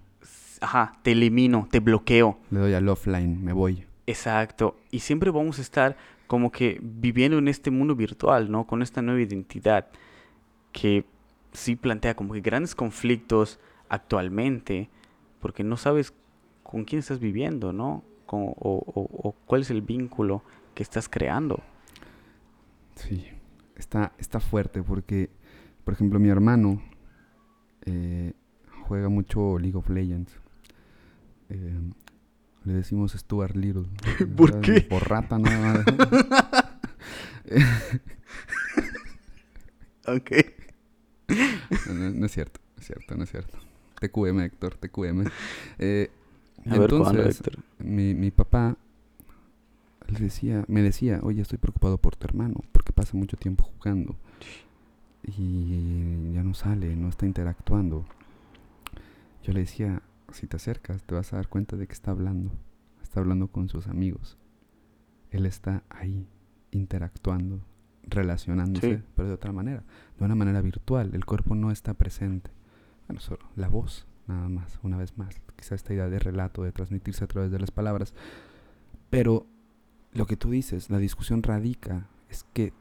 Ajá, 0.62 1.00
te 1.04 1.12
elimino, 1.12 1.68
te 1.72 1.80
bloqueo. 1.80 2.40
Le 2.52 2.60
doy 2.60 2.74
al 2.74 2.88
offline, 2.90 3.44
me 3.44 3.54
voy. 3.54 3.86
Exacto. 4.08 4.78
Y 4.92 5.00
siempre 5.00 5.32
vamos 5.32 5.60
a 5.60 5.62
estar 5.62 5.96
como 6.28 6.52
que 6.52 6.80
viviendo 6.82 7.38
en 7.38 7.48
este 7.48 7.72
mundo 7.72 7.96
virtual, 7.96 8.52
¿no? 8.52 8.66
Con 8.68 8.82
esta 8.82 9.02
nueva 9.02 9.22
identidad 9.22 9.88
que 10.72 11.06
sí 11.54 11.76
plantea 11.76 12.16
como 12.16 12.34
que 12.34 12.42
grandes 12.42 12.76
conflictos 12.76 13.60
actualmente, 13.88 14.90
porque 15.40 15.64
no 15.64 15.78
sabes 15.78 16.14
con 16.64 16.86
quién 16.86 17.00
estás 17.00 17.20
viviendo, 17.20 17.74
¿no? 17.74 18.04
o, 18.32 19.36
cuál 19.46 19.62
es 19.62 19.72
el 19.72 19.82
vínculo 19.82 20.44
que 20.76 20.84
estás 20.84 21.10
creando. 21.10 21.62
Sí, 22.96 23.28
está, 23.80 24.14
está 24.18 24.40
fuerte 24.40 24.84
porque, 24.84 25.30
por 25.84 25.94
ejemplo, 25.94 26.20
mi 26.20 26.30
hermano 26.30 26.82
eh, 27.86 28.34
juega 28.88 29.10
mucho 29.10 29.58
League 29.58 29.78
of 29.78 29.90
Legends. 29.90 30.32
Eh, 31.50 31.80
le 32.66 32.74
decimos 32.74 33.14
Stuart 33.14 33.56
Little. 33.56 33.88
¿Por 34.36 34.62
qué? 34.62 34.82
Por 34.82 35.10
rata 35.10 35.40
nada 35.40 35.74
más. 35.74 35.86
ok. 40.16 40.32
No, 42.14 42.26
es 42.26 42.32
cierto, 42.32 42.60
no 42.76 42.82
es 42.82 42.86
cierto, 42.86 43.16
no 43.16 43.24
es 43.24 43.32
cierto. 43.32 43.58
TQM, 44.02 44.40
Héctor, 44.42 44.76
TQM. 44.76 45.26
Eh, 45.78 46.12
A 46.70 46.78
ver, 46.78 46.94
Héctor? 47.28 47.60
Mi, 47.80 48.14
mi 48.14 48.32
papá 48.32 48.78
le 50.10 50.20
decía, 50.20 50.64
me 50.68 50.82
decía, 50.82 51.20
oye, 51.24 51.42
estoy 51.42 51.58
preocupado 51.58 51.98
por 51.98 52.16
tu 52.16 52.26
hermano, 52.26 52.62
porque 52.72 52.94
pasa 52.94 53.18
mucho 53.18 53.38
tiempo 53.38 53.64
jugando. 53.64 54.16
Y 55.24 56.32
ya 56.34 56.44
no 56.44 56.54
sale, 56.54 56.96
no 56.96 57.10
está 57.10 57.26
interactuando. 57.26 58.06
Yo 59.44 59.54
le 59.54 59.62
decía, 59.62 60.02
si 60.32 60.48
te 60.48 60.56
acercas, 60.58 61.04
te 61.04 61.16
vas 61.16 61.34
a 61.34 61.38
dar 61.38 61.48
cuenta 61.48 61.76
de 61.76 61.88
que 61.88 61.94
está 61.94 62.12
hablando. 62.12 62.52
Está 63.04 63.20
hablando 63.20 63.48
con 63.48 63.70
sus 63.70 63.88
amigos. 63.88 64.38
Él 65.32 65.46
está 65.46 65.84
ahí, 65.90 66.28
interactuando, 66.72 67.60
relacionándose, 68.08 68.98
Sí. 68.98 69.04
pero 69.16 69.28
de 69.28 69.34
otra 69.34 69.52
manera, 69.52 69.84
de 70.18 70.26
una 70.26 70.36
manera 70.36 70.62
virtual. 70.62 71.12
El 71.14 71.26
cuerpo 71.26 71.56
no 71.56 71.72
está 71.72 71.94
presente. 71.94 72.52
Bueno, 73.08 73.20
solo 73.22 73.40
la 73.56 73.68
voz, 73.68 74.08
nada 74.28 74.50
más, 74.50 74.80
una 74.84 74.98
vez 74.98 75.18
más. 75.18 75.42
Quizá 75.56 75.76
esta 75.76 75.94
idea 75.94 76.10
de 76.10 76.20
relato, 76.20 76.64
de 76.64 76.72
transmitirse 76.72 77.24
a 77.24 77.28
través 77.28 77.52
de 77.52 77.60
las 77.60 77.72
palabras. 77.72 78.14
Pero 79.10 79.46
lo 80.14 80.26
que 80.26 80.38
tú 80.38 80.50
dices, 80.50 80.90
la 80.90 80.98
discusión 80.98 81.44
radica 81.44 82.10
es 82.30 82.46
que 82.54 82.74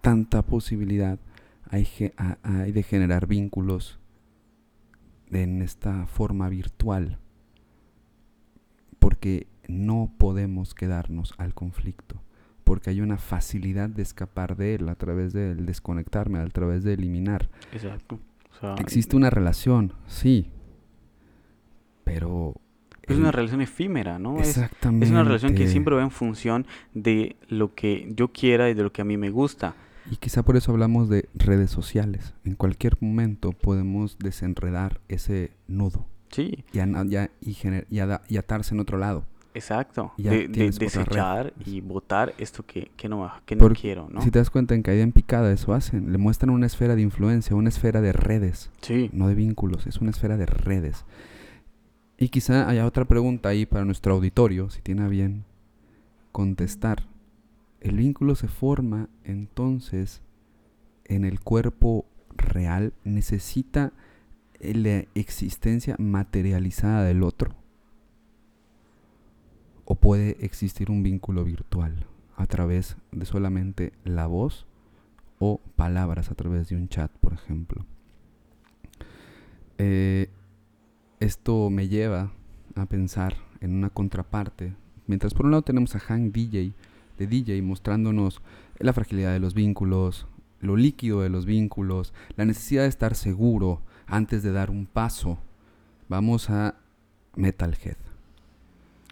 tanta 0.00 0.42
posibilidad 0.42 1.18
hay, 1.68 1.86
de 2.72 2.82
generar 2.82 3.26
vínculos 3.26 3.98
en 5.30 5.62
esta 5.62 6.06
forma 6.06 6.48
virtual 6.48 7.18
porque 8.98 9.46
no 9.68 10.12
podemos 10.18 10.74
quedarnos 10.74 11.34
al 11.38 11.54
conflicto 11.54 12.20
porque 12.64 12.90
hay 12.90 13.00
una 13.00 13.18
facilidad 13.18 13.88
de 13.88 14.02
escapar 14.02 14.56
de 14.56 14.76
él 14.76 14.88
a 14.88 14.94
través 14.94 15.32
del 15.32 15.66
desconectarme, 15.66 16.38
a 16.38 16.46
través 16.46 16.84
de 16.84 16.92
eliminar. 16.92 17.50
Exacto. 17.72 18.20
O 18.52 18.60
sea, 18.60 18.74
Existe 18.74 19.16
una 19.16 19.28
relación, 19.28 19.92
sí, 20.06 20.52
pero... 22.04 22.54
es 23.12 23.18
una 23.18 23.32
relación 23.32 23.60
efímera, 23.60 24.18
¿no? 24.18 24.38
Exactamente. 24.38 25.06
es 25.06 25.10
una 25.12 25.24
relación 25.24 25.54
que 25.54 25.68
siempre 25.68 25.94
va 25.94 26.02
en 26.02 26.10
función 26.10 26.66
de 26.94 27.36
lo 27.48 27.74
que 27.74 28.12
yo 28.16 28.28
quiera 28.28 28.70
y 28.70 28.74
de 28.74 28.82
lo 28.82 28.92
que 28.92 29.02
a 29.02 29.04
mí 29.04 29.16
me 29.16 29.30
gusta. 29.30 29.74
Y 30.10 30.16
quizá 30.16 30.42
por 30.42 30.56
eso 30.56 30.72
hablamos 30.72 31.08
de 31.08 31.28
redes 31.34 31.70
sociales. 31.70 32.32
En 32.44 32.54
cualquier 32.54 32.96
momento 33.00 33.52
podemos 33.52 34.18
desenredar 34.18 35.00
ese 35.08 35.50
nudo 35.68 36.06
Sí, 36.30 36.64
y, 36.72 36.78
ana- 36.78 37.04
ya- 37.06 37.30
y, 37.40 37.54
gener- 37.54 37.86
y 38.28 38.36
atarse 38.36 38.74
en 38.74 38.80
otro 38.80 38.98
lado. 38.98 39.24
exacto. 39.52 40.12
De, 40.16 40.48
de 40.48 40.70
desechar 40.70 41.52
y 41.66 41.80
votar 41.80 42.34
esto 42.38 42.64
que, 42.64 42.90
que 42.96 43.08
no, 43.08 43.30
que 43.44 43.56
no 43.56 43.68
quiero, 43.70 44.08
¿no? 44.10 44.22
Si 44.22 44.30
te 44.30 44.38
das 44.38 44.48
cuenta, 44.48 44.74
en 44.74 44.82
caída 44.82 45.02
en 45.02 45.12
picada 45.12 45.52
eso 45.52 45.74
hacen. 45.74 46.12
Le 46.12 46.18
muestran 46.18 46.50
una 46.50 46.66
esfera 46.66 46.94
de 46.96 47.02
influencia, 47.02 47.54
una 47.56 47.68
esfera 47.68 48.00
de 48.00 48.12
redes, 48.12 48.70
Sí, 48.80 49.10
no 49.12 49.26
de 49.28 49.34
vínculos, 49.34 49.86
es 49.88 49.98
una 49.98 50.10
esfera 50.10 50.36
de 50.36 50.46
redes. 50.46 51.04
Y 52.22 52.28
quizá 52.28 52.68
haya 52.68 52.84
otra 52.84 53.06
pregunta 53.06 53.48
ahí 53.48 53.64
para 53.64 53.86
nuestro 53.86 54.12
auditorio, 54.12 54.68
si 54.68 54.82
tiene 54.82 55.08
bien 55.08 55.46
contestar. 56.32 57.04
El 57.80 57.96
vínculo 57.96 58.34
se 58.34 58.46
forma 58.46 59.08
entonces 59.24 60.20
en 61.06 61.24
el 61.24 61.40
cuerpo 61.40 62.04
real, 62.36 62.92
necesita 63.04 63.94
la 64.60 65.04
existencia 65.14 65.96
materializada 65.98 67.04
del 67.04 67.22
otro. 67.22 67.54
O 69.86 69.94
puede 69.94 70.36
existir 70.44 70.90
un 70.90 71.02
vínculo 71.02 71.42
virtual 71.42 72.04
a 72.36 72.46
través 72.46 72.98
de 73.12 73.24
solamente 73.24 73.94
la 74.04 74.26
voz 74.26 74.66
o 75.38 75.58
palabras 75.74 76.30
a 76.30 76.34
través 76.34 76.68
de 76.68 76.76
un 76.76 76.90
chat, 76.90 77.10
por 77.12 77.32
ejemplo. 77.32 77.86
Eh, 79.78 80.28
esto 81.20 81.68
me 81.70 81.88
lleva 81.88 82.32
a 82.74 82.86
pensar 82.86 83.36
en 83.60 83.74
una 83.74 83.90
contraparte. 83.90 84.74
Mientras 85.06 85.34
por 85.34 85.44
un 85.46 85.52
lado 85.52 85.62
tenemos 85.62 85.94
a 85.94 86.00
Hank 86.00 86.32
DJ, 86.32 86.72
de 87.18 87.26
DJ, 87.26 87.62
mostrándonos 87.62 88.40
la 88.78 88.92
fragilidad 88.94 89.32
de 89.32 89.40
los 89.40 89.52
vínculos, 89.54 90.26
lo 90.60 90.76
líquido 90.76 91.20
de 91.20 91.28
los 91.28 91.44
vínculos, 91.44 92.14
la 92.36 92.46
necesidad 92.46 92.82
de 92.82 92.88
estar 92.88 93.14
seguro 93.14 93.82
antes 94.06 94.42
de 94.42 94.52
dar 94.52 94.70
un 94.70 94.86
paso. 94.86 95.38
Vamos 96.08 96.48
a 96.48 96.76
Metalhead. 97.36 97.96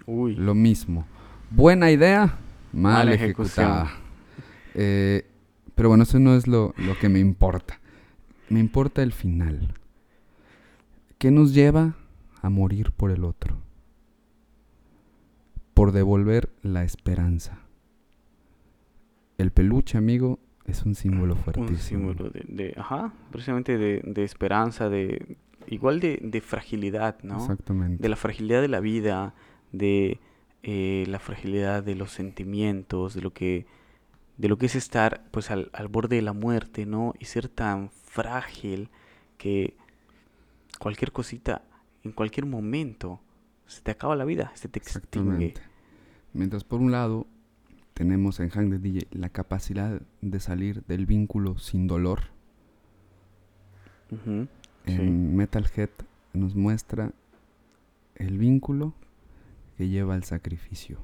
uy, 0.06 0.34
Lo 0.34 0.54
mismo. 0.54 1.06
Buena 1.50 1.90
idea, 1.90 2.38
mal, 2.72 3.11
ejecutada. 3.11 3.90
Eh, 4.74 5.26
pero 5.74 5.88
bueno, 5.90 6.04
eso 6.04 6.18
no 6.18 6.34
es 6.34 6.46
lo, 6.46 6.74
lo 6.78 6.98
que 6.98 7.09
me 7.09 7.18
importa. 7.18 7.80
Me 8.48 8.61
importa 8.61 9.02
el 9.02 9.12
final. 9.12 9.74
¿Qué 11.19 11.31
nos 11.31 11.53
lleva 11.55 11.95
a 12.43 12.51
morir 12.51 12.93
por 12.93 13.11
el 13.11 13.25
otro? 13.25 13.57
Por 15.75 15.93
devolver 15.93 16.51
la 16.62 16.85
esperanza. 16.85 17.59
El 19.37 19.51
peluche, 19.51 19.99
amigo, 19.99 20.39
es 20.64 20.85
un 20.85 20.95
símbolo 20.95 21.35
un 21.35 21.41
fuertísimo. 21.41 22.09
símbolo 22.12 22.31
de, 22.31 22.45
de- 22.49 22.75
ajá, 22.77 23.12
precisamente 23.31 23.79
de, 23.79 24.03
de 24.05 24.25
esperanza, 24.25 24.89
de 24.89 25.37
igual 25.69 26.01
de, 26.01 26.19
de 26.23 26.41
fragilidad, 26.41 27.16
¿no? 27.23 27.37
Exactamente. 27.37 28.03
De 28.03 28.09
la 28.09 28.16
fragilidad 28.16 28.61
de 28.61 28.69
la 28.69 28.81
vida, 28.81 29.35
de 29.73 30.19
eh, 30.62 31.05
la 31.09 31.19
fragilidad 31.21 31.83
de 31.83 31.95
los 31.95 32.12
sentimientos, 32.12 33.14
de 33.14 33.23
lo 33.23 33.33
que 33.33 33.66
de 34.37 34.49
lo 34.49 34.57
que 34.57 34.66
es 34.66 34.77
estar 34.77 35.25
pues 35.33 35.51
al, 35.51 35.69
al 35.73 35.89
borde 35.89 36.14
de 36.14 36.23
la 36.23 36.33
muerte, 36.33 36.87
¿no? 36.87 37.12
Y 37.19 37.25
ser 37.25 37.49
tan 37.49 37.91
frágil 37.91 38.89
que 39.37 39.75
cualquier 40.79 41.12
cosita, 41.12 41.62
en 42.05 42.12
cualquier 42.12 42.47
momento, 42.47 43.20
se 43.66 43.81
te 43.83 43.91
acaba 43.91 44.16
la 44.16 44.24
vida, 44.24 44.51
se 44.55 44.68
te 44.68 44.79
extingue. 44.79 45.55
Mientras 46.33 46.64
por 46.64 46.81
un 46.81 46.91
lado 46.93 47.26
tenemos 47.95 48.39
en 48.41 48.49
Hang 48.51 48.70
the 48.70 48.79
DJ 48.79 49.09
la 49.11 49.29
capacidad 49.29 50.01
de 50.20 50.41
salir 50.41 50.85
del 50.87 51.07
vínculo 51.07 51.59
sin 51.59 51.87
dolor, 51.87 52.20
Ujú, 54.11 54.47
sí. 54.87 54.93
en 54.93 55.37
Metalhead 55.37 55.91
nos 56.33 56.55
muestra 56.55 57.12
el 58.14 58.39
vínculo 58.39 58.95
que 59.76 59.89
lleva 59.89 60.14
al 60.14 60.24
sacrificio 60.24 60.99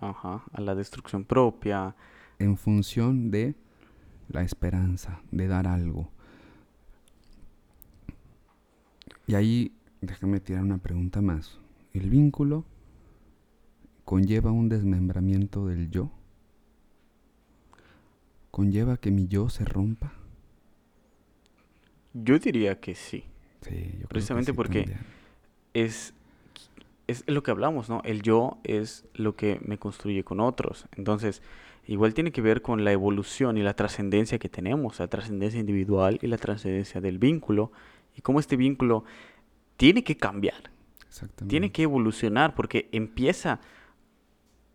Ajá, 0.00 0.44
a 0.52 0.60
la 0.60 0.74
destrucción 0.74 1.24
propia. 1.24 1.94
en 2.38 2.56
función 2.56 3.30
de 3.30 3.54
la 4.28 4.42
esperanza 4.42 5.20
de 5.32 5.48
dar 5.48 5.66
algo. 5.66 6.10
Y 9.28 9.34
ahí 9.36 9.72
déjame 10.00 10.40
tirar 10.40 10.62
una 10.64 10.78
pregunta 10.78 11.20
más. 11.20 11.58
¿El 11.94 12.10
vínculo 12.10 12.64
conlleva 14.04 14.50
un 14.50 14.68
desmembramiento 14.68 15.66
del 15.66 15.90
yo? 15.90 16.10
¿Conlleva 18.50 18.96
que 18.96 19.10
mi 19.10 19.28
yo 19.28 19.48
se 19.50 19.64
rompa? 19.64 20.12
Yo 22.14 22.38
diría 22.38 22.80
que 22.80 22.94
sí. 22.94 23.24
Sí, 23.60 23.74
yo 23.74 23.90
creo 23.90 24.00
que 24.00 24.06
Precisamente 24.08 24.52
sí 24.52 24.56
porque- 24.56 24.80
también. 24.84 25.00
es, 25.74 26.14
es 27.06 27.24
lo 27.26 27.42
que 27.42 27.50
hablamos, 27.50 27.88
¿no? 27.88 28.00
El 28.04 28.22
yo 28.22 28.58
es 28.64 29.04
lo 29.14 29.36
que 29.36 29.60
me 29.64 29.78
construye 29.78 30.24
con 30.24 30.40
otros. 30.40 30.86
Entonces, 30.96 31.42
igual 31.86 32.14
tiene 32.14 32.32
que 32.32 32.40
ver 32.40 32.62
con 32.62 32.82
la 32.84 32.92
evolución 32.92 33.58
y 33.58 33.62
la 33.62 33.74
trascendencia 33.74 34.38
que 34.38 34.48
tenemos, 34.48 34.98
la 34.98 35.08
trascendencia 35.08 35.60
individual 35.60 36.18
y 36.22 36.26
la 36.28 36.38
trascendencia 36.38 37.00
del 37.00 37.18
vínculo, 37.18 37.70
y 38.18 38.20
cómo 38.20 38.40
este 38.40 38.56
vínculo 38.56 39.04
tiene 39.76 40.02
que 40.02 40.16
cambiar, 40.16 40.70
Exactamente. 41.06 41.50
tiene 41.52 41.70
que 41.70 41.84
evolucionar, 41.84 42.56
porque 42.56 42.88
empieza 42.90 43.60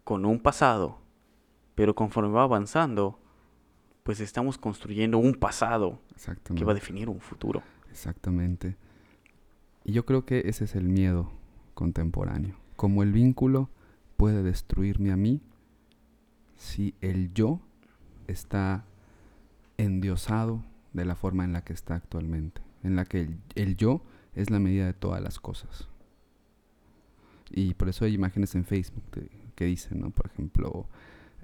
con 0.06 0.26
un 0.26 0.40
pasado, 0.40 1.00
pero 1.76 1.94
conforme 1.94 2.32
va 2.32 2.44
avanzando, 2.44 3.20
pues 4.04 4.22
estamos 4.22 4.58
construyendo 4.58 5.18
un 5.18 5.34
pasado 5.34 6.00
que 6.56 6.64
va 6.64 6.72
a 6.72 6.76
definir 6.76 7.10
un 7.10 7.20
futuro. 7.20 7.62
Exactamente. 7.92 8.78
Y 9.84 9.92
yo 9.92 10.06
creo 10.06 10.26
que 10.26 10.44
ese 10.46 10.64
es 10.64 10.76
el 10.76 10.88
miedo 10.88 11.32
contemporáneo. 11.74 12.56
Como 12.78 13.04
el 13.04 13.12
vínculo 13.12 13.70
puede 14.16 14.42
destruirme 14.42 15.12
a 15.12 15.18
mí 15.18 15.42
si 16.56 16.96
el 17.02 17.34
yo 17.34 17.60
está 18.28 18.86
endiosado 19.78 20.64
de 20.94 21.04
la 21.04 21.16
forma 21.16 21.44
en 21.44 21.52
la 21.52 21.64
que 21.66 21.74
está 21.74 21.96
actualmente. 21.96 22.63
En 22.84 22.96
la 22.96 23.06
que 23.06 23.22
el, 23.22 23.38
el 23.56 23.76
yo 23.78 24.02
es 24.36 24.50
la 24.50 24.60
medida 24.60 24.86
de 24.86 24.94
todas 24.94 25.22
las 25.22 25.40
cosas. 25.40 25.88
Y 27.52 27.74
por 27.76 27.90
eso 27.90 28.06
hay 28.06 28.14
imágenes 28.14 28.56
en 28.56 28.66
Facebook 28.66 29.04
de- 29.12 29.30
que 29.56 29.66
dicen, 29.66 30.02
¿no? 30.02 30.10
Por 30.10 30.28
ejemplo, 30.28 30.86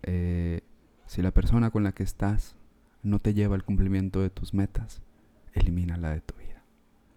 eh, 0.03 0.61
si 1.05 1.21
la 1.21 1.31
persona 1.31 1.69
con 1.69 1.83
la 1.83 1.91
que 1.91 2.03
estás 2.03 2.55
no 3.03 3.19
te 3.19 3.33
lleva 3.33 3.55
al 3.55 3.63
cumplimiento 3.63 4.21
de 4.21 4.29
tus 4.29 4.53
metas, 4.53 5.01
elimínala 5.53 6.11
de 6.11 6.21
tu 6.21 6.33
vida. 6.35 6.61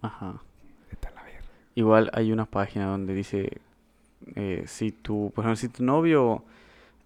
Ajá. 0.02 0.42
Vete 0.90 1.08
a 1.08 1.12
la 1.12 1.22
verga. 1.22 1.40
Igual 1.74 2.10
hay 2.12 2.32
una 2.32 2.44
página 2.44 2.86
donde 2.86 3.14
dice, 3.14 3.60
eh, 4.36 4.64
si 4.66 4.92
tu, 4.92 5.32
por 5.34 5.44
ejemplo, 5.44 5.56
si 5.56 5.68
tu 5.68 5.82
novio 5.82 6.44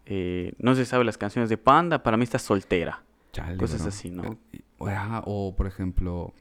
eh, 0.07 0.53
no 0.59 0.75
se 0.75 0.85
sabe 0.85 1.05
las 1.05 1.17
canciones 1.19 1.49
de 1.49 1.57
Panda, 1.59 2.03
para 2.03 2.17
mí 2.17 2.25
estás 2.25 2.43
soltera. 2.43 3.03
Chale, 3.33 3.57
Cosas 3.59 3.81
bro. 3.81 3.89
así, 3.89 4.11
¿no? 4.11 4.37
O, 4.79 5.55
por 5.57 5.67
ejemplo, 5.67 6.33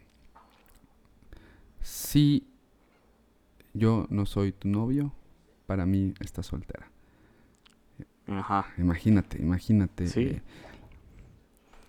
si 1.86 2.47
yo 3.75 4.07
no 4.09 4.25
soy 4.25 4.51
tu 4.51 4.67
novio, 4.67 5.13
para 5.67 5.86
mí 5.86 6.15
está 6.19 6.41
soltera. 6.41 6.89
Ajá. 8.27 8.65
Imagínate, 8.79 9.39
imagínate. 9.39 10.07
Sí. 10.07 10.21
eh, 10.21 10.41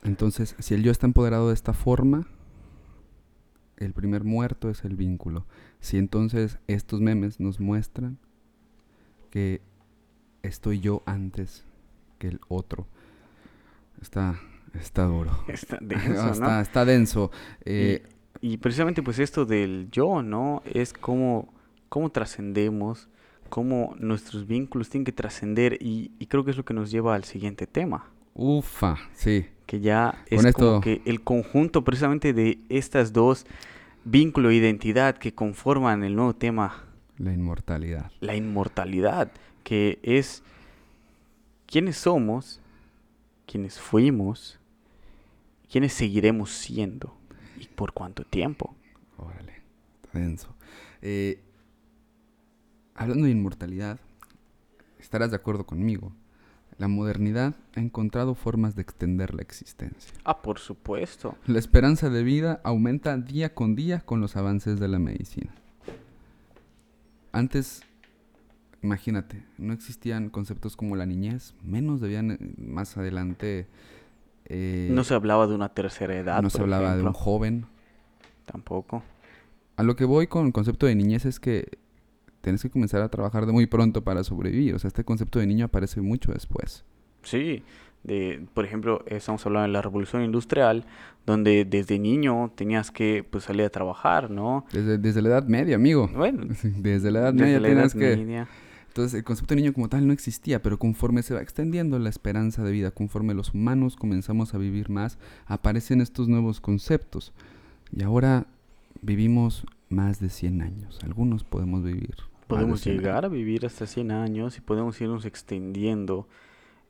entonces, 0.03 0.55
si 0.59 0.75
el 0.75 0.83
yo 0.83 0.93
está 0.93 1.07
empoderado 1.07 1.49
de 1.49 1.55
esta 1.55 1.73
forma, 1.73 2.27
el 3.79 3.95
primer 3.95 4.23
muerto 4.23 4.69
es 4.69 4.85
el 4.85 4.97
vínculo. 4.97 5.47
Si 5.81 5.97
entonces 5.97 6.59
estos 6.67 7.01
memes 7.01 7.41
nos 7.41 7.59
muestran 7.59 8.19
que 9.31 9.63
estoy 10.43 10.81
yo 10.81 11.03
antes 11.07 11.65
que 12.19 12.29
el 12.29 12.41
otro, 12.49 12.87
está, 14.03 14.39
está 14.75 15.05
duro. 15.05 15.33
Está 15.49 15.79
denso, 15.81 16.27
¿no? 16.27 16.33
está, 16.33 16.61
está 16.61 16.85
denso. 16.85 17.31
Eh, 17.65 18.03
Y 18.07 18.16
precisamente 18.59 19.03
pues 19.03 19.19
esto 19.19 19.45
del 19.47 19.89
yo, 19.91 20.23
¿no? 20.23 20.63
Es 20.73 20.93
cómo, 20.93 21.53
cómo 21.89 22.11
trascendemos, 22.11 23.09
cómo 23.49 23.95
nuestros 23.99 24.47
vínculos 24.47 24.89
tienen 24.91 25.05
que 25.05 25.13
trascender 25.13 25.79
y, 25.81 26.11
y 26.19 26.27
creo 26.27 26.45
que 26.45 26.51
es 26.53 26.57
lo 26.57 26.65
que 26.65 26.75
nos 26.75 26.91
lleva 26.91 27.15
al 27.15 27.25
siguiente 27.25 27.67
tema, 27.67 28.11
ufa, 28.35 28.97
sí. 29.15 29.47
que 29.67 29.81
ya 29.81 30.23
es 30.27 30.43
Con 30.43 30.53
como 30.53 30.67
esto- 30.77 30.81
que 30.83 31.03
el 31.07 31.23
conjunto 31.23 31.83
precisamente 31.85 32.33
de 32.33 32.59
estas 32.69 33.13
dos, 33.13 33.47
vínculo 34.05 34.51
e 34.51 34.55
identidad 34.55 35.17
que 35.17 35.33
conforman 35.35 36.05
el 36.05 36.15
nuevo 36.15 36.35
tema, 36.35 36.85
La 37.19 37.33
inmortalidad. 37.33 38.11
la 38.21 38.37
inmortalidad, 38.37 39.33
que 39.65 39.99
es 40.03 40.43
quiénes 41.67 41.97
somos, 41.97 42.61
quiénes 43.47 43.81
fuimos, 43.81 44.59
quiénes 45.71 45.93
seguiremos 45.93 46.51
siendo 46.51 47.17
y 47.59 47.67
por 47.67 47.93
cuánto 47.93 48.25
tiempo. 48.25 48.75
Órale, 49.17 49.63
está 50.05 50.19
denso. 50.19 50.55
Eh, 51.03 51.43
hablando 52.95 53.25
de 53.25 53.31
inmortalidad, 53.31 53.99
estarás 54.99 55.31
de 55.31 55.37
acuerdo 55.37 55.67
conmigo. 55.67 56.13
La 56.79 56.89
modernidad 56.89 57.55
ha 57.75 57.81
encontrado 57.81 58.35
formas 58.35 58.77
de 58.77 58.83
extender 58.83 59.35
la 59.35 59.43
existencia. 59.43 60.13
Ah, 60.25 60.43
por 60.43 60.59
supuesto. 60.59 61.37
La 61.47 61.59
esperanza 61.59 62.11
de 62.11 62.23
vida 62.23 62.61
aumenta 62.65 63.17
día 63.17 63.55
con 63.55 63.75
día 63.75 64.01
con 64.01 64.21
los 64.21 64.37
avances 64.37 64.79
de 64.79 64.89
la 64.89 64.99
medicina. 64.99 65.55
Antes, 67.33 67.83
imagínate, 68.83 69.43
no 69.57 69.73
existían 69.73 70.29
conceptos 70.29 70.77
como 70.77 70.97
la 70.97 71.07
niñez, 71.07 71.55
menos 71.63 72.01
debían 72.01 72.33
eh, 72.33 72.39
más 72.59 72.97
adelante... 72.97 73.67
eh, 74.49 74.89
No 74.91 75.05
se 75.05 75.15
hablaba 75.15 75.47
de 75.47 75.55
una 75.55 75.69
tercera 75.69 76.17
edad. 76.17 76.43
no 76.43 76.51
se 76.51 76.61
hablaba 76.61 76.97
de 76.97 77.03
un 77.03 77.13
joven, 77.13 77.67
Tampoco. 78.45 79.03
A 79.77 79.83
lo 79.83 79.97
que 79.97 80.05
voy 80.05 80.27
con 80.29 80.47
el 80.47 80.53
concepto 80.53 80.87
de 80.87 80.95
niñez 80.95 81.27
es 81.27 81.41
que 81.41 81.79
tienes 82.41 82.63
que 82.63 82.71
comenzar 82.71 83.03
a 83.03 83.09
trabajar 83.09 83.45
de 83.45 83.53
muy 83.53 83.67
pronto 83.67 84.03
para 84.05 84.23
sobrevivir. 84.25 84.75
O 84.75 84.79
sea, 84.79 84.89
este 84.89 85.05
concepto 85.05 85.39
de 85.41 85.47
niño 85.47 85.67
aparece 85.67 86.01
mucho 86.01 86.33
después. 86.33 86.85
Sí. 87.23 87.63
De, 88.05 88.47
por 88.55 88.65
ejemplo, 88.65 89.03
estamos 89.07 89.45
hablando 89.45 89.67
de 89.67 89.73
la 89.73 89.83
revolución 89.83 90.23
industrial, 90.23 90.85
donde 91.27 91.65
desde 91.65 91.99
niño 91.99 92.53
tenías 92.55 92.93
que 92.93 93.27
pues, 93.29 93.45
salir 93.45 93.65
a 93.65 93.69
trabajar, 93.69 94.31
¿no? 94.31 94.65
Desde, 94.73 94.97
desde 94.97 95.23
la 95.23 95.31
edad 95.31 95.47
media, 95.49 95.75
amigo. 95.75 96.09
Bueno, 96.15 96.45
Desde 96.63 97.11
la 97.11 97.19
edad 97.19 97.33
desde 97.33 97.47
media 97.47 97.61
la 97.61 97.69
edad 97.69 97.95
media. 97.95 98.49
Entonces, 98.97 99.19
el 99.19 99.25
concepto 99.25 99.55
de 99.55 99.61
niño 99.61 99.75
como 99.75 99.91
tal 99.91 100.07
no 100.07 100.15
existía, 100.15 100.63
pero 100.63 100.79
conforme 100.79 101.23
se 101.23 101.35
va 101.35 101.43
extendiendo 101.43 101.99
la 101.99 102.09
esperanza 102.09 102.65
de 102.65 102.73
vida, 102.73 102.93
conforme 102.93 103.35
los 103.35 103.53
humanos 103.53 103.95
comenzamos 103.95 104.55
a 104.55 104.59
vivir 104.59 104.89
más, 104.89 105.19
aparecen 105.45 106.01
estos 106.01 106.29
nuevos 106.29 106.63
conceptos. 106.63 107.35
Y 107.95 108.05
ahora 108.05 108.47
vivimos 109.03 109.67
más 109.91 110.19
de 110.19 110.31
100 110.31 110.63
años. 110.63 110.99
Algunos 111.03 111.45
podemos 111.45 111.85
vivir. 111.85 112.15
Podemos 112.47 112.81
100 112.81 112.97
llegar 112.97 113.27
años. 113.27 113.33
a 113.33 113.35
vivir 113.35 113.67
hasta 113.67 113.87
100 113.87 114.13
años 114.13 114.57
y 114.57 114.63
podemos 114.63 114.99
irnos 114.99 115.27
extendiendo, 115.27 116.27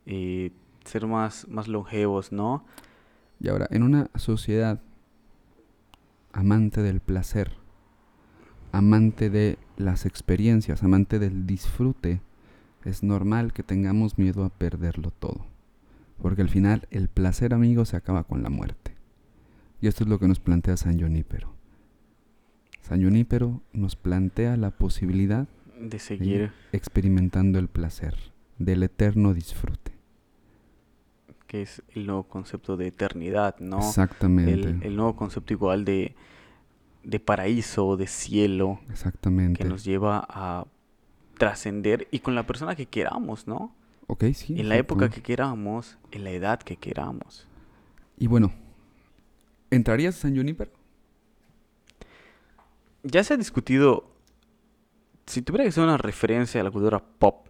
eh, 0.06 0.52
ser 0.84 1.08
más, 1.08 1.48
más 1.48 1.66
longevos, 1.66 2.30
¿no? 2.30 2.64
Y 3.40 3.48
ahora, 3.48 3.66
en 3.70 3.82
una 3.82 4.10
sociedad 4.14 4.80
amante 6.32 6.82
del 6.82 7.00
placer, 7.00 7.54
amante 8.70 9.28
de 9.28 9.58
las 9.76 10.06
experiencias, 10.06 10.82
amante 10.82 11.18
del 11.18 11.46
disfrute, 11.46 12.20
es 12.84 13.02
normal 13.02 13.52
que 13.52 13.62
tengamos 13.62 14.18
miedo 14.18 14.44
a 14.44 14.48
perderlo 14.50 15.10
todo. 15.10 15.46
Porque 16.20 16.42
al 16.42 16.48
final 16.48 16.86
el 16.90 17.08
placer, 17.08 17.52
amigo, 17.52 17.84
se 17.84 17.96
acaba 17.96 18.24
con 18.24 18.42
la 18.42 18.48
muerte. 18.50 18.94
Y 19.80 19.88
esto 19.88 20.04
es 20.04 20.08
lo 20.10 20.18
que 20.18 20.28
nos 20.28 20.40
plantea 20.40 20.76
San 20.76 20.98
Junípero. 20.98 21.52
San 22.80 23.02
Junípero 23.02 23.60
nos 23.72 23.96
plantea 23.96 24.56
la 24.56 24.70
posibilidad 24.70 25.46
De 25.80 25.98
seguir. 25.98 26.40
ir 26.42 26.52
experimentando 26.72 27.58
el 27.58 27.68
placer, 27.68 28.14
del 28.58 28.82
eterno 28.82 29.34
disfrute. 29.34 29.92
que 31.46 31.62
es 31.62 31.82
el 31.94 32.06
nuevo 32.06 32.24
concepto 32.24 32.76
de 32.76 32.88
eternidad, 32.88 33.56
¿no? 33.60 33.78
Exactamente. 33.78 34.68
El, 34.70 34.82
el 34.82 34.96
nuevo 34.96 35.14
concepto 35.14 35.52
igual 35.52 35.84
de, 35.84 36.14
de 37.06 37.20
paraíso, 37.20 37.96
de 37.96 38.08
cielo, 38.08 38.80
Exactamente. 38.90 39.62
que 39.62 39.68
nos 39.68 39.84
lleva 39.84 40.26
a 40.28 40.66
trascender 41.38 42.08
y 42.10 42.18
con 42.18 42.34
la 42.34 42.46
persona 42.46 42.74
que 42.74 42.86
queramos, 42.86 43.46
¿no? 43.46 43.74
Ok, 44.08 44.24
sí. 44.34 44.58
En 44.58 44.68
la 44.68 44.76
época 44.76 45.08
que 45.08 45.22
queramos, 45.22 45.98
en 46.10 46.24
la 46.24 46.30
edad 46.30 46.58
que 46.58 46.76
queramos. 46.76 47.46
Y 48.18 48.26
bueno, 48.26 48.52
¿entrarías 49.70 50.16
a 50.16 50.20
San 50.22 50.36
Junípero? 50.36 50.72
Ya 53.04 53.22
se 53.22 53.34
ha 53.34 53.36
discutido, 53.36 54.10
si 55.26 55.42
tuviera 55.42 55.64
que 55.64 55.70
ser 55.70 55.84
una 55.84 55.98
referencia 55.98 56.60
a 56.60 56.64
la 56.64 56.72
cultura 56.72 56.98
pop, 56.98 57.46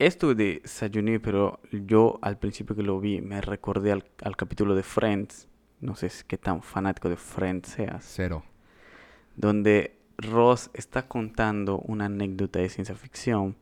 esto 0.00 0.34
de 0.34 0.62
Sayuni, 0.64 1.20
pero 1.20 1.60
yo 1.70 2.18
al 2.22 2.38
principio 2.38 2.74
que 2.74 2.82
lo 2.82 2.98
vi 2.98 3.20
me 3.20 3.40
recordé 3.40 3.92
al, 3.92 4.04
al 4.24 4.36
capítulo 4.36 4.74
de 4.74 4.82
Friends, 4.82 5.46
no 5.80 5.94
sé 5.94 6.10
qué 6.26 6.38
tan 6.38 6.60
fanático 6.60 7.08
de 7.08 7.16
Friends 7.16 7.68
seas. 7.68 8.04
Cero. 8.04 8.42
Donde 9.36 9.96
Ross 10.18 10.70
está 10.74 11.08
contando 11.08 11.78
una 11.78 12.06
anécdota 12.06 12.60
de 12.60 12.68
ciencia 12.68 12.94
ficción 12.94 13.56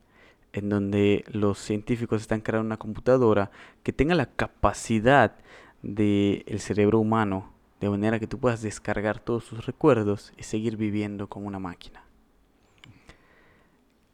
en 0.53 0.69
donde 0.69 1.25
los 1.27 1.57
científicos 1.57 2.21
están 2.21 2.41
creando 2.41 2.67
una 2.67 2.77
computadora 2.77 3.49
que 3.81 3.91
tenga 3.91 4.15
la 4.15 4.27
capacidad 4.27 5.35
del 5.81 6.59
cerebro 6.59 6.99
humano, 6.99 7.51
de 7.81 7.89
manera 7.89 8.19
que 8.19 8.27
tú 8.27 8.39
puedas 8.39 8.61
descargar 8.61 9.19
todos 9.19 9.45
tus 9.45 9.65
recuerdos 9.65 10.31
y 10.37 10.43
seguir 10.43 10.77
viviendo 10.77 11.27
como 11.27 11.47
una 11.47 11.59
máquina. 11.59 12.03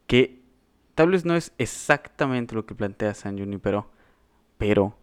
Que 0.08 0.42
tal 0.96 1.12
vez 1.12 1.26
no 1.26 1.36
es 1.36 1.52
exactamente 1.58 2.56
lo 2.56 2.66
que 2.66 2.74
plantea 2.74 3.14
San 3.14 3.38
Junipero, 3.38 3.92
pero 4.58 4.98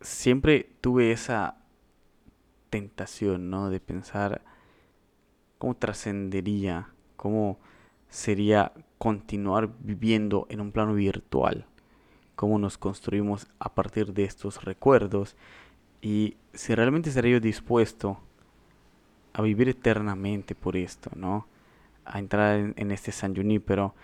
siempre 0.00 0.70
tuve 0.80 1.10
esa 1.10 1.58
tentación, 2.70 3.50
¿no? 3.50 3.70
De 3.70 3.80
pensar 3.80 4.42
cómo 5.58 5.76
trascendería, 5.76 6.88
cómo 7.16 7.58
sería 8.08 8.72
continuar 8.96 9.70
viviendo 9.80 10.46
en 10.48 10.60
un 10.60 10.72
plano 10.72 10.94
virtual, 10.94 11.66
cómo 12.34 12.58
nos 12.58 12.78
construimos 12.78 13.48
a 13.58 13.74
partir 13.74 14.12
de 14.12 14.24
estos 14.24 14.64
recuerdos 14.64 15.36
y 16.00 16.36
si 16.52 16.74
realmente 16.74 17.08
estaría 17.08 17.32
yo 17.32 17.40
dispuesto 17.40 18.20
a 19.32 19.42
vivir 19.42 19.68
eternamente 19.68 20.54
por 20.54 20.76
esto, 20.76 21.10
¿no? 21.14 21.46
A 22.04 22.18
entrar 22.18 22.58
en, 22.58 22.74
en 22.76 22.90
este 22.90 23.12
San 23.12 23.34
Junípero. 23.36 23.94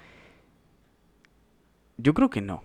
Yo 1.96 2.12
creo 2.14 2.30
que 2.30 2.40
no. 2.40 2.62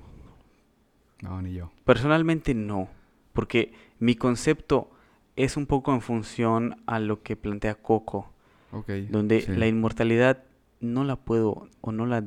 No, 1.21 1.41
ni 1.41 1.53
yo. 1.53 1.71
Personalmente 1.85 2.53
no, 2.53 2.89
porque 3.33 3.73
mi 3.99 4.15
concepto 4.15 4.89
es 5.35 5.57
un 5.57 5.65
poco 5.65 5.93
en 5.93 6.01
función 6.01 6.81
a 6.85 6.99
lo 6.99 7.23
que 7.23 7.35
plantea 7.35 7.75
Coco, 7.75 8.31
Ok. 8.71 8.89
donde 9.09 9.41
sí. 9.41 9.51
la 9.55 9.67
inmortalidad 9.67 10.43
no 10.79 11.03
la 11.03 11.15
puedo 11.15 11.67
o 11.81 11.91
no 11.91 12.05
la 12.05 12.23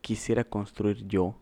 quisiera 0.00 0.44
construir 0.44 1.06
yo, 1.06 1.36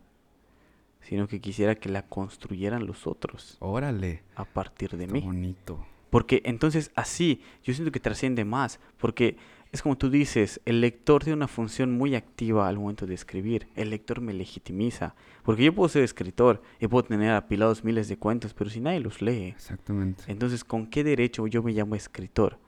sino 1.00 1.26
que 1.28 1.40
quisiera 1.40 1.74
que 1.74 1.88
la 1.88 2.02
construyeran 2.02 2.86
los 2.86 3.06
otros 3.06 3.56
Órale. 3.60 4.22
a 4.36 4.44
partir 4.44 4.96
de 4.96 5.06
Qué 5.06 5.12
mí. 5.12 5.20
bonito. 5.20 5.84
Porque 6.10 6.42
entonces 6.44 6.90
así 6.94 7.40
yo 7.64 7.72
siento 7.72 7.90
que 7.90 7.98
trasciende 8.00 8.44
más, 8.44 8.78
porque 8.98 9.36
es 9.72 9.80
como 9.80 9.96
tú 9.96 10.10
dices, 10.10 10.60
el 10.66 10.82
lector 10.82 11.24
tiene 11.24 11.38
una 11.38 11.48
función 11.48 11.90
muy 11.96 12.14
activa 12.14 12.68
al 12.68 12.76
momento 12.78 13.06
de 13.06 13.14
escribir, 13.14 13.66
el 13.74 13.88
lector 13.88 14.20
me 14.20 14.34
legitimiza, 14.34 15.14
porque 15.42 15.64
yo 15.64 15.74
puedo 15.74 15.88
ser 15.88 16.02
escritor 16.02 16.60
y 16.78 16.86
puedo 16.88 17.04
tener 17.04 17.30
apilados 17.32 17.82
miles 17.82 18.08
de 18.08 18.18
cuentos, 18.18 18.52
pero 18.52 18.68
si 18.68 18.80
nadie 18.80 19.00
los 19.00 19.22
lee, 19.22 19.48
Exactamente. 19.56 20.24
entonces 20.26 20.62
¿con 20.64 20.86
qué 20.86 21.02
derecho 21.02 21.46
yo 21.46 21.62
me 21.62 21.72
llamo 21.72 21.94
escritor? 21.94 22.58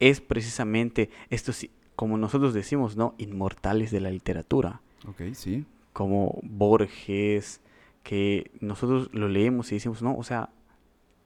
Es 0.00 0.20
precisamente 0.20 1.10
estos, 1.28 1.66
como 1.94 2.16
nosotros 2.16 2.54
decimos, 2.54 2.96
¿no? 2.96 3.14
Inmortales 3.18 3.90
de 3.90 4.00
la 4.00 4.10
literatura 4.10 4.80
Ok, 5.06 5.34
sí. 5.34 5.64
como 5.92 6.40
Borges, 6.42 7.60
que 8.02 8.50
nosotros 8.60 9.10
lo 9.12 9.28
leemos 9.28 9.70
y 9.70 9.76
decimos, 9.76 10.02
no, 10.02 10.16
o 10.16 10.22
sea, 10.24 10.50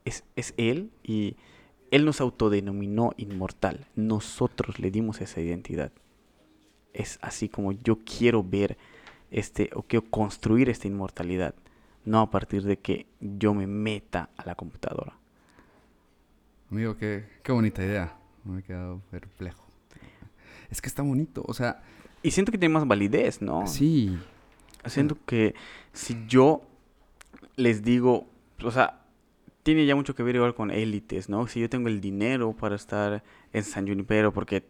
es, 0.04 0.24
es 0.36 0.54
él 0.56 0.90
y 1.02 1.36
él 1.90 2.04
nos 2.04 2.20
autodenominó 2.20 3.12
inmortal. 3.16 3.86
Nosotros 3.94 4.78
le 4.80 4.90
dimos 4.90 5.20
esa 5.20 5.40
identidad. 5.40 5.92
Es 6.92 7.18
así 7.22 7.48
como 7.48 7.72
yo 7.72 7.98
quiero 8.04 8.42
ver 8.42 8.76
este, 9.30 9.70
o 9.74 9.82
quiero 9.82 10.04
construir 10.10 10.68
esta 10.68 10.88
inmortalidad, 10.88 11.54
no 12.04 12.20
a 12.20 12.30
partir 12.30 12.62
de 12.62 12.78
que 12.78 13.06
yo 13.20 13.54
me 13.54 13.66
meta 13.66 14.30
a 14.36 14.44
la 14.44 14.54
computadora. 14.54 15.16
Amigo, 16.70 16.96
qué, 16.96 17.24
qué 17.42 17.52
bonita 17.52 17.84
idea. 17.84 18.16
Me 18.44 18.60
he 18.60 18.62
quedado 18.62 19.00
perplejo. 19.10 19.64
Es 20.70 20.80
que 20.80 20.88
está 20.88 21.02
bonito, 21.02 21.44
o 21.46 21.54
sea... 21.54 21.82
Y 22.22 22.30
siento 22.30 22.50
que 22.50 22.58
tiene 22.58 22.72
más 22.72 22.86
validez, 22.86 23.42
¿no? 23.42 23.66
Sí. 23.66 24.18
Siento 24.86 25.18
que 25.26 25.54
si 25.92 26.24
yo 26.26 26.62
les 27.56 27.82
digo, 27.82 28.26
o 28.62 28.70
sea, 28.70 29.02
tiene 29.62 29.86
ya 29.86 29.94
mucho 29.94 30.14
que 30.14 30.22
ver 30.22 30.36
igual 30.36 30.54
con 30.54 30.70
élites, 30.70 31.28
¿no? 31.28 31.46
Si 31.48 31.60
yo 31.60 31.68
tengo 31.68 31.88
el 31.88 32.00
dinero 32.00 32.52
para 32.52 32.76
estar 32.76 33.22
en 33.52 33.64
San 33.64 33.86
Junipero, 33.86 34.32
porque 34.32 34.66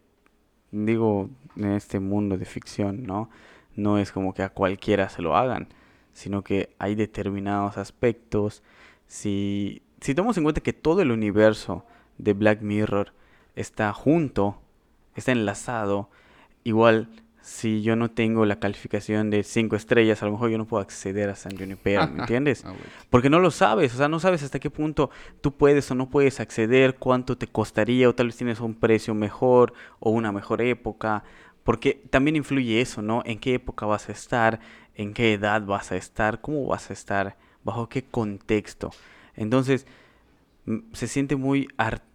digo, 0.71 1.29
en 1.55 1.71
este 1.71 1.99
mundo 1.99 2.37
de 2.37 2.45
ficción, 2.45 3.03
¿no? 3.03 3.29
No 3.75 3.97
es 3.97 4.11
como 4.11 4.33
que 4.33 4.43
a 4.43 4.49
cualquiera 4.49 5.09
se 5.09 5.21
lo 5.21 5.35
hagan, 5.35 5.67
sino 6.13 6.43
que 6.43 6.75
hay 6.79 6.95
determinados 6.95 7.77
aspectos. 7.77 8.63
Si, 9.07 9.81
si 10.01 10.15
tomamos 10.15 10.37
en 10.37 10.43
cuenta 10.43 10.61
que 10.61 10.73
todo 10.73 11.01
el 11.01 11.11
universo 11.11 11.85
de 12.17 12.33
Black 12.33 12.61
Mirror 12.61 13.13
está 13.55 13.91
junto, 13.93 14.61
está 15.15 15.31
enlazado, 15.31 16.09
igual 16.63 17.09
si 17.45 17.83
yo 17.83 17.95
no 17.95 18.09
tengo 18.09 18.43
la 18.47 18.59
calificación 18.59 19.29
de 19.29 19.43
5 19.43 19.75
estrellas, 19.75 20.23
a 20.23 20.25
lo 20.25 20.31
mejor 20.31 20.49
yo 20.49 20.57
no 20.57 20.65
puedo 20.65 20.81
acceder 20.81 21.29
a 21.29 21.35
San 21.35 21.55
Junipero, 21.55 22.07
¿me 22.07 22.19
entiendes? 22.21 22.63
Ah, 22.65 22.73
Porque 23.11 23.29
no 23.29 23.39
lo 23.39 23.51
sabes, 23.51 23.93
o 23.93 23.97
sea, 23.97 24.07
no 24.07 24.19
sabes 24.19 24.41
hasta 24.41 24.59
qué 24.59 24.71
punto 24.71 25.11
tú 25.41 25.55
puedes 25.55 25.89
o 25.91 25.95
no 25.95 26.09
puedes 26.09 26.39
acceder, 26.39 26.95
cuánto 26.95 27.37
te 27.37 27.45
costaría, 27.45 28.09
o 28.09 28.15
tal 28.15 28.27
vez 28.27 28.37
tienes 28.37 28.59
un 28.61 28.73
precio 28.73 29.13
mejor 29.13 29.73
o 29.99 30.09
una 30.09 30.31
mejor 30.31 30.63
época, 30.63 31.23
porque 31.63 32.01
también 32.09 32.35
influye 32.35 32.81
eso, 32.81 33.03
¿no? 33.03 33.21
En 33.25 33.37
qué 33.37 33.53
época 33.53 33.85
vas 33.85 34.09
a 34.09 34.11
estar, 34.11 34.59
en 34.95 35.13
qué 35.13 35.33
edad 35.33 35.63
vas 35.63 35.91
a 35.91 35.97
estar, 35.97 36.41
cómo 36.41 36.65
vas 36.65 36.89
a 36.89 36.93
estar, 36.93 37.37
bajo 37.63 37.89
qué 37.89 38.05
contexto. 38.05 38.89
Entonces, 39.35 39.85
se 40.93 41.07
siente 41.07 41.35
muy 41.35 41.67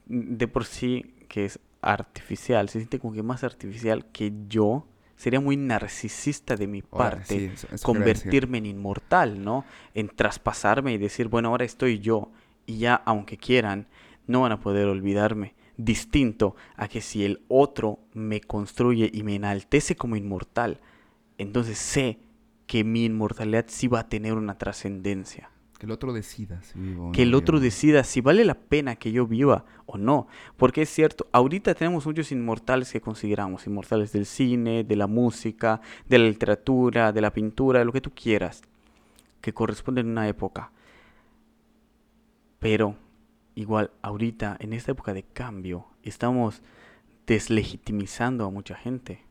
de 0.07 0.49
por 0.49 0.64
sí 0.64 1.14
que 1.30 1.44
es 1.44 1.60
artificial, 1.80 2.68
se 2.68 2.80
siente 2.80 2.98
como 2.98 3.14
que 3.14 3.22
más 3.22 3.44
artificial 3.44 4.04
que 4.12 4.32
yo 4.48 4.86
sería 5.16 5.40
muy 5.40 5.56
narcisista 5.56 6.56
de 6.56 6.66
mi 6.66 6.82
parte 6.82 7.52
convertirme 7.82 8.58
en 8.58 8.66
inmortal, 8.66 9.42
¿no? 9.42 9.64
En 9.94 10.08
traspasarme 10.08 10.92
y 10.92 10.98
decir, 10.98 11.28
bueno, 11.28 11.50
ahora 11.50 11.64
estoy 11.64 12.00
yo 12.00 12.32
y 12.66 12.78
ya, 12.78 12.96
aunque 13.06 13.36
quieran, 13.36 13.86
no 14.26 14.42
van 14.42 14.52
a 14.52 14.60
poder 14.60 14.88
olvidarme. 14.88 15.54
Distinto 15.76 16.56
a 16.76 16.88
que 16.88 17.00
si 17.00 17.24
el 17.24 17.42
otro 17.48 18.00
me 18.12 18.40
construye 18.40 19.08
y 19.12 19.22
me 19.22 19.36
enaltece 19.36 19.94
como 19.94 20.16
inmortal, 20.16 20.80
entonces 21.38 21.78
sé 21.78 22.18
que 22.66 22.82
mi 22.82 23.04
inmortalidad 23.04 23.66
sí 23.68 23.86
va 23.88 24.00
a 24.00 24.08
tener 24.08 24.34
una 24.34 24.58
trascendencia. 24.58 25.50
Que 25.80 25.86
el 25.86 25.92
otro 25.92 26.12
decida 26.12 26.60
si 26.62 26.78
vivo 26.78 27.10
Que 27.10 27.22
el 27.22 27.34
otro 27.34 27.58
decida 27.58 28.04
si 28.04 28.20
vale 28.20 28.44
la 28.44 28.52
pena 28.52 28.96
que 28.96 29.12
yo 29.12 29.26
viva 29.26 29.64
o 29.86 29.96
no. 29.96 30.26
Porque 30.58 30.82
es 30.82 30.90
cierto, 30.90 31.26
ahorita 31.32 31.74
tenemos 31.74 32.04
muchos 32.04 32.30
inmortales 32.32 32.92
que 32.92 33.00
consideramos, 33.00 33.66
inmortales 33.66 34.12
del 34.12 34.26
cine, 34.26 34.84
de 34.84 34.96
la 34.96 35.06
música, 35.06 35.80
de 36.06 36.18
la 36.18 36.26
literatura, 36.26 37.12
de 37.12 37.22
la 37.22 37.32
pintura, 37.32 37.78
de 37.78 37.86
lo 37.86 37.92
que 37.92 38.02
tú 38.02 38.10
quieras, 38.10 38.60
que 39.40 39.54
corresponden 39.54 40.08
a 40.08 40.10
una 40.10 40.28
época. 40.28 40.70
Pero 42.58 42.94
igual, 43.54 43.90
ahorita, 44.02 44.58
en 44.60 44.74
esta 44.74 44.92
época 44.92 45.14
de 45.14 45.22
cambio, 45.22 45.86
estamos 46.02 46.60
deslegitimizando 47.26 48.44
a 48.44 48.50
mucha 48.50 48.74
gente. 48.74 49.22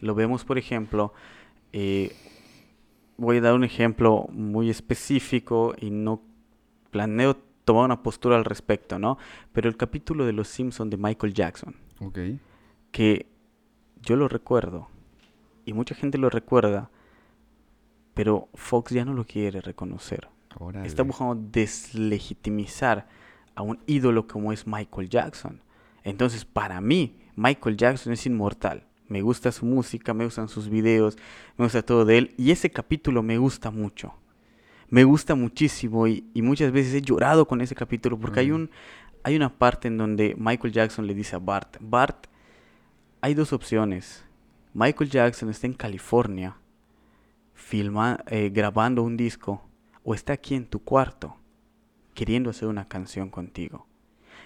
Lo 0.00 0.16
vemos, 0.16 0.44
por 0.44 0.58
ejemplo, 0.58 1.14
eh, 1.72 2.12
voy 3.22 3.36
a 3.36 3.40
dar 3.40 3.54
un 3.54 3.62
ejemplo 3.62 4.26
muy 4.32 4.68
específico 4.68 5.74
y 5.78 5.90
no 5.90 6.22
planeo 6.90 7.36
tomar 7.64 7.84
una 7.84 8.02
postura 8.02 8.36
al 8.36 8.44
respecto, 8.44 8.98
¿no? 8.98 9.16
Pero 9.52 9.68
el 9.68 9.76
capítulo 9.76 10.26
de 10.26 10.32
Los 10.32 10.48
Simpson 10.48 10.90
de 10.90 10.96
Michael 10.96 11.32
Jackson. 11.32 11.76
Ok. 12.00 12.18
Que 12.90 13.26
yo 14.02 14.16
lo 14.16 14.26
recuerdo 14.26 14.88
y 15.64 15.72
mucha 15.72 15.94
gente 15.94 16.18
lo 16.18 16.30
recuerda, 16.30 16.90
pero 18.12 18.48
Fox 18.54 18.90
ya 18.92 19.04
no 19.04 19.14
lo 19.14 19.24
quiere 19.24 19.60
reconocer. 19.60 20.28
Está 20.84 21.04
buscando 21.04 21.36
deslegitimizar 21.36 23.06
a 23.54 23.62
un 23.62 23.78
ídolo 23.86 24.26
como 24.26 24.52
es 24.52 24.66
Michael 24.66 25.08
Jackson. 25.08 25.62
Entonces, 26.02 26.44
para 26.44 26.80
mí, 26.80 27.16
Michael 27.36 27.76
Jackson 27.76 28.12
es 28.12 28.26
inmortal 28.26 28.84
me 29.08 29.22
gusta 29.22 29.52
su 29.52 29.66
música, 29.66 30.14
me 30.14 30.24
gustan 30.24 30.48
sus 30.48 30.68
videos, 30.68 31.16
me 31.56 31.64
gusta 31.64 31.82
todo 31.82 32.04
de 32.04 32.18
él. 32.18 32.34
Y 32.36 32.50
ese 32.50 32.70
capítulo 32.70 33.22
me 33.22 33.38
gusta 33.38 33.70
mucho. 33.70 34.14
Me 34.88 35.04
gusta 35.04 35.34
muchísimo 35.34 36.06
y, 36.06 36.24
muchas 36.34 36.70
veces 36.72 36.94
he 36.94 37.02
llorado 37.02 37.46
con 37.46 37.60
ese 37.60 37.74
capítulo 37.74 38.18
porque 38.18 38.40
hay, 38.40 38.50
un, 38.50 38.70
hay 39.22 39.36
una 39.36 39.48
parte 39.48 39.88
en 39.88 39.96
donde 39.96 40.34
Michael 40.38 40.72
Jackson 40.72 41.06
le 41.06 41.14
dice 41.14 41.36
a 41.36 41.38
Bart, 41.38 41.76
Bart, 41.80 42.26
hay 43.20 43.34
dos 43.34 43.52
opciones. 43.52 44.24
Michael 44.74 45.10
Jackson 45.10 45.48
está 45.48 45.66
en 45.66 45.74
California 45.74 46.56
filma, 47.62 48.22
eh, 48.26 48.50
grabando 48.52 49.02
un 49.02 49.16
disco 49.16 49.62
o 50.02 50.14
está 50.14 50.34
aquí 50.34 50.54
en 50.54 50.66
tu 50.66 50.82
cuarto 50.82 51.36
queriendo 52.12 52.50
hacer 52.50 52.68
una 52.68 52.86
canción 52.88 53.30
contigo. 53.30 53.86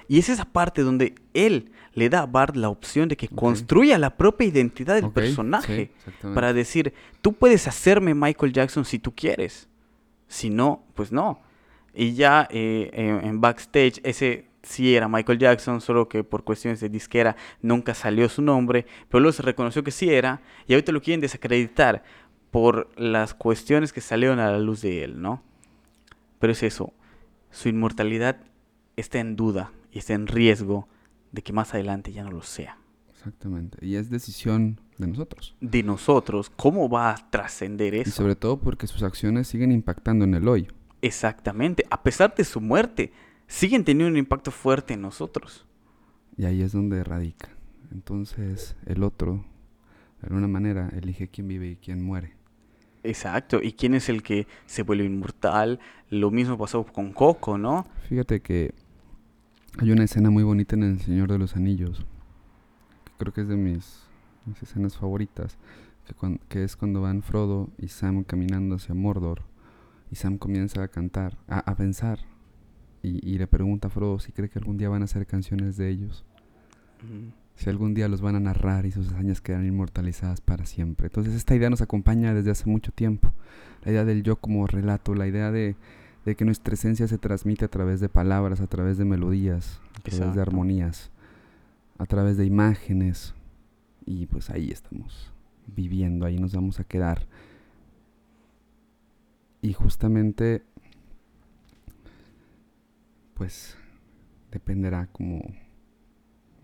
Y 0.08 0.18
es 0.18 0.28
esa 0.28 0.44
parte 0.44 0.82
donde 0.82 1.14
él 1.34 1.72
le 1.94 2.08
da 2.08 2.20
a 2.20 2.26
Bart 2.26 2.54
la 2.56 2.68
opción 2.68 3.08
de 3.08 3.16
que 3.16 3.28
construya 3.28 3.98
la 3.98 4.16
propia 4.16 4.46
identidad 4.46 4.94
del 4.94 5.10
personaje. 5.10 5.90
para 6.34 6.52
decir, 6.52 6.92
tú 7.22 7.32
puedes 7.32 7.66
hacerme 7.66 8.14
Michael 8.14 8.52
Jackson 8.52 8.84
si 8.84 8.98
tú 8.98 9.14
quieres. 9.14 9.68
Si 10.28 10.50
no, 10.50 10.84
pues 10.94 11.12
no. 11.12 11.40
Y 11.94 12.14
ya 12.14 12.46
eh, 12.50 12.90
en, 12.92 13.40
backstage, 13.40 14.00
ese 14.04 14.46
sí 14.62 14.94
era 14.94 15.08
Michael 15.08 15.38
Jackson, 15.38 15.80
solo 15.80 16.08
que 16.08 16.22
por 16.22 16.44
cuestiones 16.44 16.80
de 16.80 16.90
disquera 16.90 17.36
nunca 17.62 17.94
salió 17.94 18.28
su 18.28 18.42
nombre, 18.42 18.86
pero 19.08 19.20
luego 19.20 19.32
se 19.32 19.42
reconoció 19.42 19.82
que 19.82 19.90
sí 19.90 20.12
era, 20.12 20.42
y 20.66 20.74
ahorita 20.74 20.92
lo 20.92 21.00
quieren 21.00 21.20
desacreditar 21.20 22.02
por 22.50 22.90
las 22.96 23.32
cuestiones 23.32 23.92
que 23.92 24.02
salieron 24.02 24.40
a 24.40 24.50
la 24.50 24.58
luz 24.58 24.82
de 24.82 25.04
él, 25.04 25.22
¿no? 25.22 25.42
Pero 26.38 26.52
es 26.52 26.62
eso, 26.62 26.92
su 27.50 27.70
inmortalidad 27.70 28.36
está 28.96 29.18
en 29.18 29.36
duda, 29.36 29.70
y 29.96 29.98
está 29.98 30.12
en 30.12 30.26
riesgo 30.26 30.86
de 31.32 31.40
que 31.40 31.54
más 31.54 31.72
adelante 31.72 32.12
ya 32.12 32.22
no 32.22 32.30
lo 32.30 32.42
sea. 32.42 32.76
Exactamente. 33.08 33.78
Y 33.80 33.96
es 33.96 34.10
decisión 34.10 34.78
de 34.98 35.06
nosotros. 35.06 35.56
De 35.62 35.82
nosotros. 35.82 36.50
¿Cómo 36.54 36.90
va 36.90 37.12
a 37.12 37.30
trascender 37.30 37.94
eso? 37.94 38.10
Y 38.10 38.12
sobre 38.12 38.36
todo 38.36 38.60
porque 38.60 38.86
sus 38.86 39.02
acciones 39.02 39.48
siguen 39.48 39.72
impactando 39.72 40.26
en 40.26 40.34
el 40.34 40.48
hoy. 40.48 40.68
Exactamente. 41.00 41.86
A 41.88 42.02
pesar 42.02 42.34
de 42.34 42.44
su 42.44 42.60
muerte, 42.60 43.10
siguen 43.46 43.84
teniendo 43.84 44.10
un 44.10 44.18
impacto 44.18 44.50
fuerte 44.50 44.92
en 44.92 45.00
nosotros. 45.00 45.64
Y 46.36 46.44
ahí 46.44 46.60
es 46.60 46.72
donde 46.72 47.02
radica. 47.02 47.48
Entonces, 47.90 48.76
el 48.84 49.02
otro, 49.02 49.46
de 50.20 50.26
alguna 50.26 50.46
manera, 50.46 50.90
elige 50.94 51.28
quién 51.28 51.48
vive 51.48 51.68
y 51.68 51.76
quién 51.76 52.04
muere. 52.04 52.34
Exacto. 53.02 53.62
¿Y 53.62 53.72
quién 53.72 53.94
es 53.94 54.10
el 54.10 54.22
que 54.22 54.46
se 54.66 54.82
vuelve 54.82 55.06
inmortal? 55.06 55.80
Lo 56.10 56.30
mismo 56.30 56.58
pasó 56.58 56.84
con 56.84 57.14
Coco, 57.14 57.56
¿no? 57.56 57.86
Fíjate 58.10 58.42
que 58.42 58.74
hay 59.78 59.90
una 59.90 60.04
escena 60.04 60.30
muy 60.30 60.42
bonita 60.42 60.74
en 60.74 60.84
El 60.84 61.00
Señor 61.00 61.30
de 61.30 61.38
los 61.38 61.54
Anillos, 61.54 62.06
que 63.04 63.12
creo 63.18 63.32
que 63.34 63.42
es 63.42 63.48
de 63.48 63.56
mis, 63.56 64.06
escenas 64.62 64.96
favoritas, 64.96 65.58
que, 66.48 66.64
es 66.64 66.76
cuando 66.76 67.02
van 67.02 67.22
Frodo 67.22 67.68
y 67.76 67.88
Sam 67.88 68.24
caminando 68.24 68.76
hacia 68.76 68.94
Mordor, 68.94 69.42
y 70.10 70.16
Sam 70.16 70.38
comienza 70.38 70.82
a 70.82 70.88
cantar, 70.88 71.36
a, 71.46 71.74
pensar, 71.76 72.20
y, 73.02 73.36
le 73.36 73.46
pregunta 73.46 73.88
a 73.88 73.90
Frodo 73.90 74.18
si 74.18 74.32
cree 74.32 74.48
que 74.48 74.58
algún 74.58 74.78
día 74.78 74.88
van 74.88 75.02
a 75.02 75.04
hacer 75.04 75.26
canciones 75.26 75.76
de 75.76 75.90
ellos. 75.90 76.24
Si 77.54 77.68
algún 77.68 77.94
día 77.94 78.08
los 78.08 78.22
van 78.22 78.36
a 78.36 78.40
narrar 78.40 78.86
y 78.86 78.92
sus 78.92 79.08
hazañas 79.08 79.40
quedan 79.40 79.66
inmortalizadas 79.66 80.40
para 80.40 80.66
siempre. 80.66 81.06
Entonces 81.06 81.34
esta 81.34 81.54
idea 81.54 81.70
nos 81.70 81.82
acompaña 81.82 82.34
desde 82.34 82.50
hace 82.50 82.68
mucho 82.68 82.92
tiempo. 82.92 83.32
La 83.84 83.92
idea 83.92 84.04
del 84.04 84.22
yo 84.22 84.36
como 84.36 84.66
relato, 84.66 85.14
la 85.14 85.26
idea 85.26 85.52
de, 85.52 85.76
de 86.26 86.34
que 86.34 86.44
nuestra 86.44 86.74
esencia 86.74 87.06
se 87.06 87.18
transmite 87.18 87.64
a 87.64 87.68
través 87.68 88.00
de 88.00 88.08
palabras, 88.08 88.60
a 88.60 88.66
través 88.66 88.98
de 88.98 89.04
melodías, 89.04 89.80
a 89.94 90.00
través 90.00 90.34
de 90.34 90.42
armonías, 90.42 91.12
a 91.98 92.06
través 92.06 92.36
de 92.36 92.44
imágenes. 92.44 93.32
Y 94.04 94.26
pues 94.26 94.50
ahí 94.50 94.72
estamos 94.72 95.32
viviendo, 95.68 96.26
ahí 96.26 96.36
nos 96.36 96.52
vamos 96.52 96.80
a 96.80 96.84
quedar. 96.84 97.28
Y 99.62 99.72
justamente, 99.72 100.64
pues 103.34 103.78
dependerá 104.50 105.06
como 105.12 105.42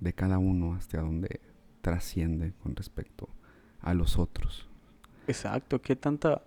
de 0.01 0.13
cada 0.13 0.39
uno 0.39 0.75
hasta 0.75 1.01
donde 1.01 1.41
trasciende 1.83 2.53
con 2.65 2.75
respecto 2.75 3.29
a 3.81 3.95
los 3.95 4.19
otros. 4.19 4.69
Exacto, 5.29 5.81
qué 5.81 5.95
tanta 5.95 6.43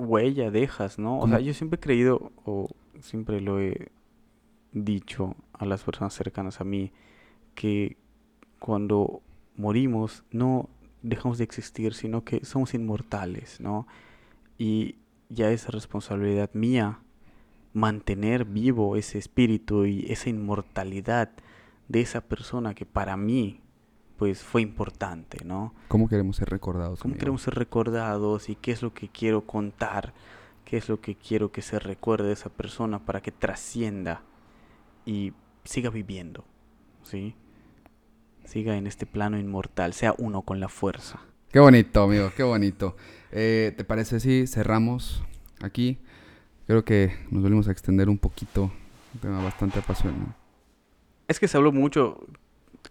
huella 0.00 0.50
dejas, 0.50 0.98
¿no? 0.98 1.18
O 1.18 1.28
sea, 1.28 1.40
yo 1.40 1.54
siempre 1.54 1.76
he 1.76 1.80
creído, 1.80 2.32
o 2.44 2.68
siempre 3.00 3.40
lo 3.40 3.60
he 3.60 3.90
dicho 4.72 5.36
a 5.52 5.64
las 5.64 5.82
personas 5.82 6.14
cercanas 6.14 6.60
a 6.60 6.64
mí, 6.64 6.92
que 7.54 7.96
cuando 8.58 9.22
morimos 9.56 10.24
no 10.30 10.68
dejamos 11.02 11.38
de 11.38 11.44
existir, 11.44 11.94
sino 11.94 12.24
que 12.24 12.44
somos 12.44 12.74
inmortales, 12.74 13.60
¿no? 13.60 13.86
Y 14.58 14.96
ya 15.28 15.50
es 15.50 15.68
responsabilidad 15.68 16.50
mía 16.52 17.00
mantener 17.72 18.44
vivo 18.44 18.96
ese 18.96 19.18
espíritu 19.18 19.86
y 19.86 20.06
esa 20.10 20.28
inmortalidad 20.28 21.30
de 21.88 22.00
esa 22.00 22.20
persona 22.20 22.74
que 22.74 22.84
para 22.84 23.16
mí 23.16 23.60
pues 24.20 24.42
fue 24.42 24.60
importante, 24.60 25.42
¿no? 25.46 25.72
¿Cómo 25.88 26.06
queremos 26.06 26.36
ser 26.36 26.50
recordados? 26.50 27.00
¿Cómo 27.00 27.12
amigo? 27.12 27.20
queremos 27.20 27.40
ser 27.40 27.54
recordados 27.54 28.50
y 28.50 28.54
qué 28.54 28.70
es 28.70 28.82
lo 28.82 28.92
que 28.92 29.08
quiero 29.08 29.46
contar? 29.46 30.12
¿Qué 30.66 30.76
es 30.76 30.90
lo 30.90 31.00
que 31.00 31.14
quiero 31.14 31.52
que 31.52 31.62
se 31.62 31.78
recuerde 31.78 32.26
de 32.26 32.34
esa 32.34 32.50
persona 32.50 32.98
para 32.98 33.22
que 33.22 33.32
trascienda 33.32 34.20
y 35.06 35.32
siga 35.64 35.88
viviendo? 35.88 36.44
¿Sí? 37.02 37.34
Siga 38.44 38.76
en 38.76 38.86
este 38.86 39.06
plano 39.06 39.38
inmortal, 39.38 39.94
sea 39.94 40.14
uno 40.18 40.42
con 40.42 40.60
la 40.60 40.68
fuerza. 40.68 41.20
Qué 41.50 41.58
bonito, 41.58 42.02
amigo, 42.02 42.30
qué 42.36 42.42
bonito. 42.42 42.96
Eh, 43.32 43.72
¿Te 43.74 43.84
parece 43.84 44.20
si 44.20 44.46
cerramos 44.46 45.22
aquí? 45.62 45.96
Creo 46.66 46.84
que 46.84 47.10
nos 47.30 47.42
volvimos 47.42 47.68
a 47.68 47.72
extender 47.72 48.10
un 48.10 48.18
poquito, 48.18 48.64
un 49.14 49.20
tema 49.22 49.42
bastante 49.42 49.78
apasionante. 49.78 50.34
Es 51.26 51.40
que 51.40 51.48
se 51.48 51.56
habló 51.56 51.72
mucho 51.72 52.26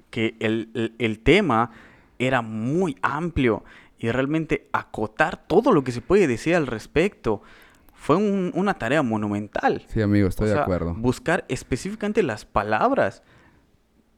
que 0.10 0.36
el, 0.40 0.70
el- 0.74 0.96
el 1.00 1.20
tema 1.20 1.72
era 2.18 2.42
muy 2.42 2.98
amplio 3.02 3.64
y 3.98 4.10
realmente 4.12 4.68
acotar 4.72 5.46
todo 5.48 5.72
lo 5.72 5.84
que 5.84 5.92
se 5.92 6.02
puede 6.02 6.28
decir 6.28 6.56
al 6.56 6.68
respecto 6.68 7.42
fue 7.94 8.16
un- 8.16 8.52
una 8.56 8.74
tarea 8.76 9.02
monumental. 9.04 9.84
Sí, 9.88 10.02
amigo, 10.02 10.28
estoy 10.30 10.50
O 10.50 10.54
de 10.54 10.60
acuerdo. 10.60 10.94
Buscar 10.96 11.46
específicamente 11.50 12.24
las 12.24 12.46
palabras. 12.46 13.24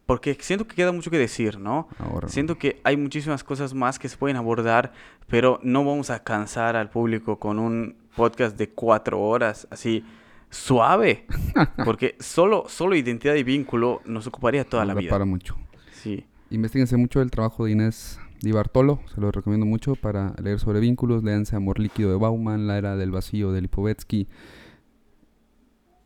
Porque 0.06 0.36
siento 0.42 0.68
que 0.68 0.76
queda 0.76 0.92
mucho 0.92 1.10
que 1.10 1.18
decir, 1.18 1.58
¿no? 1.58 1.88
Ahora, 1.98 2.28
Siento 2.28 2.58
que 2.58 2.82
hay 2.84 2.98
muchísimas 2.98 3.44
cosas 3.44 3.74
más 3.74 3.98
que 3.98 4.10
se 4.10 4.18
pueden 4.18 4.36
abordar, 4.36 4.92
pero 5.28 5.60
no 5.64 5.86
vamos 5.86 6.10
a 6.10 6.22
cansar 6.24 6.76
al 6.76 6.90
público 6.90 7.40
con 7.40 7.60
un 7.60 7.96
podcast 8.16 8.58
de 8.58 8.70
cuatro 8.70 9.22
horas, 9.22 9.68
así 9.72 10.04
suave. 10.50 11.26
Porque 11.86 12.16
solo, 12.20 12.66
solo 12.68 12.96
identidad 12.96 13.36
y 13.36 13.44
vínculo 13.44 14.02
nos 14.06 14.28
ocuparía 14.28 14.66
toda 14.66 14.84
la 14.86 14.94
nos 14.96 15.02
vida. 15.02 15.12
para 15.12 15.24
mucho. 15.26 15.56
Sí. 16.02 16.26
Investíguense 16.50 16.98
mucho 16.98 17.22
el 17.22 17.32
trabajo 17.32 17.66
de 17.66 17.72
Inés 17.72 18.20
Di 18.42 18.52
Bartolo, 18.52 19.00
se 19.14 19.22
lo 19.22 19.32
recomiendo 19.32 19.68
mucho 19.68 19.96
para 19.96 20.34
leer 20.42 20.60
sobre 20.60 20.80
vínculos. 20.80 21.24
Léanse 21.24 21.56
Amor 21.56 21.80
Líquido 21.80 22.10
de 22.10 22.18
Bauman, 22.18 22.66
La 22.66 22.78
Era 22.78 22.96
del 22.96 23.12
Vacío 23.12 23.52
de 23.52 23.62
Lipovetsky. 23.62 24.28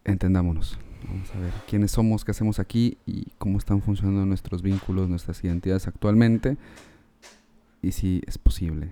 Entendámonos. 0.04 0.78
Vamos 1.08 1.34
a 1.34 1.40
ver 1.40 1.54
quiénes 1.70 1.92
somos, 1.92 2.26
qué 2.26 2.32
hacemos 2.32 2.60
aquí 2.60 2.98
y 3.06 3.28
cómo 3.38 3.58
están 3.58 3.82
funcionando 3.82 4.26
nuestros 4.26 4.62
vínculos, 4.62 5.08
nuestras 5.08 5.42
identidades 5.44 5.88
actualmente 5.88 6.58
y 7.82 7.94
si 7.94 8.22
es 8.28 8.38
posible. 8.38 8.92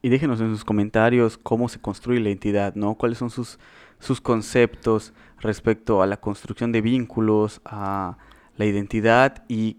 Y 0.00 0.08
déjenos 0.08 0.40
en 0.40 0.50
sus 0.50 0.64
comentarios 0.64 1.36
cómo 1.36 1.68
se 1.68 1.80
construye 1.80 2.20
la 2.20 2.30
identidad, 2.30 2.74
¿no? 2.76 2.94
Cuáles 2.94 3.18
son 3.18 3.28
sus, 3.28 3.58
sus 3.98 4.22
conceptos 4.22 5.12
respecto 5.38 6.00
a 6.00 6.06
la 6.06 6.16
construcción 6.16 6.72
de 6.72 6.80
vínculos, 6.80 7.60
a 7.66 8.16
la 8.56 8.64
identidad 8.64 9.44
y 9.48 9.76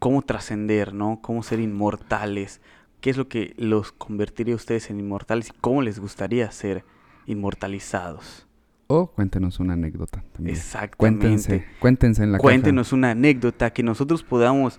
cómo 0.00 0.22
trascender, 0.22 0.92
¿no? 0.92 1.20
Cómo 1.22 1.44
ser 1.44 1.60
inmortales. 1.60 2.60
¿Qué 3.00 3.10
es 3.10 3.16
lo 3.16 3.28
que 3.28 3.54
los 3.56 3.92
convertiría 3.92 4.54
a 4.54 4.56
ustedes 4.56 4.90
en 4.90 4.98
inmortales 4.98 5.50
y 5.50 5.52
cómo 5.60 5.82
les 5.82 6.00
gustaría 6.00 6.50
ser 6.50 6.84
inmortalizados? 7.26 8.48
O 8.88 9.06
cuéntenos 9.12 9.60
una 9.60 9.74
anécdota 9.74 10.24
también. 10.32 10.56
Exactamente. 10.56 10.96
Cuéntense, 10.96 11.66
cuéntense 11.78 12.24
en 12.24 12.32
la 12.32 12.38
caja. 12.38 12.42
Cuéntenos 12.42 12.92
una 12.92 13.12
anécdota 13.12 13.72
que 13.72 13.84
nosotros 13.84 14.24
podamos 14.24 14.78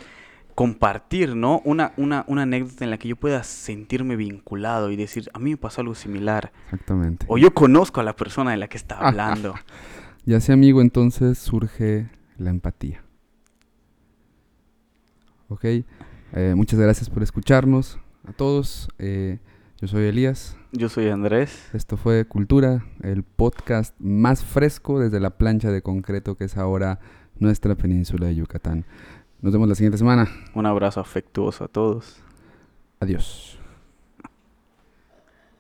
compartir, 0.56 1.36
¿no? 1.36 1.62
Una, 1.64 1.94
una, 1.98 2.26
una 2.28 2.42
anécdota 2.42 2.84
en 2.84 2.90
la 2.90 2.98
que 2.98 3.08
yo 3.08 3.16
pueda 3.16 3.44
sentirme 3.44 4.16
vinculado 4.16 4.92
y 4.92 4.96
decir, 4.96 5.30
a 5.34 5.40
mí 5.40 5.52
me 5.52 5.58
pasó 5.58 5.82
algo 5.82 5.96
similar. 5.96 6.52
Exactamente. 6.66 7.26
O 7.30 7.38
yo 7.38 7.54
conozco 7.54 8.02
a 8.02 8.04
la 8.04 8.16
persona 8.16 8.52
de 8.52 8.58
la 8.58 8.68
que 8.68 8.78
está 8.78 8.98
hablando. 9.08 9.56
Y 10.26 10.34
así, 10.34 10.52
amigo, 10.52 10.82
entonces 10.82 11.38
surge 11.38 12.10
la 12.38 12.50
empatía. 12.50 13.04
Ok, 15.52 15.66
eh, 15.66 16.54
muchas 16.56 16.80
gracias 16.80 17.10
por 17.10 17.24
escucharnos 17.24 18.00
a 18.26 18.32
todos. 18.32 18.88
Eh, 19.00 19.40
yo 19.82 19.88
soy 19.90 20.06
Elías. 20.06 20.56
Yo 20.72 20.88
soy 20.88 21.10
Andrés. 21.10 21.70
Esto 21.74 21.98
fue 21.98 22.24
Cultura, 22.24 22.86
el 23.04 23.24
podcast 23.24 23.94
más 24.00 24.46
fresco 24.46 25.02
desde 25.02 25.20
la 25.20 25.32
plancha 25.32 25.70
de 25.70 25.82
concreto 25.82 26.38
que 26.38 26.46
es 26.46 26.56
ahora 26.56 27.02
nuestra 27.38 27.76
península 27.76 28.28
de 28.28 28.36
Yucatán. 28.36 28.86
Nos 29.42 29.52
vemos 29.52 29.68
la 29.68 29.76
siguiente 29.76 29.98
semana. 29.98 30.30
Un 30.54 30.68
abrazo 30.68 31.02
afectuoso 31.02 31.66
a 31.66 31.68
todos. 31.68 32.24
Adiós. 33.02 33.61